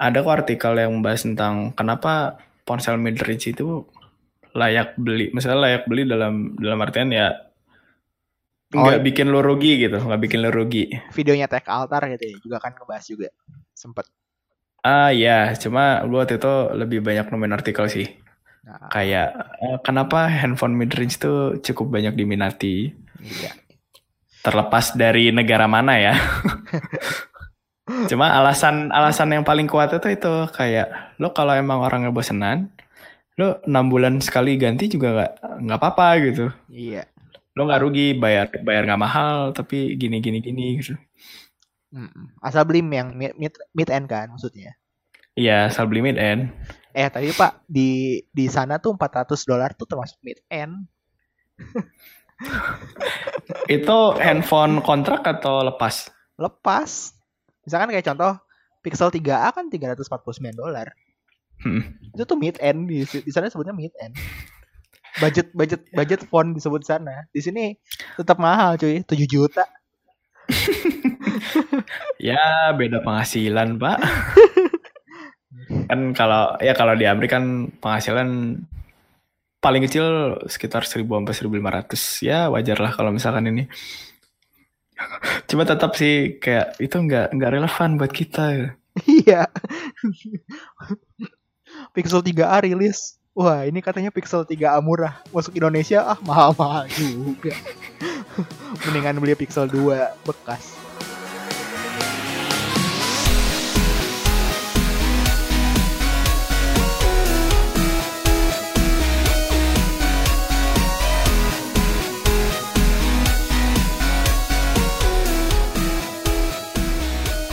ada 0.00 0.24
kok 0.24 0.40
artikel 0.40 0.72
yang 0.80 0.96
membahas 0.96 1.28
tentang 1.28 1.76
kenapa 1.76 2.40
ponsel 2.64 2.96
mid 2.96 3.20
range 3.20 3.52
itu 3.52 3.84
layak 4.56 4.96
beli. 4.96 5.28
Misalnya 5.36 5.60
layak 5.68 5.84
beli 5.84 6.08
dalam 6.08 6.56
dalam 6.56 6.80
artian 6.80 7.12
ya 7.12 7.49
Oh, 8.70 8.86
nggak 8.86 9.02
bikin 9.02 9.34
lo 9.34 9.42
rugi 9.42 9.82
gitu 9.82 9.98
nggak 9.98 10.20
bikin 10.22 10.46
lo 10.46 10.50
rugi. 10.54 10.94
Videonya 11.10 11.50
Tech 11.50 11.66
Altar 11.66 12.06
gitu 12.14 12.22
ya 12.22 12.36
juga 12.38 12.56
kan 12.62 12.70
ngebahas 12.78 13.04
juga 13.10 13.28
sempet. 13.74 14.06
Ah 14.86 15.10
ya 15.10 15.58
cuma 15.58 15.98
gue 16.06 16.14
waktu 16.14 16.38
itu 16.38 16.54
lebih 16.78 17.02
banyak 17.02 17.26
nemuin 17.34 17.56
artikel 17.58 17.90
sih. 17.90 18.06
Nah, 18.62 18.86
kayak 18.94 19.28
eh, 19.58 19.78
kenapa 19.82 20.30
handphone 20.30 20.78
mid 20.78 20.94
range 20.94 21.18
itu 21.18 21.58
cukup 21.66 21.98
banyak 21.98 22.14
diminati? 22.14 22.94
Iya. 23.18 23.58
Terlepas 24.46 24.94
dari 24.94 25.34
negara 25.34 25.66
mana 25.66 25.98
ya. 25.98 26.14
Cuma 28.10 28.30
alasan 28.30 28.94
alasan 28.94 29.34
yang 29.34 29.42
paling 29.42 29.66
kuat 29.66 29.90
itu 29.90 30.14
itu 30.14 30.34
kayak 30.54 31.18
lo 31.18 31.34
kalau 31.34 31.58
emang 31.58 31.82
orangnya 31.82 32.14
bosenan, 32.14 32.70
lo 33.34 33.58
enam 33.66 33.90
bulan 33.90 34.22
sekali 34.22 34.54
ganti 34.54 34.86
juga 34.86 35.10
nggak 35.10 35.32
nggak 35.66 35.78
apa-apa 35.82 36.06
gitu. 36.22 36.46
iya 36.70 37.02
Lo 37.60 37.68
nggak 37.68 37.82
rugi 37.84 38.16
bayar 38.16 38.48
bayar 38.64 38.88
nggak 38.88 39.02
mahal 39.04 39.52
tapi 39.52 40.00
gini 40.00 40.16
gini 40.18 40.40
gini 40.40 40.80
gitu. 40.80 40.96
Asal 42.40 42.64
beli 42.64 42.80
yang 42.80 43.12
mid, 43.12 43.36
mid, 43.36 43.52
mid 43.76 43.92
end 43.92 44.08
kan 44.08 44.32
maksudnya 44.32 44.72
Iya, 45.36 45.68
asal 45.68 45.84
beli 45.84 46.00
mid 46.00 46.16
end. 46.16 46.48
eh 46.90 47.06
tadi 47.06 47.30
pak 47.30 47.62
di 47.68 48.18
di 48.32 48.48
sana 48.48 48.80
tuh 48.80 48.96
400 48.96 49.36
dolar 49.44 49.76
tuh 49.76 49.84
termasuk 49.84 50.16
mid 50.24 50.40
end 50.48 50.88
Itu 53.68 54.16
handphone 54.16 54.80
kontrak 54.80 55.22
atau 55.22 55.60
lepas? 55.62 56.08
lepas 56.34 57.12
misalkan 57.62 57.92
kayak 57.92 58.08
contoh 58.08 58.32
Pixel 58.80 59.12
3a 59.12 59.52
kan 59.52 59.68
349 59.68 60.08
dolar 60.56 60.88
Hmm. 61.60 61.84
itu 62.16 62.24
tuh 62.24 62.40
mid 62.40 62.56
end 62.56 62.88
di, 62.88 63.04
di 63.04 63.28
sana 63.28 63.52
sebutnya 63.52 63.76
mid 63.76 63.92
end 64.00 64.16
budget 65.18 65.50
budget 65.50 65.82
budget 65.90 66.20
phone 66.30 66.54
disebut 66.54 66.86
sana. 66.86 67.26
Di 67.34 67.42
sini 67.42 67.74
tetap 68.14 68.38
mahal 68.38 68.78
cuy. 68.78 69.02
7 69.02 69.26
juta. 69.26 69.64
Ya 72.20 72.72
beda 72.76 73.00
penghasilan 73.00 73.80
pak. 73.80 73.98
kan 75.90 76.00
kalau 76.12 76.54
ya 76.60 76.76
kalau 76.76 76.94
di 76.94 77.08
Amerika 77.08 77.40
kan 77.40 77.72
penghasilan 77.80 78.60
paling 79.60 79.82
kecil 79.84 80.36
sekitar 80.48 80.84
1000 80.84 81.04
sampai 81.04 81.36
1500 81.36 82.28
ya 82.28 82.48
wajar 82.52 82.78
lah 82.80 82.92
kalau 82.92 83.10
misalkan 83.12 83.48
ini. 83.48 83.64
Cuma 85.48 85.64
tetap 85.64 85.96
sih 85.96 86.36
kayak 86.40 86.76
itu 86.80 86.96
nggak 86.96 87.32
nggak 87.36 87.52
relevan 87.56 87.96
buat 87.96 88.12
kita. 88.12 88.76
Iya. 89.06 89.48
Pixel 91.94 92.20
3a 92.20 92.66
rilis 92.66 93.19
wah 93.40 93.64
ini 93.64 93.80
katanya 93.80 94.12
Pixel 94.12 94.44
3a 94.44 94.76
murah. 94.84 95.24
Masuk 95.32 95.56
Indonesia 95.56 96.04
ah 96.04 96.18
mahal-mahal 96.20 96.84
juga. 96.92 97.56
Mendingan 98.84 99.16
beli 99.16 99.32
Pixel 99.32 99.64
2 99.64 99.96
bekas. 100.28 100.76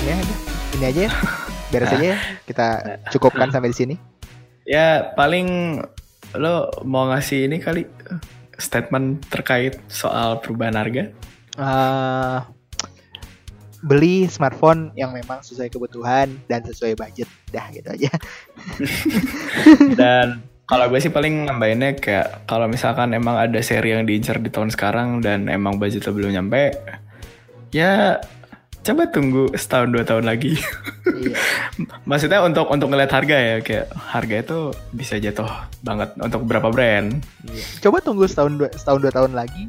Ya 0.04 0.20
ini 0.76 0.84
aja 0.84 1.02
ya. 1.08 1.12
Beres 1.72 1.96
aja 1.96 2.08
ya. 2.12 2.18
Kita 2.44 2.68
cukupkan 3.16 3.56
sampai 3.56 3.72
di 3.72 3.80
sini 3.80 4.17
ya 4.68 5.16
paling 5.16 5.80
lo 6.36 6.70
mau 6.84 7.08
ngasih 7.08 7.48
ini 7.48 7.58
kali 7.64 7.88
statement 8.60 9.24
terkait 9.32 9.80
soal 9.88 10.44
perubahan 10.44 10.76
harga? 10.76 11.10
Eh, 11.58 12.40
beli 13.88 14.28
smartphone 14.28 14.92
yang 15.00 15.16
memang 15.16 15.40
sesuai 15.42 15.72
kebutuhan 15.72 16.28
dan 16.52 16.62
sesuai 16.68 17.00
budget 17.00 17.30
dah 17.50 17.66
gitu 17.72 17.88
aja. 17.88 18.12
Dan 20.00 20.44
kalau 20.68 20.92
gue 20.92 21.00
sih 21.00 21.14
paling 21.14 21.48
nambahinnya 21.48 21.96
kayak 21.96 22.44
kalau 22.44 22.68
misalkan 22.68 23.16
emang 23.16 23.40
ada 23.40 23.58
seri 23.64 23.96
yang 23.96 24.04
diincar 24.04 24.44
di 24.44 24.52
tahun 24.52 24.68
sekarang 24.68 25.24
dan 25.24 25.48
emang 25.48 25.80
budgetnya 25.80 26.12
belum 26.12 26.36
nyampe 26.36 26.76
ya 27.72 28.20
coba 28.88 29.04
tunggu 29.12 29.52
setahun 29.52 29.92
dua 29.92 30.04
tahun 30.08 30.24
lagi 30.24 30.56
iya. 31.20 31.36
maksudnya 32.10 32.40
untuk 32.40 32.72
untuk 32.72 32.88
ngeliat 32.88 33.12
harga 33.12 33.36
ya 33.36 33.56
kayak 33.60 33.88
harga 33.92 34.36
itu 34.40 34.58
bisa 34.96 35.20
jatuh 35.20 35.50
banget 35.84 36.16
untuk 36.16 36.48
beberapa 36.48 36.72
brand 36.72 37.20
iya. 37.52 37.64
coba 37.84 38.00
tunggu 38.00 38.24
setahun 38.26 38.56
dua, 38.56 38.70
setahun 38.72 39.00
dua 39.04 39.12
tahun 39.12 39.34
lagi 39.36 39.68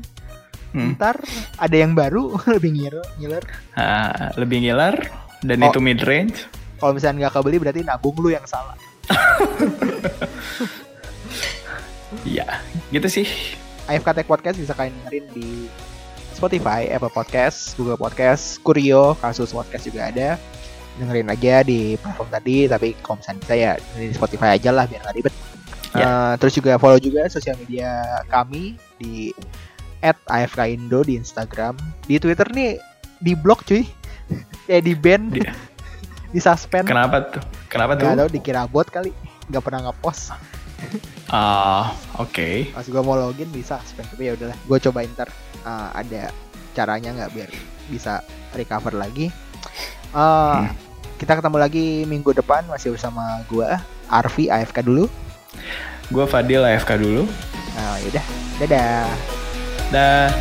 Hmm. 0.68 1.00
ntar 1.00 1.16
ada 1.56 1.72
yang 1.72 1.96
baru 1.96 2.36
lebih 2.60 2.76
ngiler 2.76 3.00
ngiler 3.16 3.40
Nah, 3.72 4.36
lebih 4.36 4.60
ngiler 4.60 5.00
dan 5.40 5.64
Oh. 5.64 5.72
itu 5.72 5.80
mid 5.80 5.96
range 6.04 6.44
kalau 6.76 6.92
misalnya 6.92 7.24
nggak 7.24 7.40
kebeli 7.40 7.56
berarti 7.56 7.80
nabung 7.88 8.12
lu 8.20 8.28
yang 8.28 8.44
salah 8.44 8.76
ya 12.28 12.44
gitu 12.92 13.08
sih 13.08 13.24
AFK 13.88 14.12
Tech 14.12 14.28
Podcast 14.28 14.60
bisa 14.60 14.76
kalian 14.76 14.92
dengerin 15.00 15.24
di 15.32 15.48
Spotify, 16.38 16.86
Apple 16.86 17.10
Podcast, 17.10 17.74
Google 17.74 17.98
Podcast, 17.98 18.62
Kurio, 18.62 19.18
Kasus 19.18 19.50
Podcast 19.50 19.82
juga 19.82 20.06
ada. 20.06 20.38
Dengerin 20.98 21.30
aja 21.30 21.66
di 21.66 21.98
platform 21.98 22.30
tadi, 22.30 22.66
tapi 22.66 22.94
kalau 23.02 23.18
misalnya 23.18 23.38
bisa 23.42 23.54
ya 23.54 23.72
dengerin 23.74 24.08
di 24.10 24.16
Spotify 24.16 24.48
aja 24.54 24.70
lah 24.70 24.86
biar 24.86 25.02
nggak 25.02 25.16
ribet. 25.18 25.34
Ya. 25.94 26.06
Eh, 26.06 26.32
terus 26.38 26.54
juga 26.54 26.78
follow 26.78 26.98
juga 26.98 27.26
sosial 27.26 27.58
media 27.58 27.90
kami 28.28 28.78
di 28.98 29.34
AFK 30.02 30.60
Indo 30.70 31.02
di 31.02 31.18
Instagram. 31.18 31.74
Di 32.06 32.22
Twitter 32.22 32.46
nih 32.54 32.78
di 33.18 33.34
blok 33.34 33.66
cuy. 33.66 33.82
Kayak 34.70 34.82
di 34.88 34.94
ban, 34.94 35.22
Di- 35.34 35.42
di 36.34 36.38
suspend. 36.38 36.86
kenapa 36.86 37.24
tuh 37.34 37.42
kenapa 37.66 37.96
tuh 37.96 38.06
Gak 38.06 38.18
tau 38.20 38.30
dikira 38.30 38.62
bot 38.70 38.86
kali. 38.86 39.10
Gak 39.50 39.62
pernah 39.64 39.90
ngepost. 39.90 40.34
ah 41.28 41.90
oke 42.22 42.70
pas 42.70 42.86
gue 42.86 43.02
mau 43.02 43.18
login 43.18 43.50
bisa 43.50 43.82
suspend 43.82 44.06
tapi 44.14 44.30
ya 44.30 44.38
udahlah 44.38 44.54
gue 44.54 44.78
coba 44.78 45.02
ntar 45.10 45.26
uh, 45.68 45.92
ada 45.92 46.32
caranya 46.72 47.12
nggak 47.12 47.30
biar 47.36 47.50
bisa 47.92 48.24
recover 48.56 48.96
lagi. 48.96 49.28
Uh, 50.16 50.64
Hmm. 50.64 50.72
kita 51.20 51.36
ketemu 51.36 51.56
lagi 51.60 51.86
minggu 52.08 52.32
depan 52.32 52.64
masih 52.64 52.96
bersama 52.96 53.44
gue 53.44 53.68
Arfi 54.08 54.48
AFK 54.48 54.80
dulu. 54.80 55.04
Gue 56.08 56.24
Fadil 56.24 56.64
AFK 56.64 56.96
dulu. 56.96 57.28
Nah 57.76 58.00
yaudah. 58.00 58.24
Dadah. 58.58 59.04
Dah 59.92 60.32